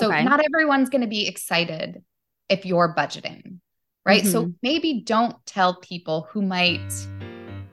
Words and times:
So 0.00 0.08
Okay. 0.08 0.24
not 0.24 0.40
everyone's 0.42 0.88
going 0.88 1.02
to 1.02 1.06
be 1.06 1.28
excited 1.28 2.02
if 2.48 2.64
you're 2.64 2.94
budgeting, 2.96 3.58
right? 4.06 4.24
So 4.24 4.46
Mhm. 4.46 4.54
maybe 4.62 5.02
don't 5.04 5.36
tell 5.44 5.74
people 5.74 6.26
who 6.30 6.40
might 6.40 6.90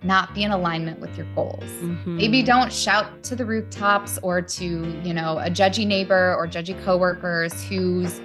not 0.03 0.35
be 0.35 0.43
in 0.43 0.51
alignment 0.51 0.99
with 0.99 1.15
your 1.17 1.25
goals. 1.35 1.63
Maybe 2.05 2.43
Mhm. 2.43 2.45
don't 2.45 2.73
shout 2.73 3.23
to 3.23 3.35
the 3.35 3.45
rooftops 3.45 4.19
or 4.21 4.41
to, 4.41 4.65
you 5.05 5.13
know, 5.13 5.39
a 5.39 5.49
judgy 5.49 5.87
neighbor 5.87 6.35
or 6.37 6.47
judgy 6.47 6.75
coworkers 6.83 7.63
whose 7.63 8.19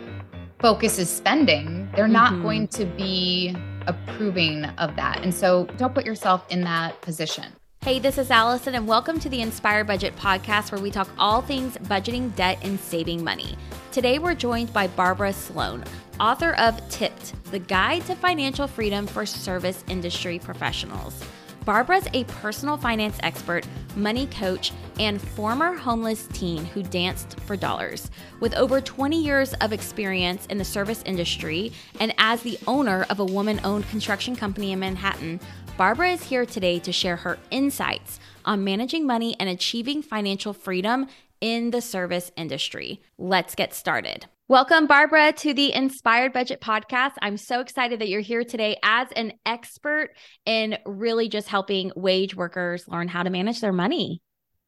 focus 0.59 0.99
is 0.99 1.09
spending. 1.09 1.89
They're 1.95 2.09
not 2.09 2.33
Mhm. 2.33 2.43
going 2.43 2.69
to 2.69 2.85
be 2.85 3.57
approving 3.87 4.65
of 4.65 4.97
that. 4.97 5.21
And 5.23 5.33
so 5.33 5.67
don't 5.77 5.95
put 5.95 6.05
yourself 6.05 6.45
in 6.51 6.63
that 6.63 7.01
position. 7.03 7.45
Hey, 7.85 7.99
this 7.99 8.17
is 8.19 8.31
Allison, 8.31 8.75
and 8.77 8.87
welcome 8.87 9.19
to 9.19 9.29
the 9.29 9.41
Inspired 9.41 9.87
Budget 9.89 10.15
podcast, 10.17 10.71
where 10.71 10.81
we 10.81 10.91
talk 10.91 11.09
all 11.19 11.41
things 11.43 11.77
budgeting, 11.79 12.35
debt, 12.37 12.59
and 12.63 12.79
saving 12.79 13.25
money. 13.25 13.57
Today, 13.93 14.19
we're 14.19 14.35
joined 14.35 14.73
by 14.73 14.87
Barbara 14.87 15.35
Sloan, 15.35 15.85
author 16.19 16.55
of 16.55 16.89
Tipped, 16.89 17.35
the 17.51 17.59
guide 17.59 18.07
to 18.07 18.15
financial 18.15 18.67
freedom 18.67 19.07
for 19.07 19.27
service 19.27 19.85
industry 19.87 20.39
professionals. 20.39 21.23
Barbara's 21.67 22.09
a 22.15 22.25
personal 22.25 22.79
finance 22.79 23.19
expert, 23.23 23.67
money 23.95 24.29
coach, 24.29 24.73
and 24.99 25.21
former 25.21 25.75
homeless 25.75 26.27
teen 26.29 26.65
who 26.65 26.83
danced 26.83 27.39
for 27.41 27.55
dollars. 27.55 28.11
With 28.41 28.55
over 28.55 28.81
20 28.81 29.23
years 29.23 29.53
of 29.61 29.75
experience 29.75 30.47
in 30.47 30.57
the 30.57 30.65
service 30.65 31.03
industry 31.05 31.71
and 32.01 32.15
as 32.17 32.41
the 32.41 32.59
owner 32.67 33.05
of 33.11 33.21
a 33.21 33.27
woman 33.27 33.61
owned 33.63 33.87
construction 33.91 34.35
company 34.35 34.73
in 34.73 34.81
Manhattan, 34.81 35.39
Barbara 35.77 36.13
is 36.13 36.23
here 36.23 36.47
today 36.47 36.79
to 36.79 36.93
share 36.93 37.17
her 37.17 37.39
insights 37.51 38.21
on 38.47 38.65
managing 38.65 39.07
money 39.07 39.37
and 39.39 39.51
achieving 39.51 40.01
financial 40.01 40.55
freedom 40.55 41.09
in 41.43 41.73
the 41.73 41.83
service 41.83 42.31
industry. 42.37 43.03
Let's 43.19 43.55
get 43.55 43.75
started. 43.75 44.27
Welcome, 44.49 44.87
Barbara, 44.87 45.33
to 45.33 45.53
the 45.53 45.73
Inspired 45.73 46.33
Budget 46.33 46.61
Podcast. 46.61 47.13
I'm 47.21 47.37
so 47.37 47.61
excited 47.61 48.01
that 48.01 48.09
you're 48.09 48.21
here 48.21 48.45
today 48.45 48.79
as 48.83 49.09
an 49.17 49.33
expert 49.45 50.11
in 50.47 50.79
really 50.87 51.29
just 51.29 51.49
helping 51.49 51.91
wage 51.97 52.35
workers 52.37 52.87
learn 52.87 53.09
how 53.09 53.23
to 53.25 53.31
manage 53.31 53.61
their 53.61 53.73
money. 53.73 54.23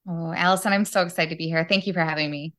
Oh, 0.08 0.32
Allison, 0.34 0.72
I'm 0.72 0.84
so 0.84 1.02
excited 1.02 1.30
to 1.30 1.36
be 1.36 1.46
here. 1.46 1.64
Thank 1.68 1.86
you 1.86 1.92
for 1.92 2.04
having 2.04 2.30
me. 2.30 2.54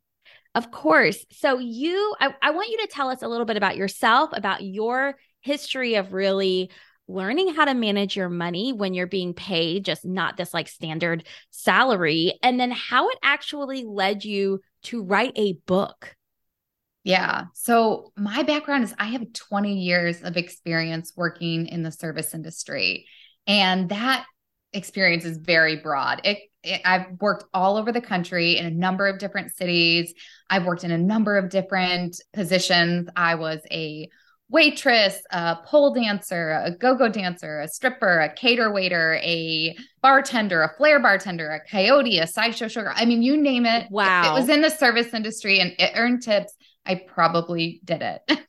Of 0.55 0.71
course. 0.71 1.25
So, 1.31 1.59
you, 1.59 2.15
I, 2.19 2.33
I 2.41 2.51
want 2.51 2.69
you 2.69 2.77
to 2.77 2.87
tell 2.87 3.09
us 3.09 3.21
a 3.21 3.27
little 3.27 3.45
bit 3.45 3.57
about 3.57 3.75
yourself, 3.75 4.29
about 4.31 4.63
your 4.63 5.15
history 5.41 5.95
of 5.95 6.13
really 6.13 6.71
learning 7.07 7.53
how 7.53 7.65
to 7.65 7.73
manage 7.73 8.15
your 8.15 8.29
money 8.29 8.73
when 8.73 8.93
you're 8.93 9.07
being 9.07 9.33
paid, 9.33 9.85
just 9.85 10.05
not 10.05 10.37
this 10.37 10.53
like 10.53 10.67
standard 10.67 11.25
salary, 11.51 12.37
and 12.41 12.59
then 12.59 12.71
how 12.71 13.09
it 13.09 13.17
actually 13.23 13.83
led 13.83 14.25
you 14.25 14.59
to 14.83 15.03
write 15.03 15.33
a 15.35 15.53
book. 15.65 16.15
Yeah. 17.03 17.45
So 17.53 18.11
my 18.17 18.41
background 18.43 18.83
is 18.83 18.95
I 18.97 19.05
have 19.05 19.31
20 19.31 19.75
years 19.75 20.23
of 20.23 20.37
experience 20.37 21.13
working 21.15 21.67
in 21.67 21.83
the 21.83 21.91
service 21.91 22.33
industry. 22.33 23.05
And 23.45 23.89
that 23.89 24.25
experience 24.73 25.23
is 25.23 25.37
very 25.37 25.75
broad. 25.75 26.21
It, 26.23 26.39
it, 26.63 26.81
I've 26.83 27.05
worked 27.21 27.45
all 27.53 27.77
over 27.77 27.91
the 27.91 28.01
country 28.01 28.57
in 28.57 28.65
a 28.65 28.71
number 28.71 29.07
of 29.07 29.19
different 29.19 29.55
cities. 29.55 30.15
I've 30.49 30.65
worked 30.65 30.83
in 30.83 30.89
a 30.89 30.97
number 30.97 31.37
of 31.37 31.49
different 31.49 32.19
positions. 32.33 33.07
I 33.15 33.35
was 33.35 33.61
a 33.71 34.09
waitress, 34.49 35.21
a 35.31 35.57
pole 35.65 35.93
dancer, 35.93 36.51
a 36.63 36.71
go-go 36.71 37.09
dancer, 37.09 37.61
a 37.61 37.67
stripper, 37.67 38.19
a 38.19 38.33
cater 38.33 38.71
waiter, 38.71 39.19
a 39.23 39.75
bartender, 40.01 40.61
a 40.61 40.69
flair 40.77 40.99
bartender, 40.99 41.49
a 41.49 41.59
coyote, 41.69 42.19
a 42.19 42.27
sideshow 42.27 42.67
sugar. 42.67 42.91
I 42.95 43.05
mean, 43.05 43.23
you 43.23 43.37
name 43.37 43.65
it. 43.65 43.87
Wow. 43.89 44.21
If 44.21 44.27
it 44.27 44.41
was 44.41 44.49
in 44.49 44.61
the 44.61 44.69
service 44.69 45.13
industry 45.13 45.59
and 45.59 45.73
it 45.79 45.91
earned 45.95 46.23
tips. 46.23 46.53
I 46.85 47.01
probably 47.07 47.81
did 47.83 48.03
it. 48.03 48.39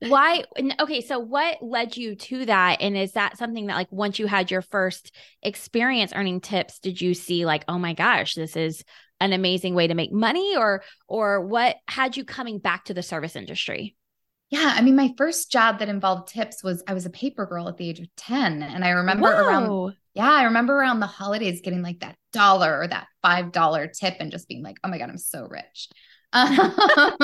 Why? 0.08 0.44
Okay. 0.80 1.00
So, 1.00 1.18
what 1.18 1.58
led 1.62 1.96
you 1.96 2.14
to 2.14 2.46
that? 2.46 2.80
And 2.80 2.96
is 2.96 3.12
that 3.12 3.36
something 3.38 3.66
that, 3.66 3.76
like, 3.76 3.90
once 3.90 4.18
you 4.18 4.26
had 4.26 4.50
your 4.50 4.62
first 4.62 5.14
experience 5.42 6.12
earning 6.14 6.40
tips, 6.40 6.78
did 6.78 7.00
you 7.00 7.14
see, 7.14 7.44
like, 7.44 7.64
oh 7.68 7.78
my 7.78 7.94
gosh, 7.94 8.34
this 8.34 8.56
is 8.56 8.82
an 9.20 9.32
amazing 9.32 9.74
way 9.74 9.86
to 9.86 9.94
make 9.94 10.12
money? 10.12 10.56
Or, 10.56 10.82
or 11.08 11.40
what 11.40 11.76
had 11.88 12.16
you 12.16 12.24
coming 12.24 12.58
back 12.58 12.86
to 12.86 12.94
the 12.94 13.02
service 13.02 13.36
industry? 13.36 13.96
Yeah, 14.48 14.74
I 14.76 14.80
mean, 14.82 14.94
my 14.94 15.12
first 15.18 15.50
job 15.50 15.80
that 15.80 15.88
involved 15.88 16.28
tips 16.28 16.62
was 16.62 16.82
I 16.86 16.94
was 16.94 17.04
a 17.04 17.10
paper 17.10 17.46
girl 17.46 17.68
at 17.68 17.76
the 17.78 17.88
age 17.88 17.98
of 17.98 18.06
10. 18.16 18.62
And 18.62 18.84
I 18.84 18.90
remember 18.90 19.26
around, 19.28 19.74
yeah, 20.14 20.30
I 20.32 20.44
remember 20.44 20.74
around 20.74 21.00
the 21.00 21.06
holidays 21.06 21.62
getting 21.62 21.82
like 21.82 22.00
that 22.00 22.16
dollar 22.32 22.78
or 22.80 22.86
that 22.86 23.08
$5 23.24 23.92
tip 23.92 24.14
and 24.20 24.30
just 24.30 24.48
being 24.48 24.62
like, 24.62 24.76
oh 24.84 24.88
my 24.88 24.98
God, 24.98 25.10
I'm 25.10 25.18
so 25.18 25.46
rich. 25.48 25.88
Um, 26.32 26.74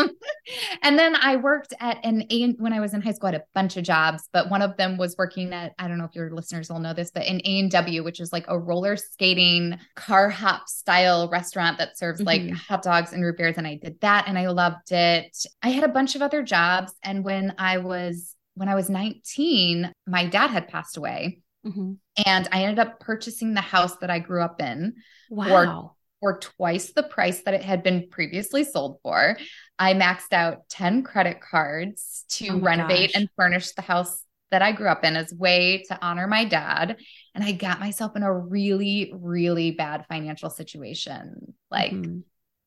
and 0.83 0.99
then 0.99 1.17
I 1.17 1.37
worked 1.37 1.75
at 1.81 1.99
an 2.05 2.25
A 2.31 2.53
when 2.53 2.73
I 2.73 2.81
was 2.81 2.95
in 2.95 3.03
high 3.03 3.13
school, 3.13 3.29
I 3.29 3.33
had 3.33 3.41
a 3.43 3.45
bunch 3.55 3.77
of 3.77 3.85
jobs, 3.85 4.29
but 4.33 4.51
one 4.51 4.63
of 4.63 4.77
them 4.77 4.97
was 4.97 5.17
working 5.19 5.53
at, 5.53 5.73
I 5.79 5.89
don't 5.89 5.99
know 5.99 6.05
if 6.05 6.15
your 6.15 6.31
listeners 6.31 6.71
will 6.71 6.79
know 6.79 6.95
this, 6.95 7.11
but 7.11 7.27
an 7.27 7.41
A&W, 7.45 8.03
which 8.05 8.21
is 8.21 8.33
like 8.33 8.45
a 8.49 8.59
roller 8.59 8.97
skating 8.97 9.79
car 9.97 10.31
hop 10.31 10.69
style 10.69 11.29
restaurant 11.31 11.79
that 11.79 11.99
serves 11.99 12.21
like 12.21 12.43
Mhm. 12.43 12.53
hot 12.55 12.83
dogs 12.83 13.13
and 13.13 13.23
root 13.23 13.37
beers. 13.37 13.59
And 13.59 13.67
I 13.67 13.77
did 13.83 14.01
that 14.01 14.29
and 14.29 14.39
I 14.39 14.49
loved 14.49 14.93
it. 14.93 15.37
I 15.63 15.71
had 15.71 15.85
a 15.85 15.89
bunch 15.89 16.15
of 16.15 16.23
other 16.23 16.43
jobs. 16.43 16.93
And 17.03 17.25
when 17.25 17.55
I 17.59 17.79
was, 17.79 18.35
when 18.55 18.69
I 18.69 18.75
was 18.75 18.89
19, 18.89 19.93
my 20.07 20.27
dad 20.27 20.49
had 20.51 20.69
passed 20.69 20.97
away 20.97 21.41
Mhm. 21.67 21.97
and 22.27 22.49
I 22.53 22.63
ended 22.65 22.79
up 22.79 23.01
purchasing 23.01 23.55
the 23.55 23.61
house 23.61 23.97
that 23.99 24.11
I 24.11 24.19
grew 24.19 24.43
up 24.43 24.61
in 24.61 24.95
Wow. 25.31 25.97
For 26.23 26.39
twice 26.39 26.95
the 26.95 27.03
price 27.03 27.43
that 27.43 27.53
it 27.55 27.63
had 27.63 27.83
been 27.83 28.09
previously 28.09 28.65
sold 28.65 29.01
for. 29.03 29.37
I 29.79 29.95
maxed 29.95 30.33
out 30.33 30.69
10 30.71 31.03
credit 31.03 31.43
cards 31.43 32.25
to 32.31 32.55
Oh 32.55 32.61
renovate 32.61 33.11
gosh. 33.11 33.17
and 33.17 33.29
furnish 33.37 33.73
the 33.73 33.83
house 33.83 34.25
that 34.51 34.63
I 34.63 34.73
grew 34.73 34.89
up 34.89 35.05
in 35.05 35.17
as 35.17 35.33
way 35.35 35.83
to 35.89 35.99
honor 36.03 36.27
my 36.27 36.45
dad. 36.45 36.99
And 37.35 37.43
I 37.45 37.53
got 37.53 37.81
myself 37.81 38.17
in 38.17 38.23
a 38.23 38.33
really, 38.33 39.13
really 39.15 39.73
bad 39.73 40.07
financial 40.09 40.51
situation. 40.51 41.55
Like, 41.71 41.93
Mhm. 41.93 42.23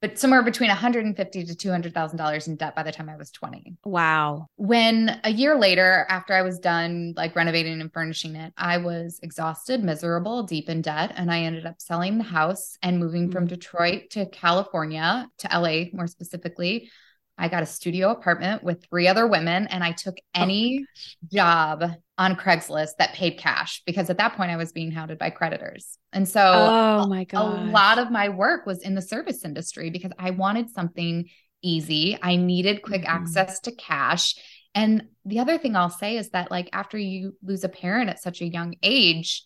But 0.05 0.19
somewhere 0.19 0.43
between 0.43 0.67
150 0.67 1.45
to 1.45 1.55
$200,000 1.55 2.47
in 2.47 2.55
debt 2.57 2.75
by 2.75 2.83
the 2.83 2.91
time 2.91 3.09
I 3.09 3.15
was 3.15 3.31
20 3.31 3.77
wow. 3.85 4.47
when 4.55 5.19
a 5.23 5.31
year 5.31 5.57
later 5.57 6.05
after 6.09 6.33
i 6.33 6.41
was 6.43 6.59
done 6.59 7.13
like 7.15 7.35
renovating 7.35 7.81
and 7.81 7.91
furnishing 7.91 8.35
it 8.35 8.53
i 8.57 8.77
was 8.77 9.19
exhausted 9.23 9.83
miserable 9.83 10.43
deep 10.43 10.69
in 10.69 10.81
debt 10.81 11.13
and 11.15 11.31
i 11.31 11.39
ended 11.41 11.65
up 11.65 11.81
selling 11.81 12.17
the 12.19 12.23
house 12.23 12.77
and 12.83 12.99
moving 12.99 13.31
from 13.31 13.45
Mm. 13.45 13.49
detroit 13.49 14.09
to 14.11 14.25
california 14.27 15.27
to 15.39 15.47
la 15.59 15.85
more 15.93 16.07
specifically 16.07 16.89
i 17.37 17.47
got 17.47 17.63
a 17.63 17.65
studio 17.65 18.11
apartment 18.11 18.63
with 18.63 18.85
three 18.89 19.07
other 19.07 19.27
women 19.27 19.67
and 19.67 19.83
i 19.83 19.91
took 19.91 20.17
Oh 20.17 20.41
any 20.41 20.85
job 21.31 21.83
on 22.17 22.35
craigslist 22.35 22.91
that 22.99 23.13
paid 23.13 23.37
cash 23.37 23.81
because 23.85 24.09
at 24.09 24.17
that 24.17 24.35
point 24.35 24.51
i 24.51 24.57
was 24.57 24.71
being 24.71 24.91
hounded 24.91 25.17
by 25.17 25.29
creditors 25.29 25.97
and 26.13 26.27
so 26.27 26.41
Oh 26.43 27.07
my 27.07 27.25
god. 27.25 27.41
a 27.41 27.71
lot 27.71 27.99
of 27.99 28.11
my 28.11 28.29
work 28.29 28.65
was 28.65 28.79
in 28.81 28.95
the 28.95 29.01
service 29.01 29.43
industry 29.43 29.89
because 29.89 30.11
I 30.17 30.29
wanted 30.31 30.69
something 30.69 31.29
easy. 31.61 32.17
I 32.21 32.37
needed 32.37 32.83
quick 32.83 33.01
Mhm. 33.01 33.07
access 33.07 33.59
to 33.61 33.71
cash. 33.73 34.35
And 34.73 35.07
the 35.25 35.39
other 35.39 35.57
thing 35.57 35.75
I'll 35.75 35.89
say 35.89 36.15
is 36.17 36.29
that, 36.29 36.51
like, 36.51 36.69
after 36.71 36.97
you 36.97 37.35
lose 37.43 37.63
a 37.63 37.69
parent 37.69 38.09
at 38.09 38.21
such 38.21 38.41
a 38.41 38.47
young 38.47 38.75
age, 38.83 39.43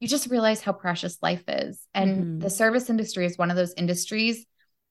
you 0.00 0.08
just 0.08 0.30
realize 0.30 0.60
how 0.62 0.72
precious 0.72 1.18
life 1.22 1.44
is. 1.48 1.86
And 1.92 2.24
Mhm. 2.24 2.40
the 2.40 2.50
service 2.50 2.88
industry 2.88 3.26
is 3.26 3.36
one 3.36 3.50
of 3.50 3.56
those 3.56 3.74
industries 3.74 4.46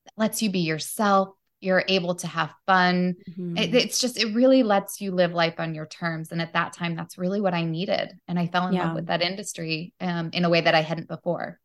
that 0.06 0.14
lets 0.18 0.42
you 0.44 0.50
be 0.52 0.60
yourself. 0.60 1.30
You're 1.62 1.84
able 1.88 2.16
to 2.16 2.28
have 2.28 2.54
fun. 2.66 3.16
Mhm. 3.28 3.58
It, 3.58 3.74
it's 3.74 4.00
just, 4.00 4.18
it 4.18 4.34
really 4.36 4.64
lets 4.64 5.02
you 5.02 5.12
live 5.12 5.32
life 5.34 5.56
on 5.60 5.74
your 5.74 5.86
terms. 5.88 6.32
And 6.32 6.42
at 6.42 6.54
that 6.54 6.74
time, 6.74 6.96
that's 6.96 7.18
really 7.18 7.42
what 7.42 7.54
I 7.54 7.64
needed. 7.64 8.12
And 8.28 8.38
I 8.38 8.48
fell 8.48 8.68
in 8.68 8.74
Yeah. 8.74 8.86
love 8.88 8.96
with 8.96 9.08
that 9.08 9.22
industry 9.22 9.94
um, 10.02 10.30
in 10.34 10.46
a 10.46 10.50
way 10.50 10.62
that 10.62 10.76
I 10.76 10.82
hadn't 10.82 11.08
before. 11.08 11.60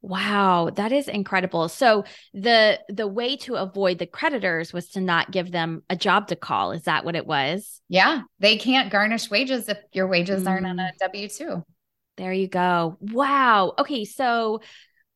Wow, 0.00 0.70
that 0.76 0.92
is 0.92 1.08
incredible. 1.08 1.68
So 1.68 2.04
the 2.32 2.78
the 2.88 3.08
way 3.08 3.36
to 3.38 3.56
avoid 3.56 3.98
the 3.98 4.06
creditors 4.06 4.72
was 4.72 4.90
to 4.90 5.00
not 5.00 5.32
give 5.32 5.50
them 5.50 5.82
a 5.90 5.96
job 5.96 6.28
to 6.28 6.36
call. 6.36 6.70
Is 6.70 6.84
that 6.84 7.04
what 7.04 7.16
it 7.16 7.26
was? 7.26 7.80
Yeah, 7.88 8.22
they 8.38 8.56
can't 8.58 8.90
garnish 8.90 9.30
wages 9.30 9.68
if 9.68 9.78
your 9.92 10.06
wages 10.06 10.46
aren't 10.46 10.66
on 10.66 10.78
Mm. 10.78 10.88
a 10.88 10.92
W 11.00 11.28
2. 11.28 11.64
There 12.16 12.32
you 12.32 12.48
go. 12.48 12.96
Wow. 13.00 13.74
Okay, 13.78 14.04
so 14.04 14.60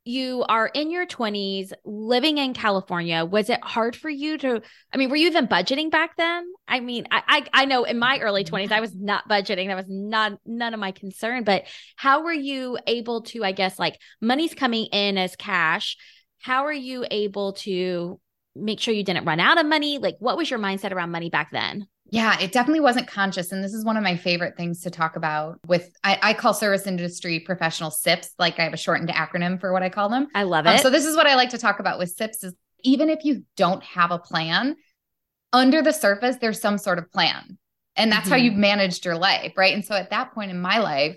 you 0.05 0.45
are 0.49 0.67
in 0.67 0.91
your 0.91 1.07
20s 1.07 1.73
living 1.85 2.39
in 2.39 2.55
California. 2.55 3.25
Was 3.25 3.49
it 3.49 3.63
hard 3.63 3.95
for 3.95 4.11
you 4.11 4.37
to 4.39 4.61
I 4.93 4.97
mean, 4.97 5.11
were 5.11 5.17
you 5.17 5.29
even 5.29 5.47
budgeting 5.47 5.91
back 5.91 6.17
then? 6.17 6.45
I 6.67 6.81
mean, 6.81 7.07
I 7.11 7.23
I, 7.27 7.63
I 7.63 7.65
know 7.67 7.85
in 7.85 7.99
my 7.99 8.19
early 8.19 8.45
20s 8.45 8.73
I 8.73 8.81
was 8.81 8.95
not 8.95 9.29
budgeting. 9.29 9.69
That 9.69 9.77
was 9.77 9.87
not 9.89 10.39
none 10.45 10.75
of 10.75 10.81
my 10.81 10.91
concern, 10.91 11.45
but 11.45 11.65
how 11.97 12.25
were 12.25 12.33
you 12.33 12.79
able 12.87 13.23
to 13.23 13.45
I 13.45 13.53
guess 13.53 13.79
like 13.79 13.99
money's 14.21 14.55
coming 14.55 14.87
in 14.87 15.19
as 15.19 15.37
cash. 15.37 15.97
How 16.41 16.65
are 16.65 16.73
you 16.73 17.07
able 17.09 17.53
to 17.53 18.19
make 18.57 18.81
sure 18.81 18.93
you 18.93 19.05
didn't 19.05 19.25
run 19.25 19.39
out 19.41 19.59
of 19.59 19.67
money? 19.67 19.99
Like 19.99 20.17
what 20.19 20.37
was 20.37 20.51
your 20.51 20.59
mindset 20.59 20.93
around 20.93 21.13
money 21.13 21.31
back 21.31 21.53
then? 21.53 21.87
Yeah, 22.13 22.39
it 22.39 22.53
definitely 22.53 22.81
wasn't 22.81 23.09
conscious. 23.09 23.53
And 23.53 23.65
this 23.65 23.73
is 23.73 23.87
one 23.87 23.97
of 23.97 24.03
my 24.03 24.17
favorite 24.17 24.55
things 24.55 24.83
to 24.83 24.91
talk 24.91 25.17
about 25.17 25.59
with, 25.67 25.91
I, 26.05 26.19
I 26.23 26.35
call 26.35 26.53
service 26.53 26.87
industry 26.87 27.41
professional 27.41 27.91
SIPs. 27.91 28.35
Like 28.39 28.59
I 28.59 28.65
have 28.65 28.75
a 28.75 28.77
shortened 28.77 29.09
acronym 29.09 29.59
for 29.59 29.73
what 29.73 29.83
I 29.83 29.89
call 29.89 30.11
them. 30.11 30.29
I 30.35 30.43
love 30.43 30.67
Um, 30.67 30.75
it. 30.77 30.83
so 30.83 30.91
this 30.91 31.07
is 31.07 31.17
what 31.17 31.27
I 31.27 31.37
like 31.37 31.49
to 31.51 31.59
talk 31.59 31.81
about 31.81 31.99
with 31.99 32.11
SIPs 32.11 32.45
is 32.45 32.55
even 32.83 33.09
if 33.09 33.25
you 33.25 33.45
don't 33.57 33.83
have 33.83 34.11
a 34.11 34.19
plan, 34.19 34.77
under 35.55 35.81
the 35.81 35.93
surface, 35.93 36.37
there's 36.37 36.61
some 36.61 36.77
sort 36.77 36.99
of 36.99 37.11
plan. 37.11 37.57
And 37.97 38.13
that's 38.13 38.25
mm-hmm. 38.25 38.31
how 38.31 38.37
you've 38.37 38.55
managed 38.55 39.07
your 39.07 39.17
life. 39.17 39.55
Right. 39.57 39.75
And 39.75 39.85
so 39.85 39.95
at 39.95 40.11
that 40.11 40.35
point 40.35 40.51
in 40.51 40.61
my 40.61 40.79
life, 40.81 41.17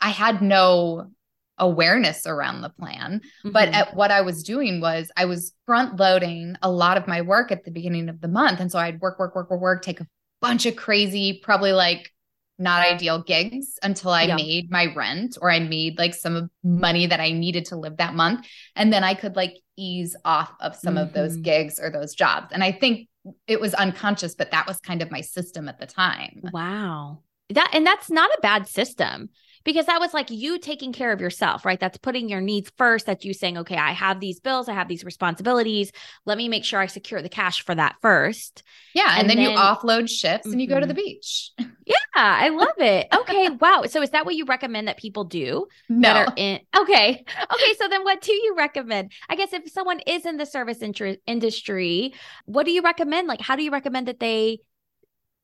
I 0.00 0.10
had 0.10 0.42
no 0.42 1.12
awareness 1.58 2.26
around 2.26 2.60
the 2.60 2.70
plan. 2.70 3.20
Mm-hmm. 3.20 3.52
But 3.52 3.68
at 3.68 3.94
what 3.94 4.10
I 4.10 4.22
was 4.22 4.42
doing 4.42 4.80
was 4.80 5.12
I 5.16 5.26
was 5.26 5.52
front 5.66 5.96
loading 5.96 6.56
a 6.62 6.70
lot 6.70 6.96
of 6.96 7.06
my 7.06 7.22
work 7.22 7.52
at 7.52 7.64
the 7.64 7.70
beginning 7.70 8.08
of 8.08 8.20
the 8.20 8.28
month. 8.28 8.58
And 8.58 8.70
so 8.70 8.80
I'd 8.80 9.00
work, 9.00 9.18
work, 9.18 9.36
work, 9.36 9.50
work, 9.50 9.60
work, 9.60 9.82
take 9.82 10.00
a 10.00 10.06
bunch 10.44 10.66
of 10.66 10.76
crazy, 10.76 11.40
probably 11.42 11.72
like 11.72 12.10
not 12.58 12.86
ideal 12.86 13.22
gigs 13.22 13.78
until 13.82 14.10
I 14.10 14.24
yeah. 14.24 14.36
made 14.36 14.70
my 14.70 14.92
rent 14.94 15.38
or 15.40 15.50
I 15.50 15.58
made 15.58 15.98
like 15.98 16.14
some 16.14 16.50
money 16.62 17.06
that 17.06 17.18
I 17.18 17.32
needed 17.32 17.64
to 17.66 17.76
live 17.76 17.96
that 17.96 18.14
month. 18.14 18.46
And 18.76 18.92
then 18.92 19.02
I 19.02 19.14
could 19.14 19.36
like 19.36 19.56
ease 19.76 20.14
off 20.24 20.52
of 20.60 20.76
some 20.76 20.94
mm-hmm. 20.94 21.02
of 21.02 21.12
those 21.12 21.32
mm-hmm. 21.32 21.42
gigs 21.42 21.80
or 21.80 21.90
those 21.90 22.14
jobs. 22.14 22.48
And 22.52 22.62
I 22.62 22.72
think 22.72 23.08
it 23.46 23.60
was 23.60 23.74
unconscious, 23.74 24.34
but 24.34 24.50
that 24.50 24.66
was 24.66 24.78
kind 24.80 25.02
of 25.02 25.10
my 25.10 25.22
system 25.22 25.68
at 25.68 25.80
the 25.80 25.86
time. 25.86 26.42
Wow. 26.52 27.20
That 27.50 27.70
and 27.72 27.86
that's 27.86 28.10
not 28.10 28.30
a 28.30 28.40
bad 28.40 28.68
system 28.68 29.30
because 29.64 29.86
that 29.86 30.00
was 30.00 30.14
like 30.14 30.30
you 30.30 30.58
taking 30.58 30.92
care 30.92 31.12
of 31.12 31.20
yourself, 31.20 31.64
right? 31.64 31.80
That's 31.80 31.98
putting 31.98 32.28
your 32.28 32.40
needs 32.40 32.70
first. 32.76 33.06
That's 33.06 33.24
you 33.24 33.34
saying, 33.34 33.58
okay, 33.58 33.76
I 33.76 33.92
have 33.92 34.20
these 34.20 34.40
bills, 34.40 34.68
I 34.68 34.74
have 34.74 34.88
these 34.88 35.04
responsibilities. 35.04 35.90
Let 36.26 36.38
me 36.38 36.48
make 36.48 36.64
sure 36.64 36.80
I 36.80 36.86
secure 36.86 37.22
the 37.22 37.28
cash 37.28 37.64
for 37.64 37.74
that 37.74 37.96
first. 38.02 38.62
Yeah. 38.94 39.10
And, 39.10 39.22
and 39.22 39.30
then, 39.30 39.36
then, 39.38 39.52
you 39.52 39.58
offload 39.58 40.08
shifts 40.08 40.46
mm-hmm. 40.46 40.52
and 40.52 40.60
you 40.60 40.68
go 40.68 40.78
to 40.78 40.86
the 40.86 40.94
mm-hmm. 40.94 41.02
beach. 41.02 41.50
Yeah. 41.86 41.96
I 42.14 42.48
love 42.48 42.78
it. 42.78 43.08
Okay. 43.14 43.50
wow. 43.60 43.82
So 43.86 44.00
is 44.00 44.10
that 44.10 44.24
what 44.24 44.36
you 44.36 44.46
recommend 44.46 44.88
that 44.88 44.96
people 44.96 45.24
do? 45.24 45.66
No. 45.90 46.14
That 46.14 46.28
are 46.28 46.34
in- 46.34 46.60
okay. 46.74 47.22
Okay. 47.52 47.74
So 47.78 47.88
then 47.88 48.04
what 48.04 48.22
do 48.22 48.32
you 48.32 48.54
recommend? 48.56 49.12
I 49.28 49.36
guess 49.36 49.52
if 49.52 49.70
someone 49.70 50.00
is 50.06 50.24
in 50.24 50.38
the 50.38 50.46
service 50.46 50.78
industry, 51.26 52.14
what 52.46 52.64
do 52.64 52.72
you 52.72 52.80
recommend? 52.80 53.28
Like, 53.28 53.42
how 53.42 53.54
do 53.56 53.62
you 53.62 53.70
recommend 53.70 54.08
that 54.08 54.18
they 54.18 54.60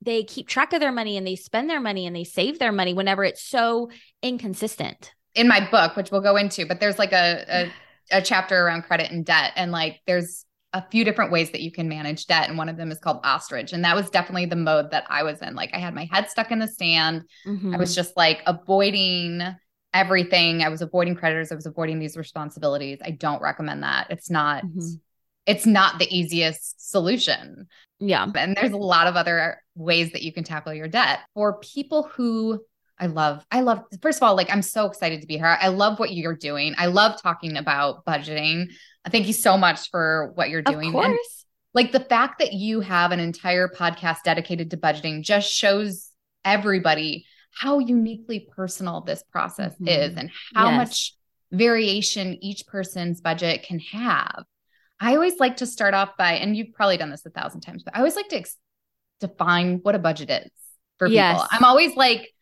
they 0.03 0.25
keep 0.25 0.49
track 0.49 0.73
of 0.73 0.81
their 0.81 0.93
money 0.93 1.17
and 1.17 1.27
they 1.27 1.37
spend 1.37 1.69
their 1.69 1.81
money 1.81 2.07
and 2.07 2.17
they 2.17 2.25
save 2.25 2.59
their 2.59 2.73
money 2.73 2.95
whenever 2.95 3.25
it's 3.25 3.43
so 3.43 3.91
inconsistent. 4.23 5.13
In 5.35 5.47
my 5.47 5.69
book, 5.71 5.97
which 5.97 6.11
we'll 6.11 6.23
go 6.23 6.37
into, 6.37 6.67
but 6.67 6.81
there's 6.81 6.99
like 6.99 7.13
a, 7.13 7.45
a, 8.13 8.19
a 8.19 8.23
chapter 8.23 8.65
around 8.65 8.83
credit 8.83 9.11
and 9.11 9.25
debt, 9.25 9.53
and 9.55 9.71
like 9.71 10.01
there's 10.07 10.45
a 10.73 10.85
few 10.91 11.05
different 11.05 11.31
ways 11.31 11.51
that 11.53 11.61
you 11.61 11.71
can 11.71 11.89
manage 11.89 12.27
debt, 12.27 12.49
and 12.49 12.59
one 12.59 12.69
of 12.69 12.77
them 12.77 12.91
is 12.91 12.99
called 12.99 13.21
ostrich, 13.23 13.73
and 13.73 13.85
that 13.85 13.95
was 13.95 14.11
definitely 14.11 14.47
the 14.47 14.57
mode 14.57 14.91
that 14.91 15.05
I 15.09 15.23
was 15.23 15.41
in. 15.41 15.55
Like 15.55 15.71
I 15.73 15.79
had 15.79 15.95
my 15.95 16.09
head 16.11 16.29
stuck 16.29 16.51
in 16.51 16.59
the 16.59 16.67
sand. 16.67 17.23
Mm-hmm. 17.47 17.75
I 17.75 17.79
was 17.79 17.95
just 17.95 18.17
like 18.17 18.43
avoiding 18.47 19.41
everything. 19.95 20.63
I 20.63 20.69
was 20.69 20.83
avoiding 20.83 21.15
creditors. 21.15 21.53
I 21.53 21.55
was 21.55 21.67
avoiding 21.67 22.01
these 22.01 22.17
responsibilities. 22.17 22.99
I 23.05 23.13
don't 23.13 23.43
recommend 23.43 23.85
that. 23.85 24.09
It's 24.11 24.31
not. 24.31 24.65
Mm-hmm 24.65 24.97
it's 25.51 25.67
not 25.67 25.99
the 25.99 26.07
easiest 26.17 26.91
solution. 26.91 27.67
Yeah. 27.99 28.25
And 28.37 28.57
there's 28.57 28.71
a 28.71 28.77
lot 28.77 29.09
of 29.09 29.17
other 29.17 29.61
ways 29.75 30.13
that 30.13 30.23
you 30.23 30.33
can 30.33 30.45
tackle 30.45 30.73
your 30.73 30.87
debt. 30.87 31.19
For 31.35 31.59
people 31.59 32.05
who 32.05 32.61
I 33.01 33.07
love, 33.07 33.45
I 33.51 33.63
love, 33.63 33.83
first 34.01 34.19
of 34.19 34.23
all, 34.23 34.37
like 34.37 34.49
I'm 34.49 34.63
so 34.63 34.87
excited 34.87 35.23
to 35.23 35.27
be 35.27 35.39
here. 35.39 35.59
I 35.61 35.69
love 35.69 35.99
what 35.99 36.13
you're 36.13 36.37
doing. 36.37 36.75
I 36.79 36.87
love 36.87 37.21
talking 37.21 37.57
about 37.57 38.05
budgeting. 38.05 38.71
Thank 39.11 39.27
you 39.27 39.33
so 39.33 39.59
much 39.59 39.91
for 39.91 40.31
what 40.37 40.51
you're 40.51 40.63
doing. 40.63 40.89
Of 40.89 40.93
course. 40.93 41.09
And 41.09 41.19
like 41.75 41.91
the 41.91 42.01
fact 42.01 42.39
that 42.39 42.53
you 42.53 42.81
have 42.81 43.11
an 43.11 43.19
entire 43.19 43.69
podcast 43.69 44.19
dedicated 44.25 44.71
to 44.71 44.77
budgeting 44.77 45.23
just 45.23 45.51
shows 45.51 46.11
everybody 46.45 47.27
how 47.53 47.81
uniquely 47.81 48.49
personal 48.55 49.01
this 49.01 49.25
process 49.33 49.75
mm-hmm. 49.75 49.89
is 49.89 50.17
and 50.17 50.31
how 50.55 50.71
yes. 50.71 50.77
much 50.77 51.15
variation 51.51 52.39
each 52.41 52.67
person's 52.67 53.21
budget 53.21 53.65
can 53.65 53.81
have. 53.81 54.45
I 55.01 55.15
always 55.15 55.41
like 55.41 55.57
to 55.59 55.67
start 55.67 55.95
off 55.95 56.17
by, 56.17 56.35
and 56.35 56.57
you've 56.57 56.75
probably 56.75 56.99
done 56.99 57.11
this 57.11 57.25
a 57.25 57.31
thousand 57.31 57.63
times, 57.63 57.83
but 57.83 57.97
I 57.97 57.99
always 57.99 58.17
like 58.17 58.29
to 58.29 58.37
ex- 58.37 58.57
define 59.19 59.79
what 59.83 59.95
a 59.95 59.99
budget 59.99 60.31
is 60.31 60.51
for 60.99 61.09
yes. 61.09 61.35
people. 61.35 61.49
I'm 61.51 61.65
always 61.65 61.97
like, 61.97 62.33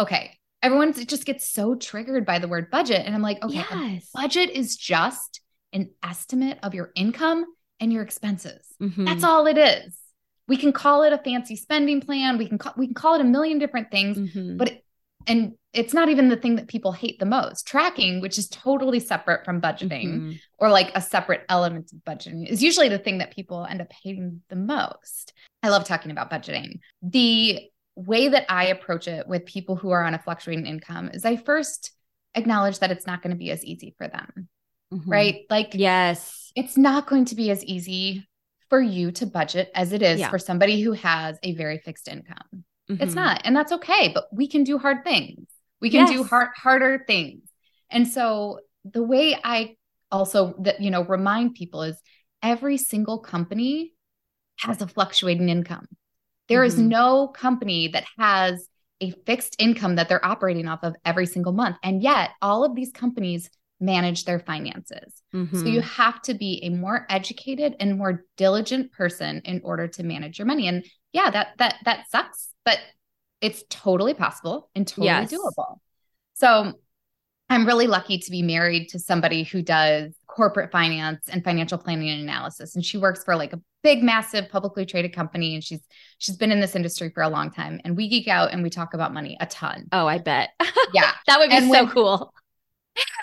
okay, 0.00 0.38
everyone 0.62 0.92
just 0.92 1.24
gets 1.24 1.48
so 1.48 1.74
triggered 1.74 2.24
by 2.24 2.38
the 2.38 2.48
word 2.48 2.70
budget. 2.70 3.02
And 3.04 3.14
I'm 3.14 3.22
like, 3.22 3.44
okay, 3.44 3.64
yes. 3.70 4.08
budget 4.14 4.50
is 4.50 4.76
just 4.76 5.40
an 5.72 5.90
estimate 6.02 6.58
of 6.62 6.74
your 6.74 6.90
income 6.94 7.44
and 7.78 7.92
your 7.92 8.02
expenses. 8.02 8.66
Mm-hmm. 8.80 9.04
That's 9.04 9.24
all 9.24 9.46
it 9.46 9.58
is. 9.58 9.96
We 10.48 10.56
can 10.56 10.72
call 10.72 11.02
it 11.02 11.12
a 11.12 11.18
fancy 11.18 11.56
spending 11.56 12.00
plan. 12.00 12.38
We 12.38 12.48
can 12.48 12.56
call, 12.56 12.72
we 12.76 12.86
can 12.86 12.94
call 12.94 13.14
it 13.14 13.20
a 13.20 13.24
million 13.24 13.58
different 13.58 13.90
things, 13.90 14.16
mm-hmm. 14.16 14.56
but 14.56 14.68
it, 14.68 14.84
and 15.28 15.52
it's 15.74 15.92
not 15.92 16.08
even 16.08 16.28
the 16.28 16.36
thing 16.36 16.56
that 16.56 16.66
people 16.66 16.92
hate 16.92 17.18
the 17.18 17.26
most. 17.26 17.66
Tracking, 17.66 18.20
which 18.20 18.38
is 18.38 18.48
totally 18.48 18.98
separate 18.98 19.44
from 19.44 19.60
budgeting 19.60 20.06
mm-hmm. 20.06 20.32
or 20.58 20.70
like 20.70 20.90
a 20.94 21.02
separate 21.02 21.42
element 21.48 21.92
of 21.92 21.98
budgeting, 21.98 22.48
is 22.48 22.62
usually 22.62 22.88
the 22.88 22.98
thing 22.98 23.18
that 23.18 23.34
people 23.34 23.66
end 23.68 23.82
up 23.82 23.92
hating 24.02 24.42
the 24.48 24.56
most. 24.56 25.34
I 25.62 25.68
love 25.68 25.84
talking 25.84 26.10
about 26.10 26.30
budgeting. 26.30 26.80
The 27.02 27.60
way 27.94 28.28
that 28.28 28.46
I 28.48 28.66
approach 28.66 29.08
it 29.08 29.28
with 29.28 29.44
people 29.44 29.76
who 29.76 29.90
are 29.90 30.04
on 30.04 30.14
a 30.14 30.18
fluctuating 30.18 30.66
income 30.66 31.10
is 31.12 31.24
I 31.24 31.36
first 31.36 31.92
acknowledge 32.34 32.78
that 32.78 32.90
it's 32.90 33.06
not 33.06 33.22
going 33.22 33.32
to 33.32 33.38
be 33.38 33.50
as 33.50 33.64
easy 33.64 33.94
for 33.98 34.08
them. 34.08 34.48
Mm-hmm. 34.92 35.10
Right? 35.10 35.40
Like, 35.50 35.72
yes, 35.74 36.50
it's 36.56 36.78
not 36.78 37.06
going 37.06 37.26
to 37.26 37.34
be 37.34 37.50
as 37.50 37.62
easy 37.62 38.26
for 38.70 38.80
you 38.80 39.12
to 39.12 39.26
budget 39.26 39.70
as 39.74 39.92
it 39.92 40.02
is 40.02 40.20
yeah. 40.20 40.30
for 40.30 40.38
somebody 40.38 40.80
who 40.80 40.92
has 40.92 41.38
a 41.42 41.54
very 41.54 41.78
fixed 41.78 42.08
income. 42.08 42.64
Mm-hmm. 42.90 43.02
It's 43.02 43.14
not. 43.14 43.42
And 43.44 43.54
that's 43.54 43.72
okay, 43.72 44.10
but 44.14 44.24
we 44.32 44.48
can 44.48 44.64
do 44.64 44.78
hard 44.78 45.04
things. 45.04 45.46
We 45.80 45.90
can 45.90 46.06
yes. 46.06 46.10
do 46.10 46.24
hard 46.24 46.48
harder 46.56 47.04
things. 47.06 47.42
And 47.90 48.08
so 48.08 48.60
the 48.84 49.02
way 49.02 49.36
I 49.42 49.76
also 50.10 50.54
that 50.60 50.80
you 50.80 50.90
know 50.90 51.04
remind 51.04 51.54
people 51.54 51.82
is 51.82 51.96
every 52.42 52.78
single 52.78 53.18
company 53.18 53.92
has 54.60 54.82
a 54.82 54.88
fluctuating 54.88 55.48
income. 55.48 55.86
There 56.48 56.60
mm-hmm. 56.60 56.66
is 56.66 56.78
no 56.78 57.28
company 57.28 57.88
that 57.88 58.04
has 58.18 58.66
a 59.00 59.12
fixed 59.26 59.56
income 59.58 59.96
that 59.96 60.08
they're 60.08 60.24
operating 60.24 60.66
off 60.66 60.80
of 60.82 60.96
every 61.04 61.26
single 61.26 61.52
month. 61.52 61.76
And 61.82 62.02
yet 62.02 62.30
all 62.42 62.64
of 62.64 62.74
these 62.74 62.90
companies 62.90 63.48
manage 63.80 64.24
their 64.24 64.40
finances. 64.40 65.22
Mm-hmm. 65.32 65.56
So 65.56 65.66
you 65.66 65.80
have 65.82 66.20
to 66.22 66.34
be 66.34 66.60
a 66.64 66.70
more 66.70 67.06
educated 67.08 67.76
and 67.78 67.96
more 67.96 68.24
diligent 68.36 68.90
person 68.92 69.40
in 69.44 69.60
order 69.62 69.86
to 69.86 70.02
manage 70.02 70.38
your 70.38 70.46
money. 70.46 70.66
And 70.66 70.84
yeah, 71.12 71.30
that 71.30 71.48
that 71.58 71.76
that 71.84 72.10
sucks 72.10 72.48
but 72.68 72.80
it's 73.40 73.64
totally 73.70 74.12
possible 74.12 74.68
and 74.74 74.86
totally 74.86 75.06
yes. 75.06 75.32
doable. 75.32 75.78
So 76.34 76.74
I'm 77.48 77.66
really 77.66 77.86
lucky 77.86 78.18
to 78.18 78.30
be 78.30 78.42
married 78.42 78.88
to 78.90 78.98
somebody 78.98 79.42
who 79.42 79.62
does 79.62 80.14
corporate 80.26 80.70
finance 80.70 81.30
and 81.30 81.42
financial 81.42 81.78
planning 81.78 82.10
and 82.10 82.20
analysis. 82.20 82.74
And 82.74 82.84
she 82.84 82.98
works 82.98 83.24
for 83.24 83.36
like 83.36 83.54
a 83.54 83.60
big, 83.82 84.02
massive 84.02 84.50
publicly 84.50 84.84
traded 84.84 85.14
company. 85.14 85.54
And 85.54 85.64
she's 85.64 85.80
she's 86.18 86.36
been 86.36 86.52
in 86.52 86.60
this 86.60 86.76
industry 86.76 87.08
for 87.08 87.22
a 87.22 87.30
long 87.30 87.50
time. 87.50 87.80
And 87.86 87.96
we 87.96 88.06
geek 88.06 88.28
out 88.28 88.52
and 88.52 88.62
we 88.62 88.68
talk 88.68 88.92
about 88.92 89.14
money 89.14 89.38
a 89.40 89.46
ton. 89.46 89.88
Oh, 89.90 90.06
I 90.06 90.18
bet. 90.18 90.50
Yeah. 90.92 91.12
that 91.26 91.38
would 91.38 91.48
be 91.48 91.56
and 91.56 91.66
so 91.66 91.70
when, 91.70 91.88
cool. 91.88 92.34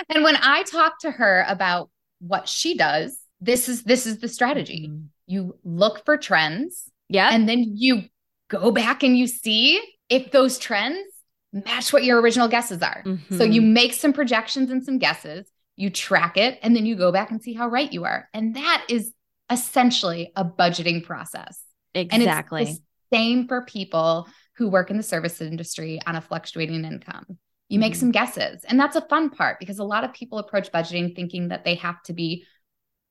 And 0.09 0.23
when 0.23 0.37
I 0.37 0.63
talk 0.63 0.99
to 1.01 1.11
her 1.11 1.45
about 1.47 1.91
what 2.19 2.49
she 2.49 2.75
does, 2.75 3.19
this 3.41 3.69
is 3.69 3.83
this 3.83 4.07
is 4.07 4.17
the 4.17 4.27
strategy. 4.27 4.87
Mm-hmm. 4.89 5.05
You 5.27 5.59
look 5.63 6.03
for 6.03 6.17
trends. 6.17 6.89
Yeah. 7.09 7.29
And 7.31 7.47
then 7.47 7.73
you 7.75 8.05
go 8.49 8.71
back 8.71 9.03
and 9.03 9.17
you 9.17 9.27
see 9.27 9.81
if 10.09 10.31
those 10.31 10.57
trends 10.57 11.07
match 11.51 11.93
what 11.93 12.03
your 12.03 12.21
original 12.21 12.47
guesses 12.47 12.81
are. 12.81 13.03
Mm-hmm. 13.05 13.37
So 13.37 13.43
you 13.43 13.61
mm-hmm. 13.61 13.73
make 13.73 13.93
some 13.93 14.13
projections 14.13 14.69
and 14.69 14.83
some 14.83 14.99
guesses, 14.99 15.49
you 15.75 15.89
track 15.89 16.37
it, 16.37 16.59
and 16.61 16.75
then 16.75 16.85
you 16.85 16.95
go 16.95 17.11
back 17.11 17.31
and 17.31 17.41
see 17.41 17.53
how 17.53 17.67
right 17.67 17.91
you 17.91 18.03
are. 18.03 18.29
And 18.33 18.55
that 18.55 18.85
is 18.89 19.13
essentially 19.49 20.31
a 20.35 20.43
budgeting 20.43 21.03
process. 21.03 21.61
Exactly. 21.93 22.61
And 22.61 22.69
it's 22.69 22.79
the 22.79 23.15
same 23.15 23.47
for 23.47 23.61
people 23.63 24.27
who 24.57 24.69
work 24.69 24.89
in 24.89 24.97
the 24.97 25.03
service 25.03 25.41
industry 25.41 25.99
on 26.05 26.15
a 26.15 26.21
fluctuating 26.21 26.83
income. 26.85 27.37
You 27.69 27.79
make 27.79 27.93
mm-hmm. 27.93 27.99
some 27.99 28.11
guesses. 28.11 28.63
And 28.65 28.79
that's 28.79 28.95
a 28.95 29.01
fun 29.01 29.29
part 29.29 29.59
because 29.59 29.79
a 29.79 29.83
lot 29.83 30.03
of 30.03 30.13
people 30.13 30.37
approach 30.37 30.71
budgeting 30.71 31.15
thinking 31.15 31.49
that 31.49 31.65
they 31.65 31.75
have 31.75 32.01
to 32.03 32.13
be 32.13 32.45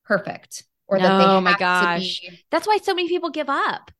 perfect 0.04 0.64
or 0.86 0.98
that 0.98 1.18
they 1.18 1.24
oh 1.24 1.34
have 1.34 1.42
my 1.42 1.54
gosh. 1.54 2.20
to 2.20 2.30
be. 2.30 2.40
That's 2.50 2.66
why 2.66 2.78
so 2.82 2.94
many 2.94 3.08
people 3.08 3.30
give 3.30 3.48
up. 3.48 3.90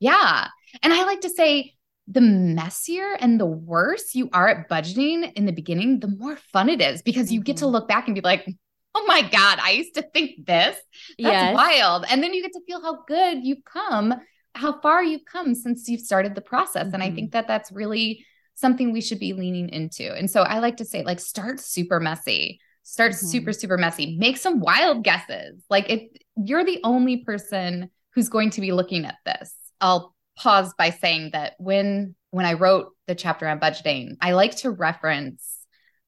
Yeah. 0.00 0.48
And 0.82 0.92
I 0.92 1.04
like 1.04 1.20
to 1.22 1.30
say 1.30 1.74
the 2.08 2.20
messier 2.20 3.14
and 3.20 3.38
the 3.38 3.46
worse 3.46 4.14
you 4.14 4.28
are 4.32 4.48
at 4.48 4.68
budgeting 4.68 5.32
in 5.34 5.46
the 5.46 5.52
beginning, 5.52 6.00
the 6.00 6.08
more 6.08 6.36
fun 6.36 6.68
it 6.68 6.80
is 6.80 7.02
because 7.02 7.32
you 7.32 7.40
get 7.40 7.58
to 7.58 7.64
mm-hmm. 7.64 7.72
look 7.72 7.88
back 7.88 8.06
and 8.08 8.14
be 8.14 8.20
like, 8.20 8.46
oh 8.94 9.04
my 9.06 9.22
God, 9.22 9.58
I 9.60 9.70
used 9.72 9.94
to 9.94 10.02
think 10.02 10.46
this. 10.46 10.76
That's 10.76 11.18
yes. 11.18 11.54
wild. 11.54 12.04
And 12.08 12.22
then 12.22 12.34
you 12.34 12.42
get 12.42 12.52
to 12.52 12.60
feel 12.66 12.82
how 12.82 13.04
good 13.06 13.38
you've 13.42 13.64
come, 13.64 14.14
how 14.54 14.80
far 14.80 15.02
you've 15.02 15.24
come 15.24 15.54
since 15.54 15.88
you've 15.88 16.00
started 16.00 16.34
the 16.34 16.40
process. 16.40 16.86
Mm-hmm. 16.86 16.94
And 16.94 17.02
I 17.02 17.10
think 17.10 17.28
mm-hmm. 17.28 17.38
that 17.38 17.48
that's 17.48 17.72
really 17.72 18.26
something 18.54 18.92
we 18.92 19.00
should 19.00 19.18
be 19.18 19.32
leaning 19.32 19.70
into. 19.70 20.12
And 20.12 20.30
so 20.30 20.42
I 20.42 20.58
like 20.58 20.76
to 20.78 20.84
say, 20.84 21.02
like, 21.04 21.20
start 21.20 21.60
super 21.60 22.00
messy. 22.00 22.60
Start 22.82 23.12
mm-hmm. 23.12 23.26
super, 23.26 23.52
super 23.52 23.78
messy. 23.78 24.16
Make 24.18 24.36
some 24.36 24.60
wild 24.60 25.04
guesses. 25.04 25.64
Like, 25.70 25.88
if 25.88 26.02
you're 26.36 26.64
the 26.64 26.80
only 26.84 27.18
person 27.18 27.90
who's 28.14 28.28
going 28.28 28.50
to 28.50 28.60
be 28.60 28.72
looking 28.72 29.06
at 29.06 29.16
this, 29.24 29.54
I'll 29.80 30.14
pause 30.36 30.72
by 30.78 30.90
saying 30.90 31.30
that 31.32 31.54
when 31.58 32.14
when 32.30 32.46
I 32.46 32.54
wrote 32.54 32.92
the 33.06 33.14
chapter 33.14 33.46
on 33.46 33.60
budgeting, 33.60 34.16
I 34.20 34.32
like 34.32 34.56
to 34.58 34.70
reference 34.70 35.58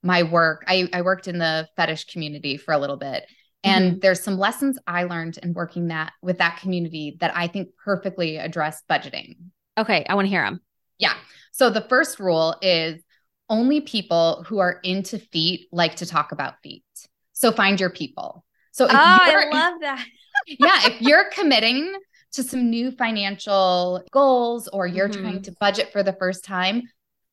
my 0.02 0.22
work. 0.22 0.64
I, 0.66 0.88
I 0.92 1.02
worked 1.02 1.28
in 1.28 1.38
the 1.38 1.68
fetish 1.76 2.06
community 2.06 2.56
for 2.56 2.72
a 2.72 2.78
little 2.78 2.96
bit. 2.96 3.26
And 3.62 3.96
Mhm. 3.96 4.00
there's 4.00 4.22
some 4.22 4.38
lessons 4.38 4.78
I 4.86 5.04
learned 5.04 5.38
in 5.42 5.52
working 5.54 5.88
that 5.88 6.12
with 6.22 6.38
that 6.38 6.60
community 6.60 7.16
that 7.20 7.36
I 7.36 7.46
think 7.46 7.70
perfectly 7.82 8.36
address 8.36 8.82
budgeting. 8.90 9.36
Okay, 9.76 10.04
I 10.08 10.14
want 10.14 10.26
to 10.26 10.30
hear 10.30 10.44
them. 10.44 10.60
Yeah. 10.98 11.14
So 11.52 11.70
the 11.70 11.80
first 11.88 12.20
rule 12.20 12.56
is 12.62 13.02
only 13.50 13.80
people 13.82 14.44
who 14.48 14.58
are 14.58 14.80
into 14.82 15.18
feet 15.18 15.68
like 15.72 15.96
to 15.96 16.06
talk 16.06 16.32
about 16.32 16.54
feet. 16.62 16.84
So 17.32 17.52
find 17.52 17.78
your 17.80 17.90
people. 17.90 18.44
So 18.72 18.86
if 18.86 18.92
Oh, 18.92 18.96
I 18.96 19.48
love 19.50 19.80
that. 19.80 20.06
yeah, 20.46 20.86
if 20.86 21.02
you're 21.02 21.28
committing 21.30 21.92
to 22.34 22.42
some 22.42 22.70
new 22.70 22.90
financial 22.90 24.02
goals 24.10 24.68
or 24.68 24.86
you're 24.86 25.08
Mhm. 25.08 25.20
trying 25.20 25.42
to 25.42 25.52
budget 25.60 25.92
for 25.92 26.02
the 26.02 26.12
first 26.14 26.44
time, 26.44 26.82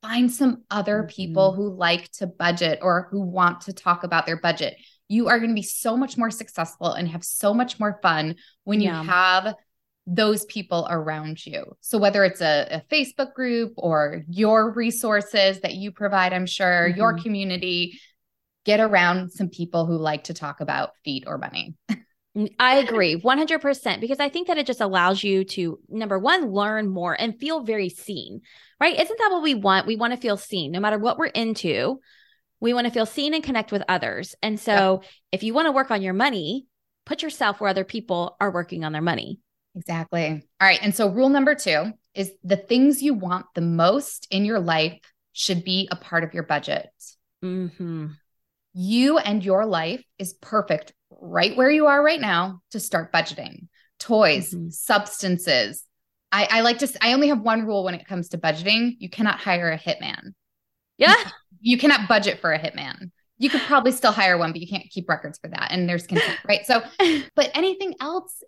find 0.01 0.31
some 0.31 0.63
other 0.71 1.03
people 1.03 1.53
who 1.53 1.69
like 1.69 2.09
to 2.13 2.27
budget 2.27 2.79
or 2.81 3.07
who 3.11 3.21
want 3.21 3.61
to 3.61 3.73
talk 3.73 4.03
about 4.03 4.25
their 4.25 4.39
budget. 4.39 4.75
You 5.07 5.27
are 5.27 5.37
going 5.37 5.51
to 5.51 5.55
be 5.55 5.61
so 5.61 5.97
much 5.97 6.17
more 6.17 6.31
successful 6.31 6.91
and 6.93 7.07
have 7.09 7.23
so 7.23 7.53
much 7.53 7.79
more 7.79 7.99
fun 8.01 8.35
when 8.63 8.79
you 8.81 8.89
have 8.91 9.53
those 10.07 10.45
people 10.45 10.87
around 10.89 11.45
you. 11.45 11.77
So 11.81 11.97
whether 11.99 12.23
it's 12.23 12.41
a, 12.41 12.67
a 12.71 12.93
Facebook 12.93 13.33
group 13.33 13.73
or 13.77 14.23
your 14.27 14.71
resources 14.71 15.59
that 15.61 15.75
you 15.75 15.91
provide, 15.91 16.33
I'm 16.33 16.47
sure 16.47 16.87
your 16.87 17.13
Mhm. 17.13 17.23
community, 17.23 17.99
get 18.65 18.79
around 18.79 19.31
some 19.31 19.49
people 19.49 19.85
who 19.85 19.97
like 19.97 20.25
to 20.25 20.33
talk 20.33 20.61
about 20.61 20.91
feet 21.03 21.25
or 21.27 21.37
money. 21.37 21.75
I 22.59 22.77
agree 22.77 23.15
100% 23.15 23.99
because 23.99 24.19
I 24.19 24.29
think 24.29 24.47
that 24.47 24.57
it 24.57 24.65
just 24.65 24.79
allows 24.79 25.23
you 25.23 25.43
to, 25.43 25.79
number 25.89 26.17
one, 26.17 26.51
learn 26.51 26.87
more 26.87 27.13
and 27.19 27.37
feel 27.37 27.63
very 27.63 27.89
seen, 27.89 28.41
right? 28.79 28.97
Isn't 28.97 29.17
that 29.19 29.31
what 29.31 29.43
we 29.43 29.53
want? 29.53 29.85
We 29.85 29.97
want 29.97 30.13
to 30.13 30.19
feel 30.19 30.37
seen 30.37 30.71
no 30.71 30.79
matter 30.79 30.97
what 30.97 31.17
we're 31.17 31.25
into. 31.25 31.99
We 32.61 32.73
want 32.73 32.87
to 32.87 32.93
feel 32.93 33.05
seen 33.05 33.33
and 33.33 33.43
connect 33.43 33.71
with 33.71 33.83
others. 33.89 34.35
And 34.41 34.59
so 34.59 35.01
if 35.31 35.43
you 35.43 35.53
want 35.53 35.65
to 35.65 35.73
work 35.73 35.91
on 35.91 36.01
your 36.01 36.13
money, 36.13 36.67
put 37.05 37.21
yourself 37.21 37.59
where 37.59 37.69
other 37.69 37.83
people 37.83 38.37
are 38.39 38.51
working 38.51 38.85
on 38.85 38.93
their 38.93 39.01
money. 39.01 39.39
Exactly. 39.75 40.27
All 40.61 40.67
right. 40.67 40.79
And 40.81 40.95
so, 40.95 41.09
rule 41.09 41.29
number 41.29 41.55
two 41.55 41.91
is 42.13 42.31
the 42.43 42.57
things 42.57 43.01
you 43.01 43.13
want 43.13 43.45
the 43.55 43.61
most 43.61 44.27
in 44.29 44.45
your 44.45 44.59
life 44.59 44.99
should 45.33 45.63
be 45.63 45.87
a 45.91 45.95
part 45.95 46.23
of 46.23 46.33
your 46.33 46.43
budget. 46.43 46.89
hmm 47.41 48.07
You 48.73 49.17
and 49.17 49.43
your 49.43 49.65
life 49.65 50.03
is 50.17 50.33
perfect 50.33 50.93
right 51.09 51.55
where 51.55 51.69
you 51.69 51.87
are 51.87 52.01
right 52.03 52.19
now 52.21 52.61
to 52.71 52.79
start 52.79 53.11
budgeting 53.11 53.67
toys, 53.99 54.53
Mhm. 54.53 54.71
substances. 54.71 55.83
I, 56.31 56.47
I 56.49 56.61
like 56.61 56.79
to, 56.79 56.89
I 57.01 57.13
only 57.13 57.27
have 57.27 57.41
one 57.41 57.65
rule 57.65 57.83
when 57.83 57.93
it 57.93 58.07
comes 58.07 58.29
to 58.29 58.37
budgeting 58.37 58.95
you 58.99 59.09
cannot 59.09 59.39
hire 59.39 59.69
a 59.71 59.77
hitman. 59.77 60.33
Yeah. 60.97 61.15
You 61.59 61.77
cannot 61.77 62.07
budget 62.07 62.39
for 62.39 62.53
a 62.53 62.59
hitman. 62.59 63.11
You 63.37 63.49
could 63.49 63.61
probably 63.61 63.91
still 63.91 64.11
hire 64.11 64.37
one, 64.37 64.51
but 64.51 64.61
you 64.61 64.67
can't 64.67 64.89
keep 64.89 65.09
records 65.09 65.37
for 65.39 65.49
that. 65.49 65.71
And 65.71 65.89
there's 65.89 66.07
consent, 66.07 66.39
right? 66.47 66.65
So, 66.65 66.81
but 67.35 67.51
anything 67.53 67.95
else 67.99 68.41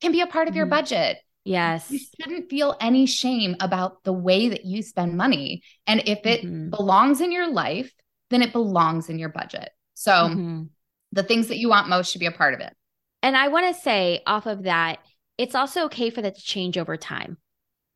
can 0.00 0.12
be 0.12 0.20
a 0.20 0.26
part 0.26 0.46
of 0.48 0.54
your 0.54 0.66
Mhm. 0.66 0.70
budget. 0.70 1.18
yes. 1.44 1.90
You 1.90 1.98
shouldn't 2.20 2.50
feel 2.50 2.76
any 2.80 3.06
shame 3.06 3.56
about 3.60 4.02
the 4.04 4.12
way 4.12 4.48
that 4.48 4.64
you 4.64 4.82
spend 4.82 5.16
money. 5.16 5.62
And 5.86 6.02
if 6.06 6.26
it 6.26 6.42
Mhm. 6.44 6.70
belongs 6.70 7.20
in 7.20 7.30
your 7.32 7.48
life, 7.48 7.92
then 8.30 8.42
it 8.42 8.52
belongs 8.52 9.08
in 9.08 9.18
your 9.18 9.28
budget. 9.28 9.70
So 9.94 10.10
Mhm. 10.28 10.68
the 11.12 11.22
things 11.22 11.48
that 11.48 11.58
you 11.58 11.68
want 11.68 11.88
most 11.88 12.10
should 12.10 12.18
be 12.20 12.26
a 12.26 12.32
part 12.32 12.54
of 12.54 12.60
it. 12.60 12.74
And 13.22 13.36
I 13.36 13.48
want 13.48 13.74
to 13.74 13.80
say 13.80 14.22
off 14.26 14.46
of 14.46 14.64
that, 14.64 14.98
it's 15.38 15.54
also 15.54 15.84
okay 15.86 16.10
for 16.10 16.22
that 16.22 16.36
to 16.36 16.42
change 16.42 16.78
over 16.78 16.96
time. 16.96 17.38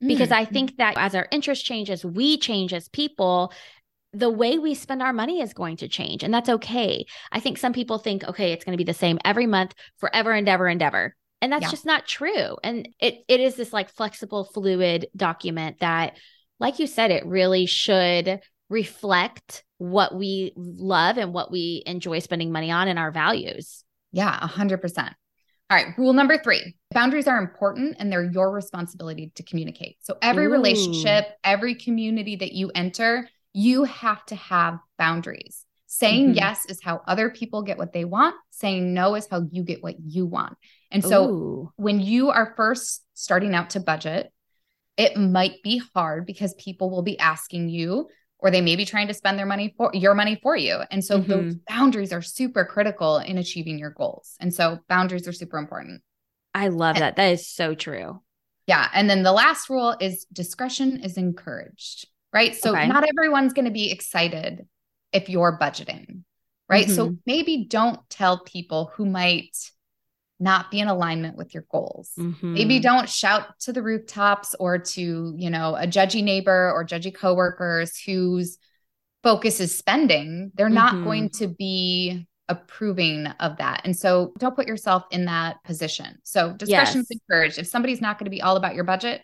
because 0.02 0.30
Mm. 0.30 0.36
I 0.36 0.44
think 0.46 0.76
that 0.78 0.94
as 0.96 1.14
our 1.14 1.28
interest 1.30 1.64
changes, 1.66 2.04
we 2.06 2.38
change 2.38 2.72
as 2.72 2.88
people. 2.88 3.52
The 4.12 4.30
way 4.30 4.58
we 4.58 4.74
spend 4.74 5.02
our 5.02 5.12
money 5.12 5.40
is 5.42 5.52
going 5.52 5.76
to 5.78 5.88
change, 5.88 6.24
and 6.24 6.32
that's 6.34 6.48
okay. 6.48 7.04
I 7.30 7.40
think 7.40 7.58
some 7.58 7.72
people 7.72 7.98
think, 7.98 8.24
okay, 8.24 8.52
it's 8.52 8.64
going 8.64 8.72
to 8.72 8.84
be 8.84 8.90
the 8.90 8.94
same 8.94 9.18
every 9.24 9.46
month, 9.46 9.74
forever 9.98 10.32
and 10.32 10.48
ever 10.48 10.66
and 10.68 10.82
ever. 10.82 11.14
And 11.42 11.52
that's 11.52 11.64
Yeah. 11.64 11.70
just 11.70 11.86
not 11.86 12.06
true. 12.06 12.56
And 12.64 12.88
it 12.98 13.24
it 13.28 13.40
is 13.40 13.56
this 13.56 13.72
like 13.72 13.90
flexible, 13.90 14.44
fluid 14.44 15.08
document 15.16 15.80
that, 15.80 16.16
like 16.58 16.78
you 16.78 16.86
said, 16.86 17.10
it 17.10 17.26
really 17.26 17.66
should 17.66 18.40
reflect 18.70 19.64
what 19.80 20.14
we 20.14 20.52
love 20.56 21.16
and 21.16 21.32
what 21.32 21.50
we 21.50 21.82
enjoy 21.86 22.18
spending 22.18 22.52
money 22.52 22.70
on 22.70 22.86
and 22.86 22.98
our 22.98 23.10
values. 23.10 23.82
Yeah, 24.12 24.38
a 24.40 24.46
hundred 24.46 24.82
percent. 24.82 25.14
All 25.70 25.76
right. 25.76 25.96
Rule 25.96 26.12
number 26.12 26.36
three 26.36 26.74
boundaries 26.92 27.26
are 27.26 27.38
important 27.38 27.96
and 27.98 28.12
they're 28.12 28.30
your 28.30 28.52
responsibility 28.52 29.32
to 29.36 29.42
communicate. 29.42 29.96
So 30.00 30.18
every 30.20 30.46
Ooh. 30.46 30.50
relationship, 30.50 31.28
every 31.42 31.76
community 31.76 32.36
that 32.36 32.52
you 32.52 32.70
enter, 32.74 33.26
you 33.54 33.84
have 33.84 34.22
to 34.26 34.34
have 34.36 34.78
boundaries. 34.98 35.64
Saying 35.86 36.32
Mhm. 36.32 36.36
yes 36.36 36.66
is 36.66 36.82
how 36.82 37.00
other 37.06 37.30
people 37.30 37.62
get 37.62 37.78
what 37.78 37.94
they 37.94 38.04
want. 38.04 38.34
Saying 38.50 38.92
no 38.92 39.14
is 39.14 39.28
how 39.30 39.46
you 39.50 39.62
get 39.62 39.82
what 39.82 39.94
you 39.98 40.26
want. 40.26 40.58
And 40.90 41.02
so 41.02 41.30
Ooh. 41.30 41.72
when 41.76 42.00
you 42.00 42.28
are 42.30 42.52
first 42.54 43.02
starting 43.14 43.54
out 43.54 43.70
to 43.70 43.80
budget, 43.80 44.30
it 44.98 45.16
might 45.16 45.62
be 45.62 45.80
hard 45.94 46.26
because 46.26 46.52
people 46.54 46.90
will 46.90 47.02
be 47.02 47.18
asking 47.18 47.70
you 47.70 48.08
or 48.42 48.50
they 48.50 48.60
may 48.60 48.76
be 48.76 48.84
trying 48.84 49.08
to 49.08 49.14
spend 49.14 49.38
their 49.38 49.46
money 49.46 49.74
for 49.76 49.90
your 49.94 50.14
money 50.14 50.38
for 50.42 50.56
you. 50.56 50.80
And 50.90 51.04
so 51.04 51.18
those 51.18 51.54
mm-hmm. 51.54 51.74
boundaries 51.74 52.12
are 52.12 52.22
super 52.22 52.64
critical 52.64 53.18
in 53.18 53.38
achieving 53.38 53.78
your 53.78 53.90
goals. 53.90 54.36
And 54.40 54.52
so 54.52 54.78
boundaries 54.88 55.28
are 55.28 55.32
super 55.32 55.58
important. 55.58 56.02
I 56.54 56.68
love 56.68 56.96
that. 56.96 57.16
That 57.16 57.32
is 57.32 57.46
so 57.46 57.74
true. 57.74 58.20
Yeah. 58.66 58.88
And 58.94 59.08
then 59.08 59.22
the 59.22 59.32
last 59.32 59.68
rule 59.68 59.96
is 60.00 60.26
discretion 60.32 61.02
is 61.02 61.16
encouraged, 61.16 62.06
right? 62.32 62.54
So 62.54 62.70
Okay. 62.70 62.86
not 62.86 63.04
everyone's 63.08 63.52
going 63.52 63.64
to 63.64 63.70
be 63.70 63.90
excited 63.90 64.66
if 65.12 65.28
you're 65.28 65.58
budgeting, 65.60 66.22
right? 66.68 66.88
So 66.88 67.06
mm-hmm. 67.06 67.14
maybe 67.26 67.66
don't 67.68 68.00
tell 68.08 68.44
people 68.44 68.92
who 68.94 69.06
might 69.06 69.56
not 70.40 70.70
be 70.70 70.80
in 70.80 70.88
alignment 70.88 71.36
with 71.36 71.52
your 71.54 71.64
goals. 71.70 72.12
Maybe 72.16 72.78
Mhm. 72.78 72.82
don't 72.82 73.08
shout 73.08 73.58
to 73.60 73.72
the 73.72 73.82
rooftops 73.82 74.54
or 74.58 74.78
to, 74.78 75.34
you 75.36 75.50
know, 75.50 75.76
a 75.76 75.86
judgy 75.86 76.24
neighbor 76.24 76.72
or 76.74 76.84
judgy 76.84 77.14
coworkers 77.14 77.98
whose 77.98 78.58
focus 79.22 79.60
is 79.60 79.76
spending. 79.76 80.50
They're 80.54 80.70
not 80.70 80.94
Mhm. 80.94 81.04
going 81.04 81.28
to 81.30 81.48
be 81.48 82.26
approving 82.48 83.26
of 83.26 83.58
that. 83.58 83.82
And 83.84 83.96
so 83.96 84.32
don't 84.38 84.56
put 84.56 84.66
yourself 84.66 85.04
in 85.10 85.26
that 85.26 85.62
position. 85.62 86.18
So 86.24 86.52
discretion 86.54 87.02
is 87.02 87.06
Yes. 87.10 87.20
encouraged. 87.28 87.58
If 87.58 87.66
somebody's 87.68 88.00
not 88.00 88.18
going 88.18 88.24
to 88.24 88.30
be 88.30 88.42
all 88.42 88.56
about 88.56 88.74
your 88.74 88.84
budget, 88.84 89.22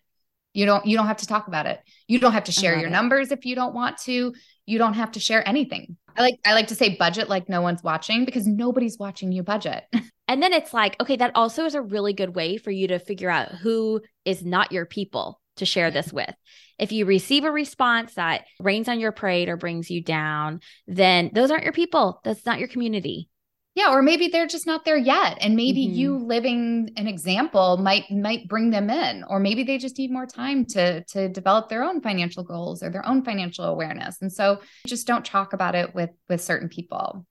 you 0.54 0.64
don't 0.64 0.87
you 0.87 0.96
don't 0.96 1.06
have 1.08 1.16
to 1.18 1.26
talk 1.26 1.49
about 1.49 1.66
it. 1.66 1.80
You 2.06 2.18
don't 2.18 2.32
have 2.32 2.44
to 2.44 2.52
share 2.52 2.78
your 2.78 2.88
it. 2.88 2.92
numbers 2.92 3.32
if 3.32 3.44
you 3.44 3.54
don't 3.56 3.75
want 3.75 3.99
to. 4.02 4.32
You 4.66 4.78
don't 4.78 4.94
have 4.94 5.12
to 5.12 5.20
share 5.20 5.46
anything. 5.49 5.96
I 6.16 6.23
like 6.23 6.40
I 6.44 6.54
like 6.54 6.68
to 6.68 6.75
say 6.75 6.96
budget 6.96 7.28
like 7.28 7.49
no 7.49 7.61
one's 7.61 7.82
watching 7.82 8.25
because 8.25 8.46
nobody's 8.46 8.99
watching 8.99 9.32
you 9.32 9.42
budget. 9.42 9.85
And 10.28 10.42
then 10.42 10.52
it's 10.52 10.75
like, 10.75 11.00
okay, 11.00 11.14
that 11.16 11.37
also 11.37 11.66
is 11.66 11.76
a 11.76 11.80
really 11.80 12.12
good 12.12 12.35
way 12.35 12.56
for 12.56 12.73
you 12.73 12.88
to 12.88 12.99
figure 12.99 13.30
out 13.30 13.52
who 13.52 14.00
is 14.25 14.44
not 14.44 14.73
your 14.73 14.85
people 14.85 15.40
to 15.58 15.64
share 15.64 15.90
this 15.92 16.12
with. 16.12 16.35
If 16.78 16.92
you 16.92 17.06
receive 17.06 17.44
a 17.44 17.50
response 17.50 18.14
that 18.14 18.44
rains 18.58 18.88
on 18.88 18.99
your 18.99 19.12
parade 19.12 19.49
or 19.49 19.56
brings 19.56 19.88
you 19.88 20.02
down, 20.02 20.61
then 20.87 21.30
those 21.32 21.50
aren't 21.52 21.64
your 21.64 21.73
people. 21.73 22.20
That's 22.25 22.44
not 22.44 22.58
your 22.58 22.66
community. 22.68 23.28
Yeah, 23.76 23.92
or 23.92 24.00
maybe 24.00 24.28
they're 24.28 24.47
just 24.47 24.66
not 24.66 24.87
there 24.87 24.97
yet 24.97 25.37
and 25.42 25.54
maybe 25.54 25.87
Mhm. 25.87 25.95
you 25.95 26.16
living 26.16 26.90
an 26.97 27.06
example 27.06 27.76
might 27.76 28.11
might 28.11 28.49
bring 28.49 28.71
them 28.71 28.88
in 28.88 29.23
or 29.25 29.38
maybe 29.38 29.64
they 29.64 29.76
just 29.76 29.99
need 29.99 30.11
more 30.11 30.26
time 30.26 30.64
to 30.66 31.04
to 31.04 31.28
develop 31.28 31.68
their 31.68 31.85
own 31.85 32.00
financial 32.00 32.42
goals 32.42 32.83
or 32.83 32.90
their 32.90 33.06
own 33.06 33.23
financial 33.23 33.66
awareness. 33.66 34.21
And 34.23 34.33
so 34.33 34.61
just 34.87 35.06
don't 35.06 35.25
talk 35.26 35.52
about 35.52 35.75
it 35.75 35.95
with 35.95 36.11
with 36.28 36.40
certain 36.42 36.71
people. 36.71 37.26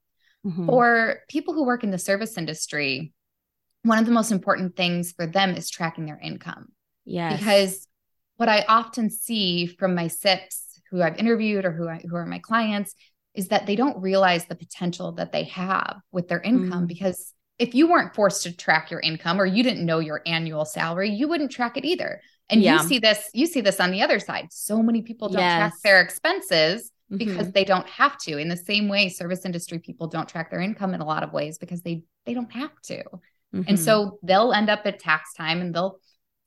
Mhm. 0.45 0.67
For 0.67 1.21
people 1.29 1.55
who 1.55 1.65
work 1.65 1.83
in 1.83 1.89
the 1.89 1.97
service 1.97 2.37
industry, 2.37 3.11
one 3.81 3.97
of 3.97 4.05
the 4.05 4.11
most 4.11 4.31
important 4.31 4.75
things 4.75 5.13
for 5.13 5.25
them 5.25 5.55
is 5.55 5.71
tracking 5.71 6.05
their 6.05 6.19
income 6.19 6.67
yes. 7.05 7.39
because 7.39 7.87
what 8.37 8.49
I 8.49 8.65
often 8.67 9.09
see 9.09 9.65
from 9.65 9.95
my 9.95 10.05
SIPs 10.05 10.79
who 10.91 11.01
I've 11.01 11.17
interviewed 11.17 11.65
or 11.65 11.71
who 11.71 11.89
I, 11.89 12.03
who 12.07 12.15
are 12.15 12.25
my 12.27 12.37
clients 12.39 12.93
is 13.35 13.49
that 13.49 13.65
they 13.65 13.75
don't 13.75 14.01
realize 14.01 14.45
the 14.45 14.55
potential 14.55 15.11
that 15.13 15.31
they 15.31 15.43
have 15.43 15.97
with 16.11 16.27
their 16.27 16.41
income 16.41 16.85
Mm. 16.85 16.87
because 16.87 17.33
if 17.57 17.73
you 17.73 17.87
weren't 17.89 18.13
forced 18.15 18.43
to 18.43 18.55
track 18.55 18.91
your 18.91 18.99
income 18.99 19.39
or 19.39 19.45
you 19.45 19.63
didn't 19.63 19.85
know 19.85 19.99
your 19.99 20.21
annual 20.25 20.65
salary, 20.65 21.09
you 21.09 21.27
wouldn't 21.27 21.51
track 21.51 21.77
it 21.77 21.85
either. 21.85 22.21
And 22.49 22.61
Yeah. 22.61 22.73
you 22.81 22.87
see 22.87 22.99
this 22.99 23.29
you 23.33 23.45
see 23.47 23.61
this 23.61 23.79
on 23.79 23.91
the 23.91 24.01
other 24.01 24.19
side. 24.19 24.47
So 24.51 24.81
many 24.83 25.01
people 25.01 25.29
don't 25.29 25.41
track 25.41 25.73
their 25.83 26.01
expenses 26.01 26.91
Mhm. 27.11 27.17
because 27.17 27.51
they 27.51 27.63
don't 27.65 27.87
have 27.87 28.17
to. 28.19 28.37
In 28.37 28.49
the 28.49 28.57
same 28.57 28.87
way 28.89 29.09
service 29.09 29.45
industry 29.45 29.79
people 29.79 30.07
don't 30.07 30.27
track 30.29 30.49
their 30.51 30.61
income 30.61 30.93
in 30.93 31.01
a 31.01 31.05
lot 31.05 31.23
of 31.23 31.31
ways 31.33 31.57
because 31.57 31.81
they 31.81 32.03
they 32.25 32.33
don't 32.33 32.51
have 32.51 32.71
to. 32.83 33.03
And 33.53 33.65
Mhm. 33.65 33.77
so 33.77 34.19
they'll 34.21 34.51
end 34.51 34.69
up 34.69 34.81
at 34.85 34.99
tax 34.99 35.33
time 35.33 35.61
and 35.61 35.73
they'll 35.73 35.97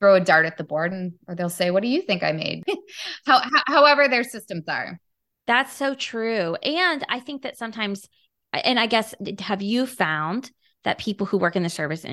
throw 0.01 0.15
a 0.17 0.21
dart 0.21 0.45
at 0.47 0.57
the 0.59 0.65
board 0.65 0.93
and 0.93 1.15
or 1.27 1.35
they'll 1.35 1.49
say, 1.49 1.71
"What 1.71 1.83
do 1.83 1.89
you 1.89 2.03
think 2.03 2.23
I 2.23 2.33
made?" 2.33 2.65
How, 3.27 3.39
how, 3.41 3.63
however 3.67 4.09
their 4.09 4.25
systems 4.25 4.69
are. 4.69 5.01
That's 5.49 5.73
so 5.73 5.95
true. 5.95 6.55
And 6.57 7.05
I 7.09 7.19
think 7.21 7.43
that 7.43 7.57
sometimes, 7.57 8.07
and 8.53 8.79
I 8.79 8.87
guess, 8.87 9.15
have 9.41 9.63
you 9.63 9.87
found 9.87 10.53
that 10.85 10.99
people 10.99 11.27
who 11.27 11.39
work 11.39 11.57
in 11.57 11.63
the 11.63 11.71
service 11.71 12.05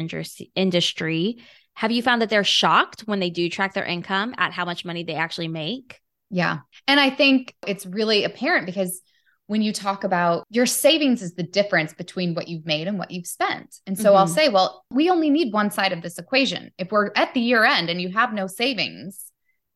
industry, 0.56 1.38
have 1.74 1.92
you 1.92 2.02
found 2.02 2.22
that 2.22 2.30
they're 2.30 2.46
shocked 2.46 3.02
when 3.02 3.20
they 3.20 3.30
do 3.30 3.50
track 3.50 3.74
their 3.74 3.84
income 3.84 4.34
at 4.38 4.54
how 4.54 4.64
much 4.64 4.86
money 4.86 5.04
they 5.04 5.16
actually 5.16 5.50
make? 5.50 6.00
Yeah. 6.30 6.60
And 6.88 6.98
I 6.98 7.10
think 7.10 7.54
it's 7.68 7.86
really 7.86 8.24
apparent 8.24 8.66
because 8.66 9.02
when 9.48 9.62
you 9.62 9.74
talk 9.74 10.06
about 10.06 10.46
your 10.50 10.66
savings 10.66 11.22
is 11.22 11.36
the 11.36 11.44
difference 11.44 11.94
between 11.94 12.36
what 12.36 12.48
you've 12.48 12.66
made 12.66 12.88
and 12.88 12.98
what 12.98 13.12
you've 13.12 13.28
spent. 13.28 13.80
And 13.86 13.98
so 13.98 14.10
mm-hmm. 14.10 14.18
I'll 14.18 14.28
say, 14.28 14.48
well, 14.48 14.86
we 14.90 15.10
only 15.10 15.30
need 15.30 15.54
one 15.54 15.72
side 15.72 15.92
of 15.92 16.02
this 16.02 16.18
equation. 16.18 16.72
If 16.78 16.90
we're 16.90 17.12
at 17.16 17.34
the 17.34 17.42
year 17.42 17.66
end 17.66 17.90
and 17.90 18.02
you 18.02 18.10
have 18.14 18.34
no 18.34 18.48
savings, 18.48 19.26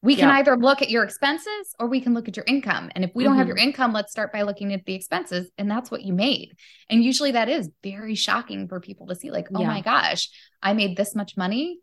we 0.02 0.16
can 0.16 0.30
either 0.30 0.56
look 0.56 0.82
at 0.82 0.90
your 0.90 1.04
expenses 1.04 1.76
or 1.78 1.88
we 1.88 2.00
can 2.00 2.14
look 2.14 2.30
at 2.30 2.38
your 2.38 2.46
income. 2.48 2.90
And 2.96 3.04
if 3.04 3.12
we 3.14 3.24
don't 3.24 3.34
mm-hmm. 3.34 3.40
have 3.40 3.48
your 3.48 3.58
income, 3.58 3.92
let's 3.92 4.12
start 4.12 4.32
by 4.32 4.44
looking 4.44 4.74
at 4.74 4.86
the 4.86 4.94
expenses. 4.94 5.50
And 5.58 5.70
that's 5.70 5.92
what 5.92 6.04
you 6.04 6.14
made. 6.14 6.56
And 6.90 7.04
usually 7.04 7.32
that 7.32 7.50
is 7.50 7.70
very 7.84 8.16
shocking 8.16 8.70
for 8.70 8.80
people 8.80 9.08
to 9.08 9.16
see, 9.16 9.30
like, 9.30 9.48
oh 9.54 9.62
yeah. 9.62 9.68
my 9.68 9.82
gosh, 9.82 10.30
I 10.64 10.74
made 10.74 10.96
this 10.96 11.16
much 11.16 11.36
money. 11.36 11.80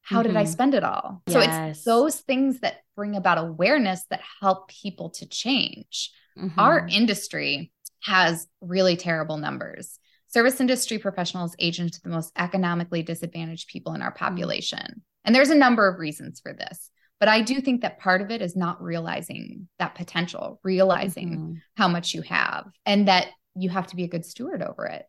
How 0.00 0.20
mm-hmm. 0.20 0.28
did 0.28 0.36
I 0.36 0.44
mm-hmm. 0.44 0.52
spend 0.52 0.74
it 0.74 0.84
all? 0.84 1.22
Yes. 1.26 1.34
So 1.34 1.40
it's 1.40 1.84
those 1.84 2.20
things 2.20 2.60
that 2.60 2.76
bring 2.96 3.14
about 3.14 3.36
awareness 3.36 4.04
that 4.08 4.22
help 4.40 4.68
people 4.68 5.10
to 5.10 5.26
change. 5.28 6.12
Mm-hmm. 6.38 6.58
Our 6.58 6.88
industry 6.90 7.72
has 8.02 8.46
really 8.62 8.96
terrible 8.96 9.36
numbers. 9.36 9.98
Service 10.28 10.60
industry 10.60 10.98
professionals 10.98 11.54
age 11.58 11.78
into 11.78 12.00
the 12.02 12.08
most 12.08 12.32
economically 12.38 13.02
disadvantaged 13.02 13.68
people 13.68 13.92
in 13.92 14.00
our 14.00 14.12
mm-hmm. 14.12 14.24
population. 14.24 15.02
And 15.24 15.34
there's 15.34 15.50
a 15.50 15.54
number 15.54 15.86
of 15.86 15.98
reasons 15.98 16.40
for 16.40 16.54
this. 16.54 16.90
But 17.20 17.28
I 17.28 17.42
do 17.42 17.60
think 17.60 17.82
that 17.82 18.00
part 18.00 18.22
of 18.22 18.30
it 18.30 18.40
is 18.40 18.56
not 18.56 18.82
realizing 18.82 19.68
that 19.78 19.94
potential, 19.94 20.58
realizing 20.64 21.30
mm-hmm. 21.30 21.54
how 21.76 21.86
much 21.86 22.14
you 22.14 22.22
have, 22.22 22.66
and 22.86 23.06
that 23.08 23.28
you 23.54 23.68
have 23.68 23.86
to 23.88 23.96
be 23.96 24.04
a 24.04 24.08
good 24.08 24.24
steward 24.24 24.62
over 24.62 24.86
it. 24.86 25.04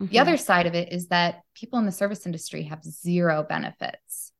Mm-hmm. 0.00 0.12
The 0.12 0.20
other 0.20 0.36
side 0.36 0.66
of 0.66 0.74
it 0.74 0.92
is 0.92 1.08
that 1.08 1.40
people 1.54 1.80
in 1.80 1.86
the 1.86 1.92
service 1.92 2.24
industry 2.24 2.62
have 2.64 2.84
zero 2.84 3.44
benefits, 3.46 4.32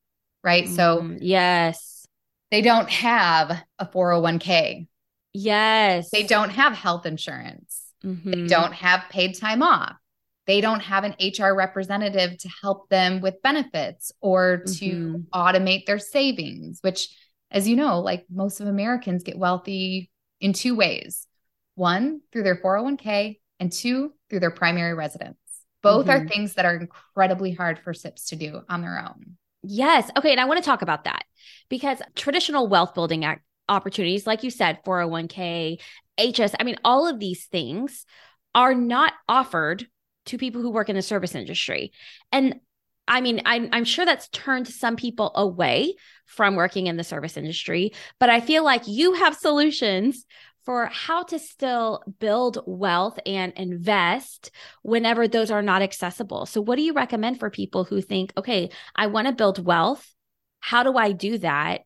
right? 0.45 0.65
Mm-hmm. 0.65 0.75
So, 0.75 1.17
yes, 1.21 2.07
they 2.53 2.63
don't 2.63 2.89
have 2.91 3.61
a 3.79 3.87
401k. 3.87 4.87
Yes. 5.33 6.11
They 6.11 6.23
don't 6.23 6.51
have 6.51 6.75
health 6.75 7.07
insurance. 7.07 7.83
They 8.03 8.11
mm-hmm. 8.11 8.47
don't 8.47 8.73
have 8.73 9.03
paid 9.11 9.37
time 9.37 9.63
off 9.63 9.97
they 10.47 10.61
don't 10.61 10.81
have 10.81 11.05
an 11.05 11.17
HR 11.21 11.55
representative 11.55 12.39
to 12.39 12.49
help 12.63 12.89
them 12.89 13.21
with 13.21 13.43
benefits 13.43 14.13
or 14.21 14.59
to 14.59 14.87
mm-hmm. 14.87 15.21
automate 15.33 15.87
their 15.87 15.99
savings, 15.99 16.79
which, 16.83 17.09
as 17.51 17.69
you 17.69 17.77
know, 17.77 18.01
like 18.01 18.27
most 18.31 18.61
of 18.61 18.69
Americans 18.69 19.23
get 19.23 19.39
wealthy 19.39 20.11
in 20.41 20.53
two 20.53 20.75
ways 20.75 21.27
one, 21.75 22.23
through 22.33 22.43
their 22.43 22.57
401k, 22.57 23.39
and 23.61 23.71
two, 23.71 24.13
through 24.29 24.41
their 24.41 24.51
primary 24.51 24.95
residence. 24.95 25.37
Both 25.83 26.07
mm-hmm. 26.07 26.25
are 26.25 26.29
things 26.29 26.55
that 26.55 26.65
are 26.65 26.75
incredibly 26.75 27.53
hard 27.53 27.79
for 27.79 27.93
SIPs 27.93 28.29
to 28.29 28.37
do 28.37 28.63
on 28.69 28.81
their 28.81 28.99
own. 28.99 29.37
Yes. 29.63 30.11
Okay. 30.17 30.33
And 30.33 30.41
I 30.41 30.47
want 30.47 30.63
to 30.63 30.69
talk 30.69 30.83
about 30.83 31.05
that 31.05 31.25
because 31.69 32.01
traditional 32.15 32.67
wealth 32.67 32.95
building 32.95 33.25
act- 33.25 33.45
opportunities, 33.69 34.27
like 34.27 34.43
you 34.43 34.51
said, 34.51 34.79
401k, 34.85 35.79
HS, 36.19 36.55
I 36.59 36.65
mean, 36.65 36.77
all 36.85 37.07
of 37.07 37.19
these 37.19 37.45
things 37.47 38.07
are 38.55 38.75
not 38.75 39.13
offered 39.29 39.87
to 40.27 40.39
people 40.39 40.63
who 40.63 40.71
work 40.71 40.89
in 40.89 40.97
the 40.97 41.03
service 41.03 41.35
industry. 41.35 41.93
And 42.33 42.61
I 43.09 43.21
mean, 43.21 43.43
I'm, 43.45 43.69
I'm 43.73 43.85
sure 43.85 44.05
that's 44.05 44.29
turned 44.29 44.67
some 44.69 44.97
people 44.97 45.31
away 45.35 45.95
from 46.27 46.57
working 46.57 46.89
in 46.89 46.97
the 46.97 47.05
service 47.05 47.37
industry, 47.37 47.93
but 48.19 48.31
I 48.31 48.41
feel 48.41 48.65
like 48.65 48.83
you 48.87 49.15
have 49.15 49.37
solutions 49.37 50.27
for 50.65 50.87
how 50.87 51.23
to 51.23 51.39
still 51.39 52.03
build 52.19 52.59
wealth 52.67 53.19
and 53.25 53.53
invest 53.55 54.51
whenever 54.83 55.29
those 55.29 55.53
are 55.53 55.63
not 55.63 55.81
accessible. 55.81 56.45
So, 56.45 56.61
what 56.61 56.75
do 56.75 56.83
you 56.83 56.93
recommend 56.93 57.39
for 57.39 57.49
people 57.51 57.85
who 57.85 58.03
think, 58.03 58.33
okay, 58.37 58.71
I 58.95 59.07
want 59.07 59.29
to 59.29 59.33
build 59.33 59.65
wealth? 59.65 60.13
How 60.59 60.83
do 60.83 60.97
I 60.97 61.13
do 61.13 61.39
that 61.39 61.83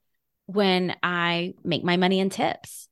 when 0.47 0.97
I 1.03 1.53
make 1.63 1.85
my 1.85 1.99
money 1.99 2.21
in 2.21 2.31
tips? 2.31 2.89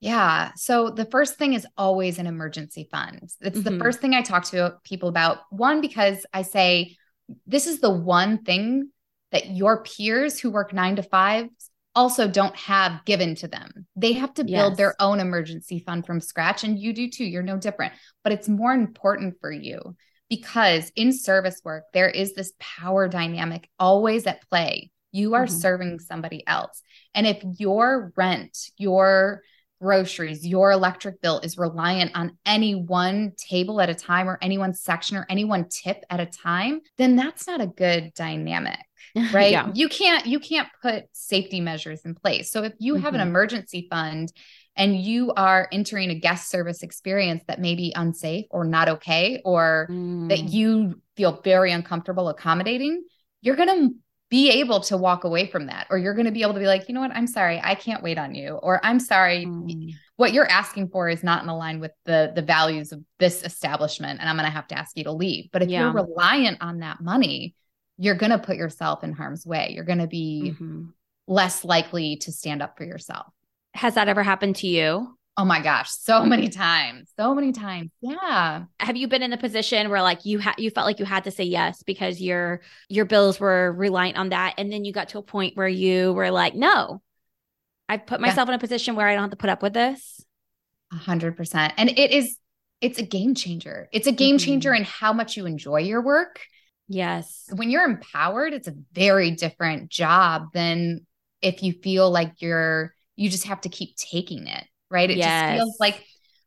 Yeah. 0.00 0.52
So 0.56 0.90
the 0.90 1.04
first 1.04 1.36
thing 1.36 1.52
is 1.52 1.66
always 1.76 2.18
an 2.18 2.26
emergency 2.26 2.88
fund. 2.90 3.20
It's 3.22 3.58
mm-hmm. 3.58 3.62
the 3.62 3.78
first 3.78 4.00
thing 4.00 4.14
I 4.14 4.22
talk 4.22 4.44
to 4.46 4.76
people 4.82 5.10
about. 5.10 5.38
One, 5.50 5.80
because 5.82 6.24
I 6.32 6.42
say 6.42 6.96
this 7.46 7.66
is 7.66 7.80
the 7.80 7.90
one 7.90 8.42
thing 8.42 8.90
that 9.30 9.50
your 9.50 9.82
peers 9.82 10.40
who 10.40 10.50
work 10.50 10.72
nine 10.72 10.96
to 10.96 11.02
five 11.02 11.48
also 11.94 12.28
don't 12.28 12.56
have 12.56 13.04
given 13.04 13.34
to 13.36 13.48
them. 13.48 13.86
They 13.94 14.14
have 14.14 14.32
to 14.34 14.44
build 14.44 14.72
yes. 14.72 14.76
their 14.76 14.94
own 15.00 15.20
emergency 15.20 15.80
fund 15.80 16.06
from 16.06 16.20
scratch. 16.20 16.64
And 16.64 16.78
you 16.78 16.92
do 16.92 17.10
too. 17.10 17.24
You're 17.24 17.42
no 17.42 17.58
different. 17.58 17.92
But 18.24 18.32
it's 18.32 18.48
more 18.48 18.72
important 18.72 19.36
for 19.40 19.52
you 19.52 19.96
because 20.28 20.90
in 20.96 21.12
service 21.12 21.60
work, 21.64 21.84
there 21.92 22.08
is 22.08 22.34
this 22.34 22.52
power 22.58 23.08
dynamic 23.08 23.68
always 23.78 24.26
at 24.26 24.48
play. 24.48 24.90
You 25.12 25.34
are 25.34 25.46
mm-hmm. 25.46 25.56
serving 25.56 25.98
somebody 25.98 26.46
else. 26.46 26.80
And 27.14 27.26
if 27.26 27.42
your 27.58 28.12
rent, 28.16 28.56
your 28.78 29.42
groceries, 29.80 30.46
your 30.46 30.70
electric 30.70 31.20
bill 31.20 31.40
is 31.40 31.56
reliant 31.56 32.12
on 32.14 32.36
any 32.44 32.74
one 32.74 33.32
table 33.36 33.80
at 33.80 33.88
a 33.88 33.94
time 33.94 34.28
or 34.28 34.38
any 34.42 34.58
one 34.58 34.74
section 34.74 35.16
or 35.16 35.26
any 35.28 35.44
one 35.44 35.68
tip 35.68 36.04
at 36.10 36.20
a 36.20 36.26
time, 36.26 36.80
then 36.98 37.16
that's 37.16 37.46
not 37.46 37.60
a 37.60 37.66
good 37.66 38.12
dynamic. 38.14 38.78
Right. 39.32 39.50
yeah. 39.50 39.70
You 39.74 39.88
can't 39.88 40.26
you 40.26 40.38
can't 40.38 40.68
put 40.82 41.04
safety 41.12 41.60
measures 41.60 42.02
in 42.04 42.14
place. 42.14 42.50
So 42.50 42.62
if 42.62 42.74
you 42.78 42.94
mm-hmm. 42.94 43.02
have 43.02 43.14
an 43.14 43.20
mm-hmm. 43.20 43.30
emergency 43.30 43.88
fund 43.90 44.32
and 44.76 44.96
you 44.96 45.32
are 45.32 45.68
entering 45.72 46.10
a 46.10 46.14
guest 46.14 46.48
service 46.48 46.82
experience 46.82 47.42
that 47.48 47.60
may 47.60 47.74
be 47.74 47.92
unsafe 47.96 48.46
or 48.50 48.64
not 48.64 48.88
okay, 48.88 49.42
or 49.44 49.88
mm. 49.90 50.28
that 50.28 50.50
you 50.50 51.00
feel 51.16 51.40
very 51.42 51.72
uncomfortable 51.72 52.28
accommodating, 52.28 53.02
you're 53.40 53.56
going 53.56 53.68
to 53.68 53.94
be 54.30 54.50
able 54.50 54.80
to 54.80 54.96
walk 54.96 55.24
away 55.24 55.46
from 55.46 55.66
that 55.66 55.86
or 55.90 55.98
you're 55.98 56.14
going 56.14 56.26
to 56.26 56.32
be 56.32 56.42
able 56.42 56.54
to 56.54 56.60
be 56.60 56.66
like 56.66 56.88
you 56.88 56.94
know 56.94 57.00
what? 57.00 57.10
I'm 57.10 57.26
sorry. 57.26 57.60
I 57.62 57.74
can't 57.74 58.02
wait 58.02 58.18
on 58.18 58.34
you 58.34 58.54
or 58.62 58.80
i'm 58.84 59.00
sorry. 59.00 59.46
Mm. 59.46 59.92
what 60.16 60.32
you're 60.32 60.50
asking 60.50 60.88
for 60.88 61.08
is 61.08 61.22
not 61.22 61.42
in 61.42 61.48
line 61.48 61.80
with 61.80 61.92
the 62.04 62.32
the 62.34 62.42
values 62.42 62.92
of 62.92 63.02
this 63.18 63.42
establishment 63.42 64.20
and 64.20 64.28
i'm 64.28 64.36
going 64.36 64.46
to 64.46 64.52
have 64.52 64.68
to 64.68 64.78
ask 64.78 64.96
you 64.96 65.04
to 65.04 65.12
leave. 65.12 65.50
But 65.52 65.62
if 65.62 65.68
yeah. 65.68 65.80
you're 65.80 65.92
reliant 65.92 66.58
on 66.60 66.80
that 66.80 67.00
money 67.00 67.54
you're 68.00 68.14
going 68.14 68.30
to 68.30 68.38
put 68.38 68.56
yourself 68.56 69.04
in 69.04 69.12
harm's 69.12 69.44
way. 69.44 69.72
You're 69.74 69.84
going 69.84 69.98
to 69.98 70.06
be 70.06 70.54
mm-hmm. 70.54 70.84
less 71.26 71.66
likely 71.66 72.16
to 72.16 72.32
stand 72.32 72.62
up 72.62 72.78
for 72.78 72.84
yourself. 72.84 73.26
Has 73.74 73.94
that 73.94 74.08
ever 74.08 74.22
happened 74.22 74.56
to 74.56 74.66
you 74.66 75.18
Oh 75.40 75.44
my 75.46 75.62
gosh, 75.62 75.90
so 75.90 76.22
many 76.22 76.50
times. 76.50 77.10
So 77.18 77.34
many 77.34 77.52
times. 77.52 77.90
Yeah. 78.02 78.64
Have 78.78 78.96
you 78.98 79.08
been 79.08 79.22
in 79.22 79.32
a 79.32 79.38
position 79.38 79.88
where 79.88 80.02
like 80.02 80.26
you 80.26 80.38
had 80.38 80.56
you 80.58 80.70
felt 80.70 80.86
like 80.86 80.98
you 80.98 81.06
had 81.06 81.24
to 81.24 81.30
say 81.30 81.44
yes 81.44 81.82
because 81.82 82.20
your 82.20 82.60
your 82.90 83.06
bills 83.06 83.40
were 83.40 83.72
reliant 83.72 84.18
on 84.18 84.28
that 84.28 84.52
and 84.58 84.70
then 84.70 84.84
you 84.84 84.92
got 84.92 85.08
to 85.10 85.18
a 85.18 85.22
point 85.22 85.56
where 85.56 85.66
you 85.66 86.12
were 86.12 86.30
like, 86.30 86.54
"No. 86.54 87.00
I 87.88 87.96
put 87.96 88.20
myself 88.20 88.48
yeah. 88.48 88.52
in 88.52 88.56
a 88.56 88.60
position 88.60 88.96
where 88.96 89.08
I 89.08 89.14
don't 89.14 89.22
have 89.22 89.30
to 89.30 89.36
put 89.38 89.48
up 89.48 89.62
with 89.62 89.72
this." 89.72 90.22
A 90.92 90.96
hundred 90.96 91.38
percent. 91.38 91.72
And 91.78 91.88
it 91.88 92.10
is 92.10 92.36
it's 92.82 92.98
a 92.98 93.02
game 93.02 93.34
changer. 93.34 93.88
It's 93.92 94.06
a 94.06 94.12
game 94.12 94.36
mm-hmm. 94.36 94.44
changer 94.44 94.74
in 94.74 94.84
how 94.84 95.14
much 95.14 95.38
you 95.38 95.46
enjoy 95.46 95.78
your 95.78 96.02
work. 96.02 96.40
Yes. 96.86 97.48
When 97.50 97.70
you're 97.70 97.84
empowered, 97.84 98.52
it's 98.52 98.68
a 98.68 98.74
very 98.92 99.30
different 99.30 99.88
job 99.88 100.48
than 100.52 101.06
if 101.40 101.62
you 101.62 101.72
feel 101.72 102.10
like 102.10 102.42
you're 102.42 102.92
you 103.16 103.30
just 103.30 103.46
have 103.46 103.62
to 103.62 103.70
keep 103.70 103.96
taking 103.96 104.46
it 104.46 104.66
right? 104.90 105.10
It 105.10 105.18
yes. 105.18 105.28
just 105.28 105.58
feels 105.58 105.76
like 105.80 106.04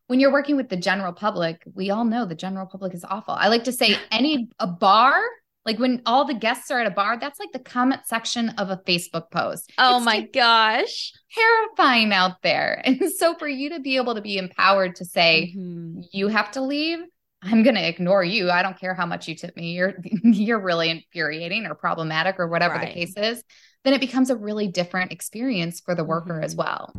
when 0.07 0.19
you're 0.19 0.31
working 0.31 0.57
with 0.57 0.69
the 0.69 0.77
general 0.77 1.13
public, 1.13 1.63
we 1.73 1.89
all 1.89 2.05
know 2.05 2.25
the 2.25 2.35
general 2.35 2.65
public 2.65 2.93
is 2.93 3.03
awful. 3.03 3.33
I 3.33 3.47
like 3.47 3.63
to 3.65 3.71
say 3.71 3.97
any 4.11 4.49
a 4.59 4.67
bar, 4.67 5.21
like 5.65 5.79
when 5.79 6.01
all 6.05 6.25
the 6.25 6.33
guests 6.33 6.69
are 6.71 6.79
at 6.79 6.87
a 6.87 6.91
bar, 6.91 7.17
that's 7.17 7.39
like 7.39 7.51
the 7.53 7.59
comment 7.59 8.01
section 8.05 8.49
of 8.49 8.69
a 8.69 8.77
Facebook 8.85 9.31
post. 9.31 9.71
Oh 9.77 9.97
it's 9.97 10.05
my 10.05 10.21
gosh. 10.21 11.13
Terrifying 11.33 12.13
out 12.13 12.41
there. 12.41 12.81
And 12.85 13.11
so 13.11 13.35
for 13.35 13.47
you 13.47 13.69
to 13.69 13.79
be 13.79 13.95
able 13.95 14.15
to 14.15 14.21
be 14.21 14.37
empowered 14.37 14.97
to 14.97 15.05
say, 15.05 15.53
mm-hmm. 15.57 16.01
you 16.11 16.27
have 16.27 16.51
to 16.51 16.61
leave, 16.61 16.99
I'm 17.41 17.63
going 17.63 17.75
to 17.75 17.87
ignore 17.87 18.23
you. 18.23 18.49
I 18.49 18.61
don't 18.61 18.79
care 18.79 18.93
how 18.93 19.05
much 19.05 19.27
you 19.27 19.35
tip 19.35 19.55
me. 19.55 19.71
You're 19.71 19.95
you're 20.23 20.61
really 20.61 20.89
infuriating 20.89 21.65
or 21.65 21.75
problematic 21.75 22.39
or 22.39 22.47
whatever 22.47 22.75
right. 22.75 22.87
the 22.87 22.93
case 22.93 23.13
is. 23.17 23.43
Then 23.83 23.93
it 23.93 23.99
becomes 23.99 24.29
a 24.29 24.35
really 24.35 24.67
different 24.67 25.11
experience 25.11 25.81
for 25.81 25.95
the 25.95 26.03
worker 26.03 26.33
mm-hmm. 26.33 26.43
as 26.43 26.55
well. 26.55 26.93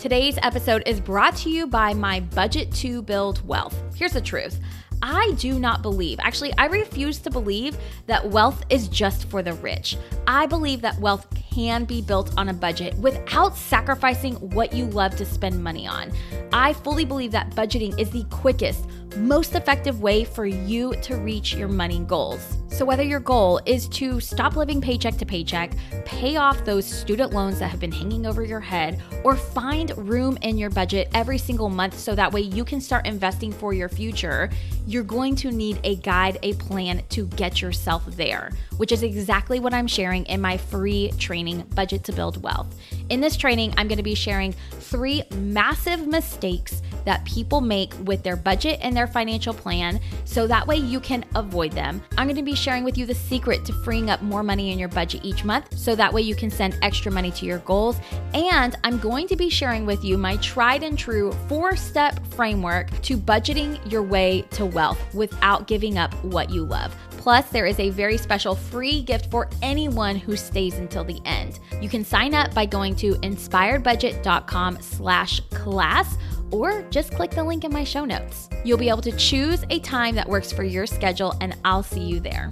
Today's 0.00 0.38
episode 0.42 0.82
is 0.86 0.98
brought 0.98 1.36
to 1.36 1.50
you 1.50 1.66
by 1.66 1.92
my 1.92 2.20
budget 2.20 2.72
to 2.76 3.02
build 3.02 3.46
wealth. 3.46 3.78
Here's 3.94 4.14
the 4.14 4.20
truth. 4.22 4.58
I 5.02 5.34
do 5.36 5.58
not 5.58 5.82
believe, 5.82 6.18
actually, 6.22 6.54
I 6.56 6.68
refuse 6.68 7.18
to 7.18 7.30
believe 7.30 7.76
that 8.06 8.26
wealth 8.26 8.64
is 8.70 8.88
just 8.88 9.28
for 9.28 9.42
the 9.42 9.52
rich. 9.52 9.98
I 10.26 10.46
believe 10.46 10.80
that 10.80 10.98
wealth 11.00 11.26
can 11.34 11.84
be 11.84 12.00
built 12.00 12.32
on 12.38 12.48
a 12.48 12.54
budget 12.54 12.96
without 12.96 13.54
sacrificing 13.54 14.36
what 14.54 14.72
you 14.72 14.86
love 14.86 15.16
to 15.16 15.26
spend 15.26 15.62
money 15.62 15.86
on. 15.86 16.12
I 16.50 16.72
fully 16.72 17.04
believe 17.04 17.32
that 17.32 17.50
budgeting 17.50 17.98
is 18.00 18.08
the 18.08 18.24
quickest, 18.30 18.86
most 19.16 19.54
effective 19.54 20.00
way 20.00 20.24
for 20.24 20.46
you 20.46 20.94
to 21.02 21.16
reach 21.16 21.54
your 21.54 21.68
money 21.68 22.00
goals. 22.00 22.56
So, 22.68 22.84
whether 22.84 23.02
your 23.02 23.20
goal 23.20 23.60
is 23.66 23.88
to 23.88 24.20
stop 24.20 24.56
living 24.56 24.80
paycheck 24.80 25.16
to 25.18 25.26
paycheck, 25.26 25.72
pay 26.04 26.36
off 26.36 26.64
those 26.64 26.86
student 26.86 27.32
loans 27.32 27.58
that 27.58 27.68
have 27.68 27.80
been 27.80 27.92
hanging 27.92 28.26
over 28.26 28.44
your 28.44 28.60
head, 28.60 29.02
or 29.24 29.36
find 29.36 29.96
room 29.98 30.38
in 30.42 30.56
your 30.56 30.70
budget 30.70 31.08
every 31.12 31.36
single 31.36 31.68
month 31.68 31.98
so 31.98 32.14
that 32.14 32.32
way 32.32 32.40
you 32.40 32.64
can 32.64 32.80
start 32.80 33.06
investing 33.06 33.52
for 33.52 33.72
your 33.72 33.88
future, 33.88 34.48
you're 34.86 35.02
going 35.02 35.34
to 35.36 35.50
need 35.50 35.80
a 35.84 35.96
guide, 35.96 36.38
a 36.42 36.54
plan 36.54 37.02
to 37.10 37.26
get 37.26 37.60
yourself 37.60 38.06
there, 38.16 38.50
which 38.76 38.92
is 38.92 39.02
exactly 39.02 39.60
what 39.60 39.74
I'm 39.74 39.86
sharing 39.86 40.24
in 40.26 40.40
my 40.40 40.56
free 40.56 41.10
training, 41.18 41.62
Budget 41.74 42.04
to 42.04 42.12
Build 42.12 42.42
Wealth. 42.42 42.74
In 43.08 43.20
this 43.20 43.36
training, 43.36 43.74
I'm 43.76 43.88
going 43.88 43.98
to 43.98 44.02
be 44.02 44.14
sharing 44.14 44.54
three 44.70 45.22
massive 45.32 46.06
mistakes 46.06 46.82
that 47.04 47.24
people 47.24 47.60
make 47.60 47.94
with 48.04 48.22
their 48.22 48.36
budget 48.36 48.78
and 48.82 48.96
their 48.96 49.06
financial 49.06 49.54
plan 49.54 50.00
so 50.24 50.46
that 50.46 50.66
way 50.66 50.76
you 50.76 51.00
can 51.00 51.24
avoid 51.34 51.72
them. 51.72 52.02
I'm 52.16 52.26
going 52.26 52.36
to 52.36 52.42
be 52.42 52.54
sharing 52.54 52.84
with 52.84 52.96
you 52.96 53.06
the 53.06 53.14
secret 53.14 53.64
to 53.66 53.72
freeing 53.84 54.10
up 54.10 54.22
more 54.22 54.42
money 54.42 54.72
in 54.72 54.78
your 54.78 54.88
budget 54.88 55.24
each 55.24 55.44
month 55.44 55.76
so 55.76 55.94
that 55.94 56.12
way 56.12 56.22
you 56.22 56.34
can 56.34 56.50
send 56.50 56.78
extra 56.82 57.10
money 57.10 57.30
to 57.32 57.46
your 57.46 57.58
goals. 57.60 57.98
And 58.34 58.76
I'm 58.84 58.98
going 58.98 59.26
to 59.28 59.36
be 59.36 59.50
sharing 59.50 59.86
with 59.86 60.04
you 60.04 60.18
my 60.18 60.36
tried 60.36 60.82
and 60.82 60.98
true 60.98 61.32
four 61.48 61.76
step 61.76 62.24
framework 62.28 62.90
to 63.02 63.16
budgeting 63.16 63.78
your 63.90 64.02
way 64.02 64.42
to 64.52 64.66
wealth 64.66 65.00
without 65.14 65.66
giving 65.66 65.98
up 65.98 66.12
what 66.24 66.50
you 66.50 66.64
love. 66.64 66.94
Plus, 67.20 67.50
there 67.50 67.66
is 67.66 67.78
a 67.78 67.90
very 67.90 68.16
special 68.16 68.54
free 68.54 69.02
gift 69.02 69.30
for 69.30 69.50
anyone 69.60 70.16
who 70.16 70.36
stays 70.36 70.78
until 70.78 71.04
the 71.04 71.20
end. 71.26 71.60
You 71.82 71.88
can 71.90 72.02
sign 72.02 72.32
up 72.34 72.54
by 72.54 72.64
going 72.64 72.96
to 72.96 73.12
inspiredbudget.com 73.16 74.80
slash 74.80 75.40
class 75.50 76.16
or 76.50 76.82
just 76.90 77.12
click 77.12 77.30
the 77.30 77.44
link 77.44 77.64
in 77.64 77.72
my 77.72 77.84
show 77.84 78.04
notes. 78.04 78.48
You'll 78.64 78.78
be 78.78 78.88
able 78.88 79.02
to 79.02 79.12
choose 79.12 79.64
a 79.70 79.78
time 79.80 80.14
that 80.16 80.28
works 80.28 80.52
for 80.52 80.64
your 80.64 80.86
schedule, 80.86 81.34
and 81.40 81.56
I'll 81.64 81.82
see 81.82 82.00
you 82.00 82.20
there. 82.20 82.50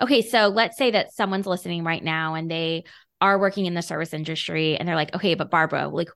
Okay, 0.00 0.22
so 0.22 0.46
let's 0.46 0.78
say 0.78 0.92
that 0.92 1.12
someone's 1.12 1.46
listening 1.46 1.82
right 1.82 2.02
now 2.02 2.34
and 2.34 2.48
they 2.48 2.84
are 3.20 3.38
working 3.38 3.66
in 3.66 3.74
the 3.74 3.82
service 3.82 4.14
industry 4.14 4.76
and 4.76 4.88
they're 4.88 4.94
like, 4.94 5.14
okay, 5.14 5.34
but 5.34 5.50
Barbara, 5.50 5.88
like, 5.88 6.08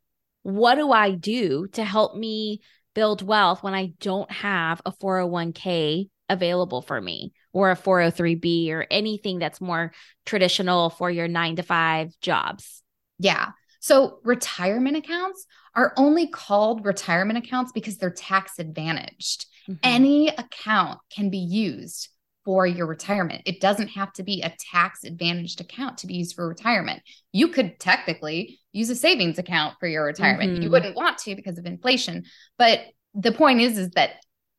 what 0.42 0.76
do 0.76 0.92
I 0.92 1.12
do 1.12 1.66
to 1.72 1.84
help 1.84 2.16
me 2.16 2.60
build 2.94 3.22
wealth 3.22 3.62
when 3.62 3.74
I 3.74 3.92
don't 4.00 4.30
have 4.30 4.80
a 4.86 4.92
401k 4.92 6.08
available 6.28 6.82
for 6.82 7.00
me 7.00 7.32
or 7.52 7.70
a 7.70 7.76
403b 7.76 8.70
or 8.70 8.86
anything 8.90 9.38
that's 9.38 9.60
more 9.60 9.92
traditional 10.26 10.90
for 10.90 11.10
your 11.10 11.26
nine 11.26 11.56
to 11.56 11.62
five 11.62 12.12
jobs? 12.20 12.82
Yeah. 13.18 13.50
So 13.82 14.20
retirement 14.22 14.96
accounts 14.96 15.44
are 15.74 15.92
only 15.96 16.28
called 16.28 16.86
retirement 16.86 17.36
accounts 17.36 17.72
because 17.72 17.96
they're 17.96 18.10
tax 18.10 18.60
advantaged. 18.60 19.46
Mm-hmm. 19.68 19.78
Any 19.82 20.28
account 20.28 21.00
can 21.10 21.30
be 21.30 21.38
used 21.38 22.08
for 22.44 22.64
your 22.64 22.86
retirement. 22.86 23.42
It 23.44 23.60
doesn't 23.60 23.88
have 23.88 24.12
to 24.14 24.22
be 24.22 24.42
a 24.42 24.54
tax 24.70 25.02
advantaged 25.02 25.60
account 25.60 25.98
to 25.98 26.06
be 26.06 26.14
used 26.14 26.36
for 26.36 26.48
retirement. 26.48 27.02
You 27.32 27.48
could 27.48 27.80
technically 27.80 28.60
use 28.70 28.88
a 28.88 28.94
savings 28.94 29.38
account 29.38 29.74
for 29.80 29.88
your 29.88 30.04
retirement. 30.04 30.52
Mm-hmm. 30.52 30.62
You 30.62 30.70
wouldn't 30.70 30.96
want 30.96 31.18
to 31.18 31.34
because 31.34 31.58
of 31.58 31.66
inflation, 31.66 32.24
but 32.58 32.82
the 33.14 33.32
point 33.32 33.60
is 33.60 33.78
is 33.78 33.90
that 33.90 34.10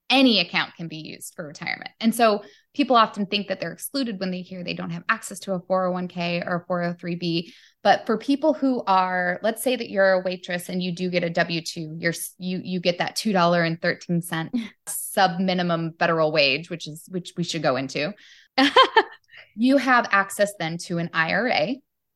any 0.10 0.42
account 0.42 0.76
can 0.76 0.90
be 0.90 0.98
used 0.98 1.34
for 1.34 1.48
retirement. 1.48 1.92
And 2.02 2.14
so 2.14 2.44
people 2.74 2.96
often 2.96 3.26
think 3.26 3.48
that 3.48 3.60
they're 3.60 3.74
excluded 3.74 4.20
when 4.20 4.32
they 4.32 4.42
hear 4.42 4.64
they 4.64 4.74
don't 4.74 4.90
have 4.90 5.04
access 5.08 5.40
to 5.40 5.54
a 5.54 5.60
401k 5.60 6.46
or 6.46 6.56
a 6.56 6.72
403b. 6.72 7.54
But 7.84 8.06
for 8.06 8.18
people 8.18 8.54
who 8.54 8.84
are, 8.88 9.40
let's 9.44 9.62
say 9.62 9.76
that 9.76 9.90
you're 9.90 10.14
a 10.14 10.22
waitress 10.22 10.70
and 10.70 10.82
you 10.82 10.94
do 10.94 11.10
get 11.10 11.24
a 11.24 11.30
W2, 11.30 12.02
you're 12.02 12.14
you 12.38 12.62
you 12.64 12.80
get 12.80 13.00
that 13.00 13.16
$2.13 13.16 14.70
sub 14.88 15.40
minimum 15.40 15.94
federal 16.00 16.32
wage, 16.32 16.70
which 16.70 16.88
is 16.88 17.04
which 17.10 17.34
we 17.38 17.44
should 17.44 17.62
go 17.62 17.76
into. 17.76 18.14
you 19.56 19.78
have 19.78 20.08
access 20.12 20.54
then 20.58 20.78
to 20.78 20.98
an 20.98 21.10
IRA. 21.14 21.76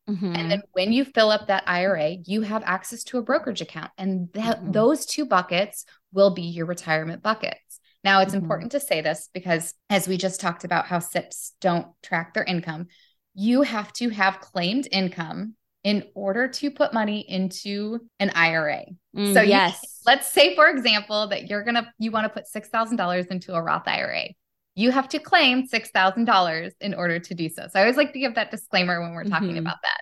Mm-hmm. 0.09 0.35
And 0.35 0.51
then 0.51 0.61
when 0.71 0.93
you 0.93 1.03
fill 1.03 1.31
up 1.31 1.47
that 1.47 1.65
IRA, 1.67 2.11
you 2.25 2.41
have 2.41 2.63
access 2.65 3.03
to 3.05 3.17
a 3.17 3.21
brokerage 3.21 3.61
account. 3.61 3.91
And 3.97 4.29
that 4.33 4.61
mm-hmm. 4.61 4.71
those 4.71 5.05
two 5.05 5.25
buckets 5.25 5.85
will 6.13 6.33
be 6.33 6.43
your 6.43 6.65
retirement 6.65 7.21
buckets. 7.21 7.66
Now, 8.07 8.21
it's 8.21 8.33
mm-hmm. 8.33 8.41
important 8.41 8.71
to 8.71 8.79
say 8.79 9.01
this 9.01 9.29
because, 9.33 9.73
as 9.89 10.07
we 10.07 10.15
just 10.15 10.39
talked 10.39 10.63
about, 10.63 10.85
how 10.85 10.99
SIPs 10.99 11.51
don't 11.59 11.87
track 12.01 12.33
their 12.33 12.45
income, 12.45 12.87
you 13.33 13.63
have 13.63 13.91
to 13.93 14.07
have 14.07 14.39
claimed 14.39 14.87
income 14.93 15.55
in 15.83 16.05
order 16.15 16.47
to 16.47 16.71
put 16.71 16.93
money 16.93 17.19
into 17.19 17.99
an 18.21 18.29
IRA. 18.33 18.85
Mm, 19.13 19.33
so, 19.33 19.41
yes, 19.41 19.99
let's 20.05 20.31
say, 20.31 20.55
for 20.55 20.69
example, 20.69 21.27
that 21.27 21.49
you're 21.49 21.65
gonna 21.65 21.93
you 21.99 22.11
want 22.11 22.23
to 22.23 22.29
put 22.29 22.47
six 22.47 22.69
thousand 22.69 22.95
dollars 22.95 23.25
into 23.25 23.53
a 23.53 23.61
Roth 23.61 23.89
IRA. 23.89 24.29
You 24.75 24.91
have 24.91 25.09
to 25.09 25.19
claim 25.19 25.67
six 25.67 25.89
thousand 25.89 26.23
dollars 26.23 26.71
in 26.79 26.93
order 26.93 27.19
to 27.19 27.35
do 27.35 27.49
so. 27.49 27.67
So, 27.69 27.77
I 27.77 27.81
always 27.81 27.97
like 27.97 28.13
to 28.13 28.19
give 28.19 28.35
that 28.35 28.51
disclaimer 28.51 29.01
when 29.01 29.11
we're 29.15 29.25
talking 29.25 29.49
mm-hmm. 29.49 29.57
about 29.57 29.79
that. 29.83 29.99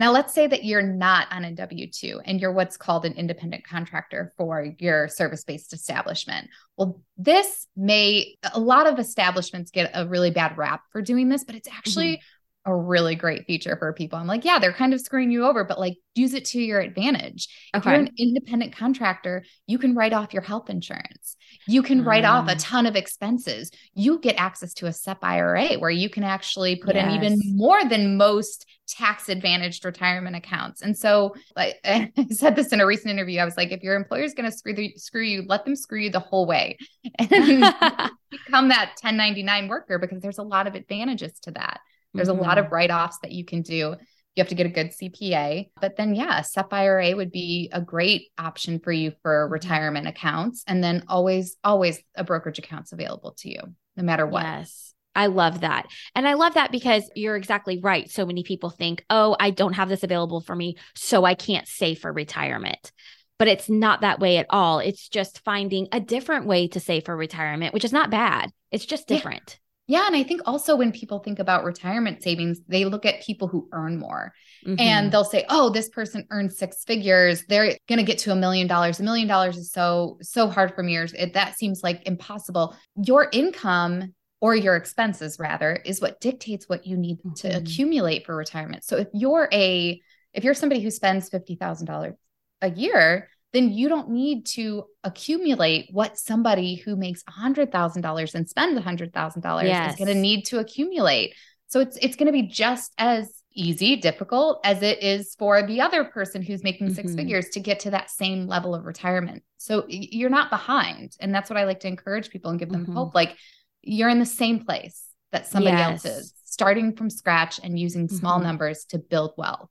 Now, 0.00 0.10
let's 0.10 0.34
say 0.34 0.46
that 0.48 0.64
you're 0.64 0.82
not 0.82 1.28
on 1.30 1.44
a 1.44 1.52
W 1.52 1.88
2 1.88 2.20
and 2.24 2.40
you're 2.40 2.52
what's 2.52 2.76
called 2.76 3.04
an 3.04 3.12
independent 3.12 3.64
contractor 3.64 4.32
for 4.36 4.66
your 4.78 5.08
service 5.08 5.44
based 5.44 5.72
establishment. 5.72 6.48
Well, 6.76 7.00
this 7.16 7.68
may, 7.76 8.36
a 8.52 8.58
lot 8.58 8.88
of 8.88 8.98
establishments 8.98 9.70
get 9.70 9.92
a 9.94 10.06
really 10.06 10.30
bad 10.30 10.58
rap 10.58 10.82
for 10.90 11.00
doing 11.00 11.28
this, 11.28 11.44
but 11.44 11.54
it's 11.54 11.68
actually 11.68 12.14
mm-hmm 12.14 12.33
a 12.66 12.74
really 12.74 13.14
great 13.14 13.46
feature 13.46 13.76
for 13.76 13.92
people. 13.92 14.18
I'm 14.18 14.26
like, 14.26 14.44
yeah, 14.44 14.58
they're 14.58 14.72
kind 14.72 14.94
of 14.94 15.00
screwing 15.00 15.30
you 15.30 15.44
over, 15.44 15.64
but 15.64 15.78
like 15.78 15.96
use 16.14 16.32
it 16.32 16.46
to 16.46 16.60
your 16.60 16.80
advantage. 16.80 17.48
Okay. 17.74 17.78
If 17.78 17.84
you're 17.84 18.06
an 18.06 18.14
independent 18.18 18.74
contractor, 18.74 19.44
you 19.66 19.78
can 19.78 19.94
write 19.94 20.12
off 20.12 20.32
your 20.32 20.42
health 20.42 20.70
insurance. 20.70 21.36
You 21.66 21.82
can 21.82 22.04
write 22.04 22.24
off 22.24 22.48
a 22.48 22.54
mm. 22.54 22.58
ton 22.60 22.86
of 22.86 22.96
expenses. 22.96 23.70
You 23.94 24.18
get 24.18 24.36
access 24.36 24.72
to 24.74 24.86
a 24.86 24.92
SEP 24.92 25.18
IRA 25.22 25.74
where 25.74 25.90
you 25.90 26.08
can 26.08 26.24
actually 26.24 26.76
put 26.76 26.94
yes. 26.94 27.06
in 27.06 27.22
even 27.22 27.56
more 27.56 27.84
than 27.84 28.16
most 28.16 28.66
tax 28.86 29.28
advantaged 29.28 29.84
retirement 29.84 30.36
accounts. 30.36 30.82
And 30.82 30.96
so 30.96 31.34
like 31.56 31.76
I 31.84 32.10
said 32.30 32.56
this 32.56 32.72
in 32.72 32.80
a 32.80 32.86
recent 32.86 33.10
interview. 33.10 33.40
I 33.40 33.44
was 33.44 33.56
like, 33.56 33.72
if 33.72 33.82
your 33.82 33.94
employer 33.94 34.22
is 34.22 34.34
going 34.34 34.50
to 34.50 34.56
screw 34.56 34.74
the, 34.74 34.94
screw 34.96 35.22
you, 35.22 35.44
let 35.46 35.64
them 35.64 35.76
screw 35.76 36.00
you 36.00 36.10
the 36.10 36.20
whole 36.20 36.46
way 36.46 36.78
and 37.18 37.30
become 38.30 38.68
that 38.68 38.96
1099 39.00 39.68
worker 39.68 39.98
because 39.98 40.22
there's 40.22 40.38
a 40.38 40.42
lot 40.42 40.66
of 40.66 40.74
advantages 40.74 41.38
to 41.40 41.50
that. 41.52 41.80
There's 42.14 42.28
mm-hmm. 42.28 42.38
a 42.38 42.42
lot 42.42 42.58
of 42.58 42.66
mm-hmm. 42.66 42.74
write 42.74 42.90
offs 42.90 43.18
that 43.22 43.32
you 43.32 43.44
can 43.44 43.62
do. 43.62 43.96
You 44.36 44.40
have 44.40 44.48
to 44.48 44.54
get 44.54 44.66
a 44.66 44.70
good 44.70 44.90
CPA. 44.90 45.70
But 45.80 45.96
then, 45.96 46.14
yeah, 46.14 46.40
a 46.40 46.44
SEP 46.44 46.72
IRA 46.72 47.14
would 47.14 47.30
be 47.30 47.70
a 47.72 47.80
great 47.80 48.28
option 48.38 48.80
for 48.80 48.92
you 48.92 49.12
for 49.22 49.44
mm-hmm. 49.44 49.52
retirement 49.52 50.08
accounts. 50.08 50.64
And 50.66 50.82
then 50.82 51.04
always, 51.08 51.56
always 51.62 52.00
a 52.14 52.24
brokerage 52.24 52.58
account's 52.58 52.92
available 52.92 53.32
to 53.38 53.50
you, 53.50 53.60
no 53.96 54.02
matter 54.02 54.26
what. 54.26 54.42
Yes. 54.42 54.94
I 55.14 55.26
love 55.26 55.60
that. 55.60 55.86
And 56.14 56.26
I 56.26 56.34
love 56.34 56.54
that 56.54 56.72
because 56.72 57.08
you're 57.14 57.36
exactly 57.36 57.78
right. 57.80 58.10
So 58.10 58.26
many 58.26 58.42
people 58.42 58.70
think, 58.70 59.04
oh, 59.10 59.36
I 59.38 59.50
don't 59.50 59.74
have 59.74 59.88
this 59.88 60.02
available 60.02 60.40
for 60.40 60.56
me, 60.56 60.76
so 60.96 61.24
I 61.24 61.34
can't 61.34 61.68
save 61.68 62.00
for 62.00 62.12
retirement. 62.12 62.90
But 63.38 63.48
it's 63.48 63.68
not 63.68 64.00
that 64.00 64.20
way 64.20 64.38
at 64.38 64.46
all. 64.50 64.78
It's 64.78 65.08
just 65.08 65.44
finding 65.44 65.88
a 65.92 66.00
different 66.00 66.46
way 66.46 66.68
to 66.68 66.80
save 66.80 67.04
for 67.04 67.16
retirement, 67.16 67.74
which 67.74 67.84
is 67.84 67.92
not 67.92 68.10
bad. 68.10 68.50
It's 68.70 68.86
just 68.86 69.08
different. 69.08 69.58
Yeah, 69.86 70.06
and 70.06 70.16
I 70.16 70.22
think 70.22 70.40
also 70.46 70.76
when 70.76 70.92
people 70.92 71.18
think 71.18 71.38
about 71.38 71.64
retirement 71.64 72.22
savings, 72.22 72.60
they 72.66 72.86
look 72.86 73.04
at 73.04 73.22
people 73.22 73.48
who 73.48 73.68
earn 73.72 73.98
more 73.98 74.32
mm-hmm. 74.66 74.80
and 74.80 75.12
they'll 75.12 75.24
say, 75.24 75.44
"Oh, 75.50 75.68
this 75.68 75.90
person 75.90 76.26
earns 76.30 76.56
six 76.56 76.84
figures. 76.84 77.44
They're 77.48 77.76
going 77.86 77.98
to 77.98 78.02
get 78.04 78.18
to 78.20 78.32
a 78.32 78.36
million 78.36 78.66
dollars. 78.66 78.98
A 78.98 79.02
million 79.02 79.28
dollars 79.28 79.58
is 79.58 79.72
so 79.72 80.18
so 80.22 80.48
hard 80.48 80.74
for 80.74 80.82
me. 80.82 80.96
Or 80.96 81.04
it, 81.04 81.34
that 81.34 81.58
seems 81.58 81.82
like 81.82 82.06
impossible." 82.06 82.74
Your 82.96 83.28
income 83.30 84.14
or 84.40 84.54
your 84.54 84.76
expenses 84.76 85.38
rather 85.38 85.74
is 85.84 86.00
what 86.00 86.20
dictates 86.20 86.68
what 86.68 86.86
you 86.86 86.96
need 86.96 87.18
mm-hmm. 87.18 87.32
to 87.32 87.48
accumulate 87.56 88.24
for 88.24 88.34
retirement. 88.34 88.84
So 88.84 88.96
if 88.96 89.08
you're 89.12 89.48
a 89.52 90.00
if 90.32 90.44
you're 90.44 90.54
somebody 90.54 90.80
who 90.80 90.90
spends 90.90 91.30
$50,000 91.30 92.14
a 92.60 92.70
year, 92.70 93.28
then 93.54 93.70
you 93.70 93.88
don't 93.88 94.10
need 94.10 94.44
to 94.44 94.84
accumulate 95.04 95.88
what 95.92 96.18
somebody 96.18 96.74
who 96.74 96.96
makes 96.96 97.22
$100,000 97.22 98.34
and 98.34 98.48
spends 98.50 98.80
$100,000 98.80 99.62
yes. 99.62 99.92
is 99.92 99.96
going 99.96 100.12
to 100.12 100.20
need 100.20 100.42
to 100.46 100.58
accumulate. 100.58 101.34
So 101.68 101.80
it's 101.80 101.96
it's 101.98 102.16
going 102.16 102.26
to 102.26 102.32
be 102.32 102.42
just 102.42 102.92
as 102.98 103.42
easy, 103.54 103.96
difficult 103.96 104.60
as 104.64 104.82
it 104.82 105.02
is 105.02 105.36
for 105.38 105.62
the 105.62 105.80
other 105.80 106.04
person 106.04 106.42
who's 106.42 106.64
making 106.64 106.88
mm-hmm. 106.88 106.96
six 106.96 107.14
figures 107.14 107.48
to 107.50 107.60
get 107.60 107.80
to 107.80 107.90
that 107.90 108.10
same 108.10 108.48
level 108.48 108.74
of 108.74 108.84
retirement. 108.84 109.44
So 109.58 109.84
you're 109.88 110.30
not 110.30 110.50
behind. 110.50 111.16
And 111.20 111.32
that's 111.32 111.48
what 111.48 111.56
I 111.56 111.64
like 111.64 111.80
to 111.80 111.88
encourage 111.88 112.30
people 112.30 112.50
and 112.50 112.58
give 112.58 112.70
them 112.70 112.82
mm-hmm. 112.82 112.96
hope. 112.96 113.14
Like 113.14 113.36
you're 113.82 114.08
in 114.08 114.18
the 114.18 114.26
same 114.26 114.64
place 114.64 115.04
that 115.30 115.46
somebody 115.46 115.76
yes. 115.76 116.04
else 116.04 116.04
is, 116.04 116.34
starting 116.44 116.96
from 116.96 117.08
scratch 117.08 117.60
and 117.62 117.78
using 117.78 118.08
small 118.08 118.38
mm-hmm. 118.38 118.46
numbers 118.46 118.84
to 118.86 118.98
build 118.98 119.34
wealth. 119.36 119.68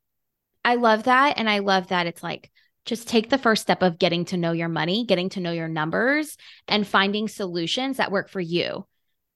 I 0.65 0.75
love 0.75 1.03
that. 1.03 1.37
And 1.37 1.49
I 1.49 1.59
love 1.59 1.87
that 1.87 2.07
it's 2.07 2.23
like 2.23 2.49
just 2.85 3.07
take 3.07 3.29
the 3.29 3.37
first 3.37 3.61
step 3.61 3.81
of 3.81 3.99
getting 3.99 4.25
to 4.25 4.37
know 4.37 4.51
your 4.51 4.69
money, 4.69 5.05
getting 5.05 5.29
to 5.29 5.39
know 5.39 5.51
your 5.51 5.67
numbers, 5.67 6.37
and 6.67 6.87
finding 6.87 7.27
solutions 7.27 7.97
that 7.97 8.11
work 8.11 8.29
for 8.29 8.41
you. 8.41 8.85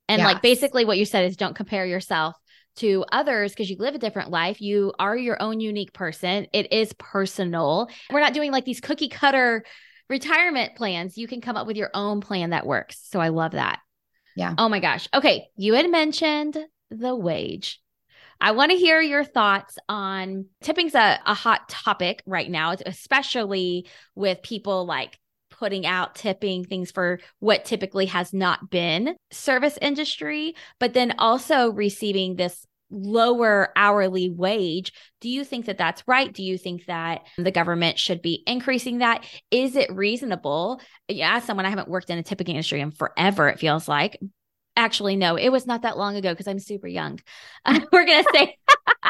And 0.09 0.19
yes. 0.19 0.25
like 0.25 0.41
basically 0.41 0.85
what 0.85 0.97
you 0.97 1.05
said 1.05 1.25
is 1.25 1.37
don't 1.37 1.55
compare 1.55 1.85
yourself 1.85 2.35
to 2.77 3.03
others 3.11 3.51
because 3.51 3.69
you 3.69 3.77
live 3.77 3.95
a 3.95 3.99
different 3.99 4.29
life. 4.29 4.61
You 4.61 4.93
are 4.99 5.17
your 5.17 5.41
own 5.41 5.59
unique 5.59 5.93
person. 5.93 6.47
It 6.53 6.71
is 6.71 6.93
personal. 6.93 7.89
We're 8.11 8.19
not 8.19 8.33
doing 8.33 8.51
like 8.51 8.65
these 8.65 8.81
cookie 8.81 9.09
cutter 9.09 9.63
retirement 10.09 10.75
plans, 10.75 11.17
you 11.17 11.27
can 11.27 11.41
come 11.41 11.57
up 11.57 11.67
with 11.67 11.77
your 11.77 11.91
own 11.93 12.21
plan 12.21 12.51
that 12.51 12.65
works. 12.65 12.99
So 13.09 13.19
I 13.19 13.29
love 13.29 13.53
that. 13.53 13.79
Yeah. 14.35 14.53
Oh 14.57 14.69
my 14.69 14.79
gosh. 14.79 15.07
Okay. 15.13 15.47
You 15.55 15.73
had 15.73 15.89
mentioned 15.89 16.57
the 16.89 17.15
wage. 17.15 17.81
I 18.39 18.51
want 18.51 18.71
to 18.71 18.77
hear 18.77 19.01
your 19.01 19.23
thoughts 19.23 19.77
on 19.89 20.45
tipping's 20.61 20.95
a, 20.95 21.19
a 21.25 21.33
hot 21.33 21.69
topic 21.69 22.23
right 22.25 22.49
now, 22.49 22.75
especially 22.85 23.87
with 24.15 24.41
people 24.43 24.85
like 24.85 25.17
putting 25.49 25.85
out 25.85 26.15
tipping 26.15 26.63
things 26.63 26.91
for 26.91 27.19
what 27.39 27.65
typically 27.65 28.05
has 28.07 28.33
not 28.33 28.69
been 28.69 29.15
service 29.31 29.77
industry, 29.81 30.55
but 30.79 30.93
then 30.93 31.15
also 31.17 31.71
receiving 31.71 32.35
this 32.35 32.65
lower 32.89 33.69
hourly 33.75 34.29
wage. 34.29 34.93
Do 35.19 35.29
you 35.29 35.43
think 35.43 35.65
that 35.65 35.77
that's 35.77 36.03
right? 36.07 36.31
Do 36.31 36.43
you 36.43 36.57
think 36.57 36.85
that 36.85 37.21
the 37.37 37.51
government 37.51 37.99
should 37.99 38.21
be 38.21 38.43
increasing 38.47 38.99
that? 38.99 39.25
Is 39.51 39.75
it 39.75 39.91
reasonable? 39.93 40.79
Yeah, 41.07 41.37
as 41.37 41.43
someone 41.43 41.65
I 41.65 41.69
haven't 41.69 41.89
worked 41.89 42.09
in 42.09 42.17
a 42.17 42.23
tipping 42.23 42.47
industry 42.47 42.79
in 42.79 42.91
forever, 42.91 43.49
it 43.49 43.59
feels 43.59 43.87
like. 43.87 44.19
Actually, 44.77 45.15
no, 45.15 45.35
it 45.35 45.49
was 45.49 45.65
not 45.65 45.81
that 45.81 45.97
long 45.97 46.15
ago 46.15 46.31
because 46.31 46.47
I'm 46.47 46.59
super 46.59 46.87
young. 46.87 47.19
Uh, 47.65 47.79
we're 47.91 48.05
going 48.05 48.23
to 48.23 48.29
say 48.31 48.55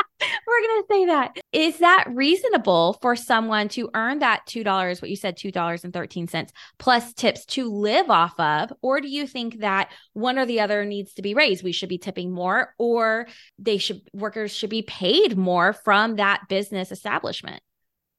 we're 0.47 0.62
going 0.62 0.82
to 0.82 0.88
say 0.89 1.06
that. 1.08 1.38
Is 1.51 1.80
that 1.80 2.06
reasonable 2.08 2.97
for 3.01 3.17
someone 3.17 3.67
to 3.69 3.89
earn 3.93 4.19
that 4.19 4.43
$2, 4.47 5.01
what 5.01 5.10
you 5.10 5.17
said, 5.17 5.38
$2.13 5.38 6.49
plus 6.80 7.13
tips 7.13 7.45
to 7.47 7.69
live 7.69 8.10
off 8.10 8.39
of? 8.39 8.71
Or 8.82 9.01
do 9.01 9.10
you 9.10 9.27
think 9.27 9.60
that 9.60 9.91
one 10.13 10.39
or 10.39 10.45
the 10.45 10.62
other 10.62 10.86
needs 10.86 11.13
to 11.15 11.21
be 11.21 11.34
raised? 11.34 11.65
We 11.65 11.73
should 11.73 11.89
be 11.89 11.97
tipping 11.97 12.32
more 12.32 12.73
or 12.80 13.27
they 13.60 13.77
should, 13.77 14.01
workers 14.13 14.56
should 14.56 14.69
be 14.69 14.84
paid 14.84 15.38
more 15.38 15.73
from 15.73 16.15
that 16.15 16.43
business 16.47 16.93
establishment? 16.93 17.62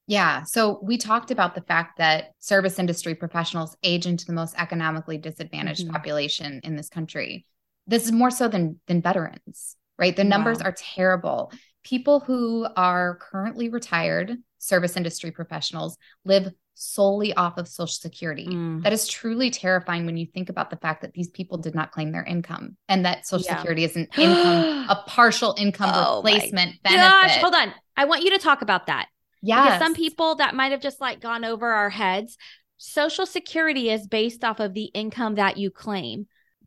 Yeah. 0.09 0.43
So 0.45 0.81
we 0.83 0.97
talked 0.97 1.31
about 1.31 1.55
the 1.55 1.61
fact 1.61 1.99
that 1.99 2.33
service 2.41 2.79
industry 2.79 3.15
professionals 3.15 3.77
age 3.83 4.07
into 4.07 4.25
the 4.25 4.33
most 4.33 4.55
economically 4.59 5.19
disadvantaged 5.19 5.85
mm-hmm. 5.85 5.93
population 5.93 6.61
in 6.65 6.75
this 6.75 6.89
country. 6.89 7.47
This 7.87 8.07
is 8.07 8.13
more 8.13 8.31
so 8.31 8.49
than 8.49 8.81
than 8.87 9.03
veterans, 9.03 9.77
right? 9.99 10.17
The 10.17 10.25
numbers 10.25 10.59
wow. 10.59 10.67
are 10.67 10.75
terrible 10.77 11.53
people 11.85 12.21
who 12.21 12.67
are 12.77 13.17
currently 13.17 13.69
retired 13.69 14.37
service 14.59 14.97
industry 14.97 15.31
professionals 15.31 15.97
live 16.25 16.53
solely 16.75 17.35
off 17.35 17.59
of 17.59 17.67
social 17.67 17.89
security 17.89 18.47
mm. 18.47 18.83
that 18.83 18.93
is 18.93 19.09
truly 19.09 19.51
terrifying 19.51 20.07
when 20.07 20.17
you 20.17 20.27
think 20.27 20.49
about 20.49 20.71
the 20.71 20.77
fact 20.77 21.03
that 21.03 21.13
these 21.13 21.29
people 21.29 21.59
did 21.59 21.75
not 21.75 21.91
claim 21.91 22.13
their 22.13 22.23
income 22.25 22.77
and 22.89 23.05
that 23.05 23.27
social 23.27 23.47
yeah. 23.47 23.57
security 23.57 23.85
is 23.85 23.97
an 23.97 24.07
income 24.17 24.87
a 24.89 25.03
partial 25.07 25.55
income 25.59 25.91
oh 25.93 26.17
replacement 26.23 26.81
benefit 26.83 27.01
gosh 27.01 27.37
hold 27.39 27.55
on 27.55 27.73
i 27.97 28.05
want 28.05 28.23
you 28.23 28.31
to 28.31 28.39
talk 28.39 28.63
about 28.63 28.87
that 28.87 29.09
yeah 29.43 29.65
because 29.65 29.79
some 29.79 29.95
people 29.95 30.37
that 30.37 30.55
might 30.55 30.73
have 30.73 30.81
just 30.81 31.01
like 31.01 31.21
gone 31.21 31.45
over 31.45 31.67
our 31.69 31.91
heads 31.91 32.37
social 32.77 33.27
security 33.27 33.91
is 33.91 34.07
based 34.07 34.45
off 34.45 34.61
of 34.61 34.75
the 34.75 34.85
income 34.95 35.35
that 35.35 35.57
you 35.57 35.71
claim 35.71 36.27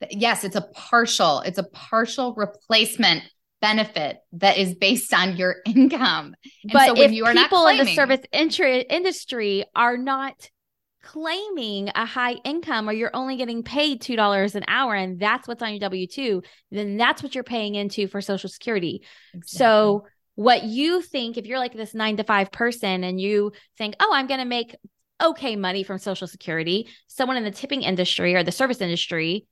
yes 0.10 0.44
it's 0.44 0.56
a 0.56 0.62
partial 0.74 1.40
it's 1.42 1.58
a 1.58 1.64
partial 1.64 2.34
replacement 2.36 3.24
benefit 3.62 4.18
that 4.34 4.58
is 4.58 4.76
based 4.76 5.14
on 5.14 5.38
your 5.38 5.58
income. 5.66 6.36
And 6.64 6.74
but 6.74 6.98
so 6.98 7.02
if 7.02 7.12
you 7.12 7.26
are 7.26 7.34
people 7.34 7.62
claiming, 7.62 7.82
in 7.82 7.86
the 7.86 7.96
service 7.96 8.22
entry 8.34 8.82
industry 8.82 9.64
are 9.76 9.98
not 9.98 10.50
claiming 11.04 11.90
a 11.96 12.06
high 12.06 12.36
income 12.44 12.90
or 12.90 12.94
you're 12.94 13.16
only 13.16 13.38
getting 13.38 13.64
paid 13.64 14.02
$2 14.02 14.56
an 14.56 14.64
hour 14.68 14.94
and 14.94 15.20
that's 15.20 15.48
what's 15.48 15.62
on 15.62 15.74
your 15.74 15.90
W2, 15.90 16.44
then 16.72 16.98
that's 16.98 17.24
what 17.24 17.34
you're 17.34 17.44
paying 17.44 17.76
into 17.76 18.08
for 18.08 18.22
social 18.22 18.50
security. 18.50 19.02
Exactly. 19.34 19.58
So 19.58 20.06
what 20.36 20.64
you 20.64 21.02
think 21.02 21.38
if 21.38 21.46
you're 21.46 21.60
like 21.60 21.74
this 21.74 21.94
9 21.94 22.18
to 22.18 22.24
5 22.24 22.52
person 22.52 23.04
and 23.04 23.20
you 23.20 23.52
think, 23.78 23.96
"Oh, 24.00 24.12
I'm 24.14 24.28
going 24.28 24.40
to 24.40 24.46
make 24.46 24.76
okay 25.22 25.56
money 25.56 25.84
from 25.84 25.98
social 25.98 26.28
security," 26.28 26.88
someone 27.08 27.38
in 27.38 27.44
the 27.44 27.52
tipping 27.52 27.84
industry 27.84 28.36
or 28.36 28.44
the 28.44 28.52
service 28.52 28.82
industry 28.82 29.48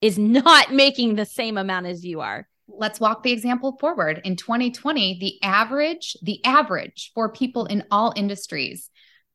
is 0.00 0.18
not 0.38 0.72
making 0.72 1.14
the 1.14 1.26
same 1.26 1.58
amount 1.58 1.86
as 1.86 2.04
you 2.04 2.20
are 2.20 2.46
let's 2.68 3.00
walk 3.00 3.22
the 3.22 3.32
example 3.32 3.76
forward. 3.78 4.20
In 4.24 4.36
2020, 4.36 5.18
the 5.18 5.42
average, 5.42 6.16
the 6.22 6.44
average 6.44 7.12
for 7.14 7.30
people 7.30 7.66
in 7.66 7.84
all 7.90 8.12
industries 8.16 8.90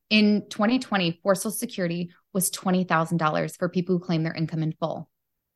in 0.10 0.44
2020 0.50 1.20
for 1.24 1.36
Social 1.36 1.52
Security 1.52 2.12
was 2.34 2.52
$20,000 2.52 3.58
for 3.58 3.70
people 3.70 3.96
who 3.96 4.04
claim 4.04 4.24
their 4.24 4.34
income 4.34 4.64
in 4.64 4.74
full. 4.74 5.10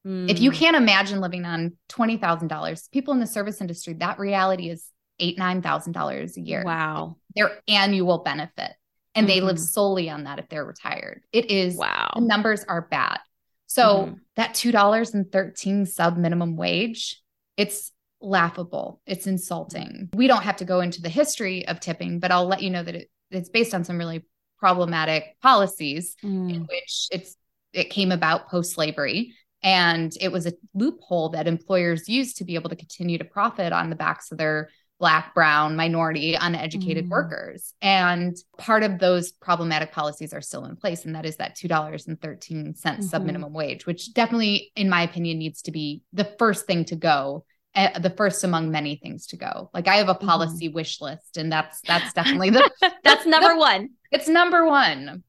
Mm. 0.08 0.30
If 0.30 0.39
you 0.39 0.52
hmm. 0.52 0.58
can't 0.58 0.76
imagine 0.76 1.19
living 1.19 1.45
on 1.45 1.74
$20,000, 1.89 2.91
people 2.91 3.13
in 3.13 3.19
the 3.19 3.28
service 3.28 3.60
industry, 3.60 3.93
that 3.95 4.19
reality 4.19 4.69
is 4.69 4.86
eight, 5.19 5.38
$9,000 5.38 6.38
a 6.38 6.41
year. 6.41 6.63
Wow. 6.65 7.17
Their 7.36 7.60
annual 7.67 8.19
benefit. 8.19 8.71
And 9.13 9.28
mm-hmm. 9.28 9.36
they 9.36 9.41
live 9.41 9.56
mm-hmm. 9.56 9.63
solely 9.63 10.10
on 10.10 10.25
that 10.25 10.39
if 10.39 10.49
they're 10.49 10.65
retired. 10.65 11.23
It 11.32 11.49
is, 11.51 11.75
wow. 11.75 12.12
The 12.15 12.21
numbers 12.21 12.63
are 12.67 12.82
bad. 12.82 13.19
So 13.67 13.84
mm-hmm. 13.84 14.13
that 14.36 14.54
two 14.54 14.71
dollars 14.71 15.13
and 15.13 15.30
thirteen 15.32 15.86
sub 15.86 16.17
minimum 16.17 16.56
wage 16.56 17.21
it's 17.58 17.91
laughable. 18.21 19.01
It's 19.06 19.28
insulting. 19.28 20.10
We 20.13 20.28
don't 20.28 20.43
have 20.43 20.58
to 20.58 20.65
go 20.65 20.82
into 20.82 21.01
the 21.01 21.10
history 21.10 21.67
of 21.67 21.80
tipping, 21.80 22.19
but 22.19 22.32
I'll 22.32 22.47
let 22.47 22.62
you 22.62 22.69
know 22.69 22.84
that 22.84 22.95
it, 22.95 23.10
it's 23.32 23.49
based 23.49 23.73
on 23.73 23.84
some 23.84 23.97
really 23.97 24.25
problematic 24.58 25.36
policies 25.41 26.15
mm. 26.23 26.54
in 26.54 26.62
which 26.63 27.08
it's 27.12 27.36
it 27.73 27.89
came 27.89 28.12
about 28.12 28.49
post 28.49 28.73
slavery 28.73 29.34
and 29.62 30.13
it 30.21 30.32
was 30.32 30.45
a 30.45 30.54
loophole 30.73 31.30
that 31.30 31.45
employers 31.45 32.08
used 32.08 32.38
to 32.38 32.45
be 32.45 32.56
able 32.56 32.69
to 32.69 32.75
continue 32.75 33.17
to 33.17 33.25
profit 33.25 33.73
on 33.73 33.89
the 33.89 33.97
backs 33.97 34.32
of 34.32 34.38
their 34.38 34.69
black 35.00 35.34
brown 35.34 35.76
minority 35.76 36.36
uneducated 36.36 37.06
mm. 37.06 37.10
workers 37.10 37.74
and 37.82 38.38
part 38.58 38.82
of 38.82 38.98
those 38.98 39.32
problematic 39.34 39.92
policies 39.92 40.34
are 40.34 40.42
still 40.42 40.64
in 40.66 40.76
place 40.76 41.04
and 41.04 41.16
that 41.16 41.26
is 41.26 41.36
that 41.36 41.56
$2.13 41.56 42.08
mm-hmm. 42.18 43.02
sub 43.02 43.24
minimum 43.24 43.52
wage 43.52 43.86
which 43.86 44.14
definitely 44.14 44.72
in 44.76 44.90
my 44.90 45.02
opinion 45.02 45.38
needs 45.38 45.62
to 45.62 45.72
be 45.72 46.02
the 46.14 46.34
first 46.40 46.66
thing 46.66 46.86
to 46.86 46.96
go 46.96 47.44
uh, 47.76 48.00
the 48.00 48.10
first 48.12 48.46
among 48.46 48.72
many 48.72 48.96
things 48.96 49.28
to 49.28 49.36
go 49.36 49.70
like 49.74 49.90
i 49.90 49.96
have 49.96 50.08
a 50.08 50.16
mm-hmm. 50.16 50.28
policy 50.28 50.68
mm-hmm. 50.68 50.76
wish 50.76 51.02
list 51.02 51.36
and 51.36 51.52
that's 51.52 51.82
that's 51.82 52.14
definitely 52.14 52.50
the 52.50 52.72
that's 53.04 53.26
number 53.26 53.50
the, 53.50 53.60
one 53.60 53.90
it's 54.12 54.30
number 54.30 54.66
one 54.66 55.24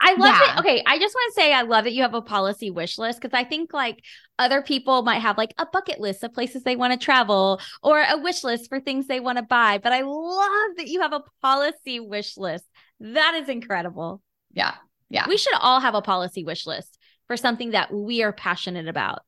I 0.00 0.12
love 0.12 0.34
yeah. 0.40 0.56
it. 0.56 0.60
Okay. 0.60 0.82
I 0.86 0.98
just 0.98 1.14
want 1.14 1.34
to 1.34 1.40
say 1.40 1.52
I 1.52 1.62
love 1.62 1.84
that 1.84 1.92
you 1.92 2.02
have 2.02 2.14
a 2.14 2.22
policy 2.22 2.70
wish 2.70 2.96
list 2.96 3.20
because 3.20 3.36
I 3.36 3.44
think 3.44 3.74
like 3.74 4.02
other 4.40 4.62
people 4.62 5.02
might 5.02 5.20
have 5.20 5.38
like 5.38 5.54
a 5.58 5.66
bucket 5.66 6.00
list 6.00 6.24
of 6.24 6.32
places 6.32 6.62
they 6.62 6.74
want 6.74 6.92
to 6.92 6.98
travel 6.98 7.60
or 7.82 8.00
a 8.00 8.16
wish 8.16 8.42
list 8.42 8.70
for 8.70 8.80
things 8.80 9.06
they 9.06 9.20
want 9.20 9.36
to 9.36 9.44
buy. 9.44 9.78
But 9.78 9.92
I 9.92 10.00
love 10.00 10.76
that 10.78 10.88
you 10.88 11.02
have 11.02 11.12
a 11.12 11.22
policy 11.42 12.00
wish 12.00 12.36
list. 12.38 12.64
That 12.98 13.34
is 13.34 13.48
incredible. 13.48 14.22
Yeah. 14.52 14.74
Yeah. 15.10 15.28
We 15.28 15.36
should 15.36 15.54
all 15.60 15.80
have 15.80 15.94
a 15.94 16.00
policy 16.00 16.42
wish 16.42 16.66
list 16.66 16.98
for 17.26 17.36
something 17.36 17.72
that 17.72 17.92
we 17.92 18.22
are 18.22 18.32
passionate 18.32 18.88
about. 18.88 19.20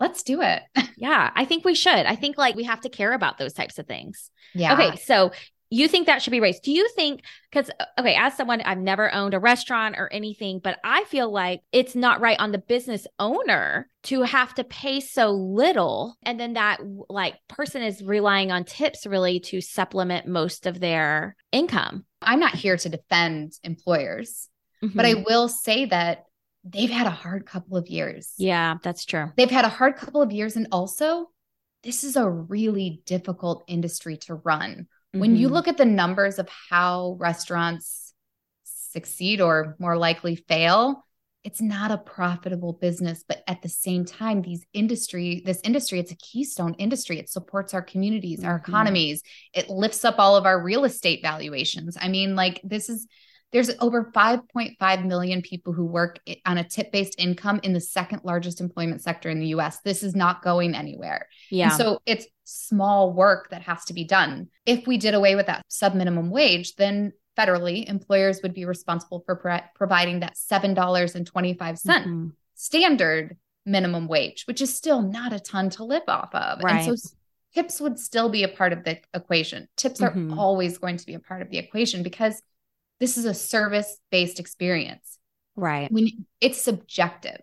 Let's 0.00 0.22
do 0.22 0.40
it. 0.40 0.62
yeah, 0.96 1.30
I 1.34 1.44
think 1.44 1.64
we 1.64 1.74
should. 1.74 1.92
I 1.92 2.16
think 2.16 2.38
like 2.38 2.54
we 2.54 2.64
have 2.64 2.80
to 2.82 2.88
care 2.88 3.12
about 3.12 3.38
those 3.38 3.52
types 3.52 3.78
of 3.78 3.86
things. 3.86 4.30
Yeah. 4.54 4.72
Okay. 4.72 4.96
So 4.96 5.32
you 5.70 5.88
think 5.88 6.06
that 6.06 6.22
should 6.22 6.30
be 6.30 6.40
raised. 6.40 6.62
Do 6.62 6.72
you 6.72 6.88
think, 6.94 7.22
because, 7.50 7.70
uh, 7.80 7.84
okay, 7.98 8.14
as 8.14 8.36
someone, 8.36 8.60
I've 8.60 8.78
never 8.78 9.12
owned 9.12 9.34
a 9.34 9.40
restaurant 9.40 9.96
or 9.98 10.12
anything, 10.12 10.60
but 10.62 10.78
I 10.84 11.04
feel 11.04 11.30
like 11.30 11.62
it's 11.72 11.96
not 11.96 12.20
right 12.20 12.38
on 12.38 12.52
the 12.52 12.58
business 12.58 13.06
owner 13.18 13.88
to 14.04 14.22
have 14.22 14.54
to 14.54 14.64
pay 14.64 15.00
so 15.00 15.30
little. 15.32 16.16
And 16.22 16.38
then 16.38 16.52
that, 16.52 16.80
like, 17.08 17.34
person 17.48 17.82
is 17.82 18.02
relying 18.02 18.52
on 18.52 18.64
tips 18.64 19.06
really 19.06 19.40
to 19.40 19.60
supplement 19.60 20.28
most 20.28 20.66
of 20.66 20.78
their 20.78 21.34
income. 21.50 22.04
I'm 22.22 22.40
not 22.40 22.54
here 22.54 22.76
to 22.76 22.88
defend 22.88 23.54
employers, 23.64 24.48
mm-hmm. 24.82 24.96
but 24.96 25.04
I 25.04 25.14
mm-hmm. 25.14 25.24
will 25.26 25.48
say 25.48 25.86
that 25.86 26.26
they've 26.64 26.90
had 26.90 27.06
a 27.06 27.10
hard 27.10 27.46
couple 27.46 27.76
of 27.76 27.88
years. 27.88 28.32
Yeah, 28.38 28.76
that's 28.82 29.04
true. 29.04 29.32
They've 29.36 29.50
had 29.50 29.64
a 29.64 29.68
hard 29.68 29.96
couple 29.96 30.22
of 30.22 30.32
years. 30.32 30.56
And 30.56 30.68
also, 30.70 31.30
this 31.82 32.02
is 32.02 32.16
a 32.16 32.28
really 32.28 33.02
difficult 33.06 33.64
industry 33.68 34.16
to 34.18 34.34
run 34.34 34.88
when 35.20 35.30
mm-hmm. 35.30 35.40
you 35.40 35.48
look 35.48 35.68
at 35.68 35.76
the 35.76 35.84
numbers 35.84 36.38
of 36.38 36.48
how 36.70 37.16
restaurants 37.18 38.14
succeed 38.64 39.40
or 39.40 39.76
more 39.78 39.96
likely 39.96 40.36
fail, 40.36 41.04
it's 41.46 41.60
not 41.62 41.92
a 41.92 41.98
profitable 41.98 42.72
business 42.72 43.24
but 43.26 43.44
at 43.46 43.62
the 43.62 43.68
same 43.68 44.04
time 44.04 44.42
these 44.42 44.66
industry 44.72 45.42
this 45.46 45.60
industry 45.62 46.00
it's 46.00 46.10
a 46.10 46.16
keystone 46.16 46.74
industry 46.74 47.20
it 47.20 47.30
supports 47.30 47.72
our 47.72 47.82
communities 47.82 48.40
mm-hmm. 48.40 48.48
our 48.48 48.56
economies 48.56 49.22
it 49.54 49.70
lifts 49.70 50.04
up 50.04 50.16
all 50.18 50.34
of 50.34 50.44
our 50.44 50.60
real 50.60 50.84
estate 50.84 51.22
valuations 51.22 51.96
i 52.00 52.08
mean 52.08 52.34
like 52.34 52.60
this 52.64 52.88
is 52.88 53.06
there's 53.52 53.70
over 53.80 54.10
5.5 54.14 55.06
million 55.06 55.40
people 55.40 55.72
who 55.72 55.84
work 55.84 56.18
on 56.44 56.58
a 56.58 56.64
tip 56.64 56.92
based 56.92 57.14
income 57.18 57.60
in 57.62 57.72
the 57.72 57.80
second 57.80 58.22
largest 58.24 58.60
employment 58.60 59.02
sector 59.02 59.30
in 59.30 59.38
the 59.38 59.48
US. 59.48 59.80
This 59.80 60.02
is 60.02 60.14
not 60.14 60.42
going 60.42 60.74
anywhere. 60.74 61.28
Yeah. 61.50 61.68
And 61.68 61.74
so 61.74 62.00
it's 62.06 62.26
small 62.44 63.12
work 63.12 63.50
that 63.50 63.62
has 63.62 63.84
to 63.86 63.92
be 63.94 64.04
done. 64.04 64.48
If 64.66 64.86
we 64.86 64.98
did 64.98 65.14
away 65.14 65.36
with 65.36 65.46
that 65.46 65.64
sub 65.68 65.94
minimum 65.94 66.30
wage, 66.30 66.74
then 66.74 67.12
federally 67.36 67.88
employers 67.88 68.40
would 68.42 68.54
be 68.54 68.64
responsible 68.64 69.22
for 69.26 69.36
pro- 69.36 69.60
providing 69.74 70.20
that 70.20 70.34
$7.25 70.34 71.56
mm-hmm. 71.56 72.28
standard 72.54 73.36
minimum 73.64 74.08
wage, 74.08 74.44
which 74.46 74.60
is 74.60 74.74
still 74.74 75.02
not 75.02 75.32
a 75.32 75.40
ton 75.40 75.70
to 75.70 75.84
live 75.84 76.04
off 76.08 76.34
of. 76.34 76.60
Right. 76.62 76.86
And 76.86 76.98
so 76.98 77.10
tips 77.54 77.80
would 77.80 77.98
still 77.98 78.28
be 78.28 78.42
a 78.42 78.48
part 78.48 78.72
of 78.72 78.84
the 78.84 78.98
equation. 79.14 79.68
Tips 79.76 80.00
mm-hmm. 80.00 80.32
are 80.32 80.38
always 80.38 80.78
going 80.78 80.96
to 80.96 81.06
be 81.06 81.14
a 81.14 81.20
part 81.20 81.42
of 81.42 81.50
the 81.50 81.58
equation 81.58 82.02
because 82.02 82.42
this 83.00 83.18
is 83.18 83.24
a 83.24 83.34
service 83.34 83.98
based 84.10 84.40
experience. 84.40 85.18
Right. 85.54 85.90
When 85.90 86.08
it's 86.40 86.60
subjective, 86.60 87.40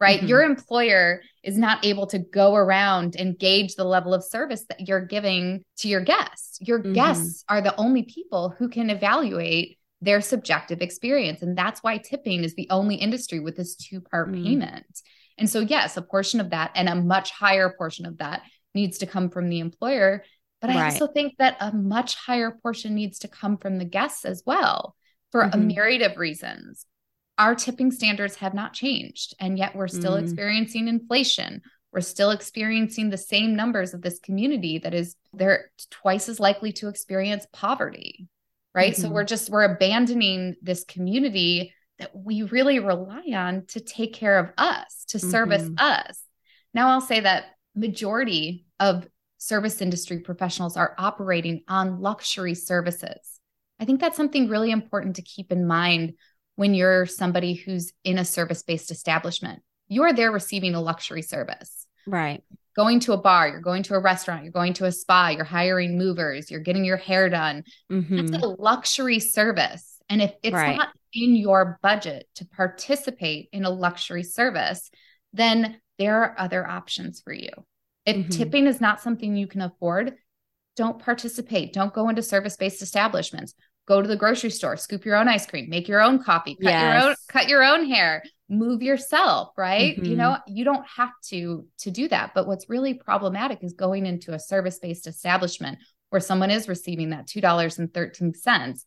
right? 0.00 0.20
Mhm. 0.20 0.28
Your 0.28 0.42
employer 0.42 1.22
is 1.42 1.56
not 1.56 1.84
able 1.84 2.06
to 2.08 2.18
go 2.18 2.54
around 2.54 3.16
and 3.16 3.38
gauge 3.38 3.76
the 3.76 3.84
level 3.84 4.12
of 4.12 4.24
service 4.24 4.64
that 4.68 4.86
you're 4.86 5.04
giving 5.04 5.64
to 5.78 5.88
your 5.88 6.02
guests. 6.02 6.58
Your 6.60 6.82
Mhm. 6.82 6.94
guests 6.94 7.44
are 7.48 7.62
the 7.62 7.74
only 7.76 8.02
people 8.02 8.50
who 8.50 8.68
can 8.68 8.90
evaluate 8.90 9.78
their 10.02 10.20
subjective 10.20 10.82
experience. 10.82 11.40
And 11.40 11.56
that's 11.56 11.82
why 11.82 11.96
tipping 11.98 12.44
is 12.44 12.54
the 12.54 12.68
only 12.70 12.96
industry 12.96 13.40
with 13.40 13.56
this 13.56 13.74
two 13.74 14.00
part 14.02 14.30
Mm. 14.30 14.44
payment. 14.44 15.02
And 15.38 15.48
so, 15.48 15.60
yes, 15.60 15.96
a 15.96 16.02
portion 16.02 16.40
of 16.40 16.50
that 16.50 16.72
and 16.74 16.88
a 16.88 16.94
much 16.94 17.30
higher 17.30 17.74
portion 17.76 18.04
of 18.06 18.18
that 18.18 18.42
needs 18.74 18.98
to 18.98 19.06
come 19.06 19.30
from 19.30 19.48
the 19.48 19.60
employer. 19.60 20.22
But 20.60 20.70
I 20.70 20.84
also 20.84 21.06
think 21.06 21.34
that 21.38 21.56
a 21.60 21.72
much 21.72 22.14
higher 22.16 22.50
portion 22.62 22.94
needs 22.94 23.18
to 23.20 23.28
come 23.28 23.58
from 23.58 23.78
the 23.78 23.84
guests 23.84 24.24
as 24.24 24.42
well 24.46 24.96
for 25.30 25.42
a 25.42 25.50
Mhm. 25.50 25.66
myriad 25.66 26.02
of 26.02 26.16
reasons. 26.16 26.86
Our 27.38 27.54
tipping 27.54 27.90
standards 27.90 28.36
have 28.36 28.54
not 28.54 28.72
changed, 28.72 29.34
and 29.38 29.58
yet 29.58 29.76
we're 29.76 29.88
still 29.88 30.14
Mm. 30.14 30.22
experiencing 30.22 30.88
inflation. 30.88 31.62
We're 31.92 32.00
still 32.00 32.30
experiencing 32.30 33.10
the 33.10 33.18
same 33.18 33.54
numbers 33.54 33.92
of 33.94 34.02
this 34.02 34.18
community 34.18 34.78
that 34.78 34.94
is 34.94 35.16
they're 35.32 35.70
twice 35.90 36.28
as 36.28 36.40
likely 36.40 36.72
to 36.74 36.88
experience 36.88 37.46
poverty. 37.52 38.26
Right. 38.74 38.96
So 38.96 39.08
Mhm. 39.08 39.12
we're 39.12 39.24
just 39.24 39.50
we're 39.50 39.64
abandoning 39.64 40.56
this 40.62 40.84
community 40.84 41.74
that 41.98 42.14
we 42.14 42.42
really 42.42 42.78
rely 42.78 43.24
on 43.32 43.64
to 43.66 43.80
take 43.80 44.12
care 44.12 44.38
of 44.38 44.52
us, 44.58 45.04
to 45.08 45.18
service 45.18 45.62
Mhm. 45.68 45.80
us. 45.80 46.22
Now 46.74 46.88
I'll 46.90 47.00
say 47.00 47.20
that 47.20 47.56
majority 47.74 48.66
of 48.80 49.06
service 49.38 49.80
industry 49.80 50.20
professionals 50.20 50.76
are 50.76 50.94
operating 50.98 51.62
on 51.68 52.00
luxury 52.00 52.54
services. 52.54 53.40
I 53.78 53.84
think 53.84 54.00
that's 54.00 54.16
something 54.16 54.48
really 54.48 54.70
important 54.70 55.16
to 55.16 55.22
keep 55.22 55.52
in 55.52 55.66
mind 55.66 56.14
when 56.54 56.74
you're 56.74 57.04
somebody 57.06 57.54
who's 57.54 57.92
in 58.04 58.18
a 58.18 58.24
service-based 58.24 58.90
establishment. 58.90 59.62
You 59.88 60.04
are 60.04 60.12
there 60.12 60.32
receiving 60.32 60.74
a 60.74 60.80
luxury 60.80 61.22
service. 61.22 61.86
Right. 62.06 62.42
Going 62.74 63.00
to 63.00 63.12
a 63.12 63.18
bar, 63.18 63.48
you're 63.48 63.60
going 63.60 63.82
to 63.84 63.94
a 63.94 64.00
restaurant, 64.00 64.42
you're 64.42 64.52
going 64.52 64.72
to 64.74 64.86
a 64.86 64.92
spa, 64.92 65.28
you're 65.28 65.44
hiring 65.44 65.98
movers, 65.98 66.50
you're 66.50 66.60
getting 66.60 66.84
your 66.84 66.96
hair 66.96 67.28
done. 67.28 67.64
Mhm. 67.90 68.30
That's 68.30 68.42
a 68.42 68.48
luxury 68.48 69.18
service. 69.20 70.00
And 70.08 70.22
if 70.22 70.34
it's 70.42 70.54
Right. 70.54 70.76
not 70.76 70.90
in 71.12 71.36
your 71.36 71.78
budget 71.82 72.28
to 72.36 72.46
participate 72.46 73.48
in 73.52 73.64
a 73.64 73.70
luxury 73.70 74.22
service, 74.22 74.90
then 75.32 75.80
there 75.98 76.22
are 76.22 76.34
other 76.38 76.66
options 76.66 77.20
for 77.20 77.32
you. 77.32 77.50
If 78.06 78.16
Mhm. 78.16 78.30
tipping 78.30 78.66
is 78.66 78.80
not 78.80 79.00
something 79.00 79.36
you 79.36 79.46
can 79.46 79.60
afford, 79.60 80.16
don't 80.76 80.98
participate. 80.98 81.72
Don't 81.72 81.92
go 81.92 82.08
into 82.08 82.22
service 82.22 82.56
based 82.56 82.80
establishments. 82.82 83.54
Go 83.86 84.02
to 84.02 84.08
the 84.08 84.16
grocery 84.16 84.50
store, 84.50 84.76
scoop 84.76 85.04
your 85.04 85.16
own 85.16 85.28
ice 85.28 85.46
cream, 85.46 85.68
make 85.68 85.88
your 85.88 86.00
own 86.00 86.22
coffee, 86.22 86.56
cut 86.60 86.80
your 86.80 86.94
own 86.94 87.14
cut 87.28 87.48
your 87.48 87.64
own 87.64 87.86
hair, 87.86 88.22
move 88.48 88.82
yourself, 88.82 89.50
right? 89.56 89.96
You 89.96 90.14
Mhm. 90.14 90.16
know, 90.16 90.38
you 90.46 90.64
don't 90.64 90.86
have 90.86 91.10
to 91.28 91.66
to 91.78 91.90
do 91.90 92.08
that. 92.08 92.32
But 92.34 92.46
what's 92.46 92.68
really 92.68 92.94
problematic 92.94 93.62
is 93.62 93.74
going 93.74 94.06
into 94.06 94.34
a 94.34 94.38
service 94.38 94.78
based 94.78 95.06
establishment 95.06 95.78
where 96.10 96.20
someone 96.20 96.50
is 96.50 96.68
receiving 96.68 97.10
that 97.10 97.26
$2.13 97.26 98.84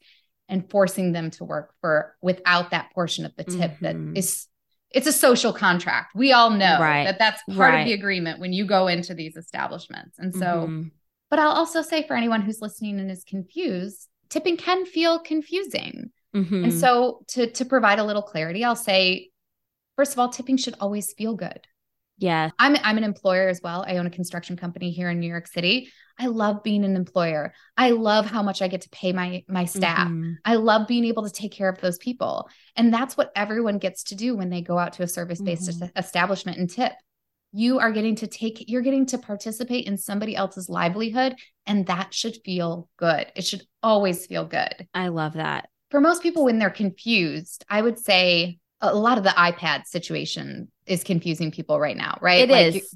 and 0.47 0.69
forcing 0.69 1.11
them 1.11 1.31
to 1.31 1.43
work 1.43 1.73
for 1.81 2.15
without 2.21 2.71
that 2.71 2.91
portion 2.93 3.25
of 3.25 3.35
the 3.35 3.43
tip 3.43 3.71
Mhm. 3.71 3.79
that 3.81 4.17
is 4.17 4.47
it's 4.91 5.07
a 5.07 5.11
social 5.13 5.53
contract. 5.53 6.15
We 6.15 6.31
all 6.33 6.49
know 6.49 6.79
Right. 6.79 7.03
that 7.05 7.19
that's 7.19 7.41
part 7.43 7.57
Right. 7.73 7.79
of 7.81 7.85
the 7.85 7.93
agreement 7.93 8.39
when 8.39 8.53
you 8.53 8.65
go 8.65 8.87
into 8.87 9.13
these 9.13 9.35
establishments. 9.35 10.17
And 10.17 10.33
so 10.33 10.67
Mhm. 10.67 10.91
but 11.29 11.37
I'll 11.39 11.51
also 11.51 11.81
say 11.83 12.07
for 12.07 12.15
anyone 12.15 12.41
who's 12.41 12.59
listening 12.61 12.99
and 12.99 13.11
is 13.11 13.23
confused, 13.23 14.07
tipping 14.29 14.57
can 14.57 14.85
feel 14.85 15.19
confusing. 15.19 16.11
Mhm. 16.35 16.63
And 16.63 16.73
so 16.73 17.23
to 17.29 17.47
to 17.51 17.65
provide 17.65 17.99
a 17.99 18.03
little 18.03 18.23
clarity, 18.23 18.63
I'll 18.63 18.75
say 18.75 19.29
first 19.95 20.13
of 20.13 20.19
all, 20.19 20.29
tipping 20.29 20.57
should 20.57 20.75
always 20.79 21.13
feel 21.13 21.35
good. 21.35 21.67
Yeah. 22.19 22.49
I'm 22.59 22.75
I'm 22.83 22.97
an 22.97 23.03
employer 23.03 23.47
as 23.47 23.61
well. 23.63 23.83
I 23.87 23.97
own 23.97 24.05
a 24.05 24.11
construction 24.11 24.55
company 24.57 24.91
here 24.91 25.09
in 25.09 25.19
New 25.19 25.27
York 25.27 25.47
City. 25.47 25.91
I 26.19 26.27
love 26.27 26.63
being 26.63 26.83
an 26.83 26.95
employer. 26.95 27.53
I 27.77 27.91
love 27.91 28.25
how 28.25 28.43
much 28.43 28.61
I 28.61 28.67
get 28.67 28.81
to 28.81 28.89
pay 28.89 29.13
my 29.13 29.43
my 29.47 29.65
staff. 29.65 30.07
Mhm. 30.09 30.35
I 30.45 30.55
love 30.55 30.87
being 30.87 31.05
able 31.05 31.23
to 31.23 31.31
take 31.31 31.53
care 31.53 31.69
of 31.69 31.79
those 31.79 31.97
people. 31.97 32.49
And 32.75 32.93
that's 32.93 33.15
what 33.15 33.31
everyone 33.35 33.77
gets 33.77 34.03
to 34.05 34.15
do 34.15 34.35
when 34.35 34.49
they 34.49 34.61
go 34.61 34.77
out 34.77 34.93
to 34.93 35.03
a 35.03 35.07
service-based 35.07 35.79
Mhm. 35.79 35.91
establishment 35.97 36.57
and 36.57 36.69
tip. 36.69 36.91
You 37.51 37.79
are 37.79 37.91
getting 37.91 38.15
to 38.17 38.27
take 38.27 38.69
you're 38.69 38.81
getting 38.83 39.05
to 39.07 39.17
participate 39.17 39.87
in 39.87 39.97
somebody 39.97 40.35
else's 40.35 40.69
livelihood 40.69 41.35
and 41.65 41.85
that 41.87 42.13
should 42.13 42.37
feel 42.45 42.89
good. 42.97 43.31
It 43.35 43.45
should 43.45 43.63
always 43.81 44.27
feel 44.27 44.45
good. 44.45 44.87
I 44.93 45.07
love 45.07 45.33
that. 45.33 45.69
For 45.89 45.99
most 45.99 46.21
people 46.21 46.43
when 46.45 46.59
they're 46.59 46.69
confused, 46.69 47.65
I 47.67 47.81
would 47.81 47.97
say 47.97 48.58
a 48.81 48.95
lot 48.95 49.17
of 49.17 49.23
the 49.23 49.31
iPad 49.31 49.85
situation 49.85 50.71
is 50.85 51.03
confusing 51.03 51.51
people 51.51 51.79
right 51.79 51.97
now, 51.97 52.17
right? 52.21 52.49
It 52.49 52.49
Like, 52.49 52.75
is. 52.75 52.95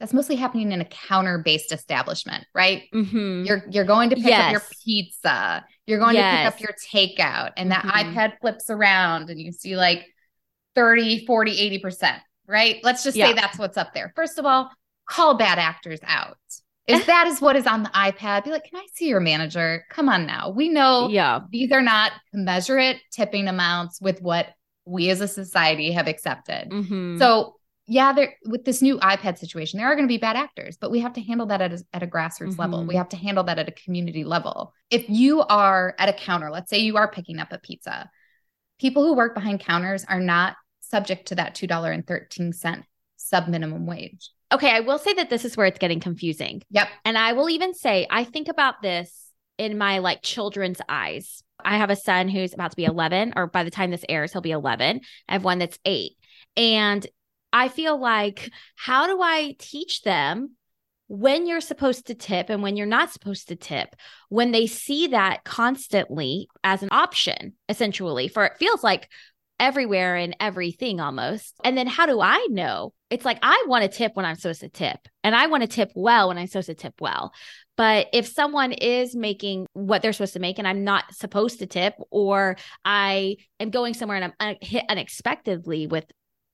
That's 0.00 0.12
mostly 0.12 0.36
happening 0.36 0.70
in 0.70 0.80
a 0.80 0.84
counter-based 0.84 1.72
establishment, 1.72 2.46
right? 2.54 2.84
Mhm. 2.94 3.44
You're 3.44 3.64
you're 3.68 3.84
going 3.84 4.10
to 4.10 4.16
pick 4.16 4.32
up 4.32 4.52
your 4.52 4.62
pizza. 4.84 5.64
You're 5.86 5.98
going 5.98 6.14
to 6.14 6.22
pick 6.22 6.46
up 6.46 6.60
your 6.60 6.74
takeout 6.94 7.50
and 7.56 7.72
that 7.72 7.84
Mhm. 7.84 8.14
iPad 8.14 8.38
flips 8.40 8.70
around 8.70 9.28
and 9.28 9.40
you 9.40 9.50
see 9.50 9.76
like 9.76 10.06
30, 10.76 11.26
40, 11.26 11.58
80%, 11.58 12.20
right? 12.46 12.76
Let's 12.84 13.02
just 13.02 13.16
Yeah. 13.16 13.26
say 13.26 13.32
that's 13.32 13.58
what's 13.58 13.76
up 13.76 13.92
there. 13.92 14.12
First 14.14 14.38
of 14.38 14.46
all, 14.46 14.70
call 15.04 15.34
bad 15.34 15.58
actors 15.58 15.98
out. 16.06 16.38
If 16.86 17.06
that 17.06 17.26
is 17.26 17.40
what 17.40 17.56
is 17.56 17.66
on 17.66 17.82
the 17.82 17.90
iPad, 17.90 18.44
be 18.44 18.50
like, 18.50 18.64
"Can 18.64 18.78
I 18.78 18.86
see 18.94 19.08
your 19.08 19.20
manager? 19.20 19.84
Come 19.90 20.08
on 20.08 20.26
now. 20.26 20.50
We 20.50 20.68
know 20.68 21.08
yeah. 21.08 21.40
these 21.50 21.72
are 21.72 21.82
not 21.82 22.12
commensurate 22.30 23.00
tipping 23.10 23.48
amounts 23.48 24.00
with 24.00 24.22
what 24.22 24.46
we 24.88 25.10
as 25.10 25.20
a 25.20 25.28
society 25.28 25.92
have 25.92 26.08
accepted." 26.08 26.70
Mhm. 26.70 27.18
So 27.18 27.54
yeah, 27.90 28.12
there 28.12 28.34
with 28.44 28.64
this 28.66 28.82
new 28.82 28.98
iPad 28.98 29.38
situation, 29.38 29.78
there 29.78 29.86
are 29.86 29.94
going 29.94 30.06
to 30.06 30.12
be 30.12 30.18
bad 30.18 30.36
actors, 30.36 30.76
but 30.76 30.90
we 30.90 31.00
have 31.00 31.14
to 31.14 31.22
handle 31.22 31.46
that 31.46 31.62
at 31.62 31.72
a, 31.72 31.84
at 31.94 32.02
a 32.02 32.06
grassroots 32.06 32.58
level. 32.58 32.80
Mhm. 32.80 32.88
We 32.88 32.96
have 32.96 33.08
to 33.10 33.16
handle 33.16 33.44
that 33.44 33.58
at 33.58 33.68
a 33.68 33.72
community 33.72 34.24
level. 34.24 34.74
If 34.90 35.08
you 35.08 35.40
are 35.42 35.94
at 35.98 36.08
a 36.08 36.12
counter, 36.12 36.50
let's 36.50 36.68
say 36.68 36.78
you 36.80 36.96
are 36.98 37.10
picking 37.10 37.38
up 37.38 37.50
a 37.52 37.58
pizza, 37.58 38.10
people 38.78 39.04
who 39.06 39.14
work 39.14 39.34
behind 39.34 39.60
counters 39.60 40.04
are 40.04 40.20
not 40.20 40.56
subject 40.80 41.28
to 41.28 41.34
that 41.36 41.54
two 41.54 41.66
dollar 41.66 41.90
and 41.92 42.06
thirteen 42.06 42.52
cent 42.52 42.84
sub 43.16 43.48
minimum 43.48 43.86
wage. 43.86 44.30
okay, 44.52 44.70
I 44.70 44.80
will 44.80 44.98
say 44.98 45.12
that 45.14 45.28
this 45.28 45.44
is 45.44 45.56
where 45.58 45.66
it's 45.66 45.78
getting 45.78 46.00
confusing. 46.00 46.62
Yep. 46.70 46.88
And 47.04 47.18
I 47.18 47.34
will 47.34 47.50
even 47.50 47.74
say, 47.74 48.06
I 48.10 48.24
think 48.24 48.48
about 48.48 48.80
this 48.80 49.30
in 49.58 49.76
my 49.76 49.98
like 49.98 50.22
children's 50.22 50.80
eyes. 50.88 51.42
I 51.64 51.76
have 51.78 51.90
a 51.90 51.96
son 51.96 52.28
who's 52.28 52.54
about 52.54 52.70
to 52.70 52.76
be 52.76 52.84
11, 52.84 53.34
or 53.36 53.46
by 53.46 53.64
the 53.64 53.70
time 53.70 53.90
this 53.90 54.04
airs, 54.08 54.32
he'll 54.32 54.40
be 54.40 54.50
11. 54.50 55.00
I 55.28 55.32
have 55.32 55.44
one 55.44 55.58
that's 55.58 55.78
eight. 55.84 56.12
And 56.56 57.06
I 57.52 57.68
feel 57.68 57.98
like, 57.98 58.50
how 58.76 59.06
do 59.06 59.20
I 59.22 59.56
teach 59.58 60.02
them 60.02 60.56
when 61.08 61.46
you're 61.46 61.60
supposed 61.60 62.06
to 62.06 62.14
tip 62.14 62.50
and 62.50 62.62
when 62.62 62.76
you're 62.76 62.86
not 62.86 63.10
supposed 63.10 63.48
to 63.48 63.56
tip 63.56 63.96
when 64.28 64.52
they 64.52 64.66
see 64.66 65.08
that 65.08 65.42
constantly 65.42 66.48
as 66.62 66.82
an 66.82 66.90
option, 66.92 67.54
essentially, 67.68 68.28
for 68.28 68.44
it 68.44 68.58
feels 68.58 68.84
like 68.84 69.08
everywhere 69.60 70.16
and 70.16 70.36
everything 70.40 71.00
almost. 71.00 71.54
And 71.64 71.76
then 71.76 71.86
how 71.86 72.06
do 72.06 72.20
I 72.20 72.46
know? 72.50 72.92
It's 73.10 73.24
like 73.24 73.38
I 73.42 73.64
want 73.68 73.82
to 73.82 73.96
tip 73.96 74.12
when 74.14 74.26
I'm 74.26 74.36
supposed 74.36 74.60
to 74.60 74.68
tip, 74.68 74.98
and 75.24 75.34
I 75.34 75.46
want 75.46 75.62
to 75.62 75.66
tip 75.66 75.90
well 75.94 76.28
when 76.28 76.38
I'm 76.38 76.46
supposed 76.46 76.66
to 76.66 76.74
tip 76.74 76.94
well. 77.00 77.32
But 77.76 78.08
if 78.12 78.26
someone 78.26 78.72
is 78.72 79.14
making 79.14 79.66
what 79.72 80.02
they're 80.02 80.12
supposed 80.12 80.32
to 80.32 80.40
make 80.40 80.58
and 80.58 80.66
I'm 80.66 80.84
not 80.84 81.14
supposed 81.14 81.60
to 81.60 81.66
tip, 81.66 81.94
or 82.10 82.56
I 82.84 83.36
am 83.60 83.70
going 83.70 83.94
somewhere 83.94 84.16
and 84.16 84.32
I'm 84.40 84.54
uh, 84.54 84.54
hit 84.60 84.84
unexpectedly 84.88 85.86
with 85.86 86.04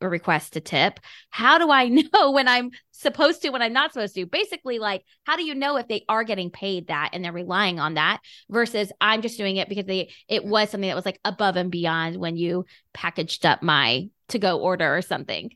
request 0.01 0.53
to 0.55 0.61
tip, 0.61 1.01
how 1.31 1.59
do 1.59 1.71
I 1.71 1.89
know 2.15 2.31
when 2.33 2.49
I'm 2.49 2.71
supposed 2.93 3.43
to, 3.43 3.51
when 3.51 3.63
I'm 3.63 3.73
not 3.73 3.93
supposed 3.93 4.15
to? 4.17 4.27
Basically, 4.27 4.79
like, 4.79 5.05
how 5.25 5.37
do 5.37 5.45
you 5.45 5.55
know 5.55 5.77
if 5.77 5.89
they 5.89 6.05
are 6.09 6.25
getting 6.25 6.51
paid 6.51 6.89
that 6.89 7.11
and 7.13 7.25
they're 7.25 7.33
relying 7.33 7.79
on 7.81 7.95
that 7.95 8.21
versus 8.51 8.93
I'm 9.01 9.23
just 9.23 9.39
doing 9.39 9.57
it 9.57 9.69
because 9.69 9.87
they 9.87 10.11
it 10.29 10.45
was 10.45 10.71
something 10.71 10.89
that 10.89 10.97
was 10.97 11.07
like 11.07 11.21
above 11.25 11.57
and 11.57 11.71
beyond 11.71 12.17
when 12.17 12.37
you 12.37 12.67
packaged 12.93 13.47
up 13.47 13.63
my 13.63 14.09
to 14.29 14.39
go 14.39 14.59
order 14.61 14.97
or 14.97 15.03
something. 15.03 15.51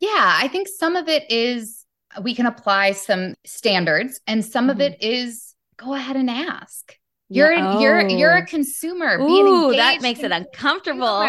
Yeah, 0.00 0.10
I 0.40 0.48
think 0.48 0.68
some 0.68 0.94
of 0.96 1.08
it 1.08 1.30
is 1.30 1.84
we 2.22 2.34
can 2.34 2.46
apply 2.46 2.92
some 2.92 3.34
standards, 3.44 4.20
and 4.26 4.44
some 4.44 4.70
of 4.70 4.78
Mhm. 4.78 4.92
it 4.92 5.02
is 5.02 5.54
go 5.76 5.94
ahead 5.94 6.16
and 6.16 6.30
ask. 6.30 6.96
You're 7.28 7.52
Yeah. 7.52 7.78
you're 7.80 8.08
you're 8.08 8.36
a 8.36 8.42
Oh. 8.42 8.46
consumer. 8.46 9.18
Ooh, 9.20 9.72
that 9.76 10.00
makes 10.00 10.20
it 10.20 10.32
uncomfortable. 10.32 11.28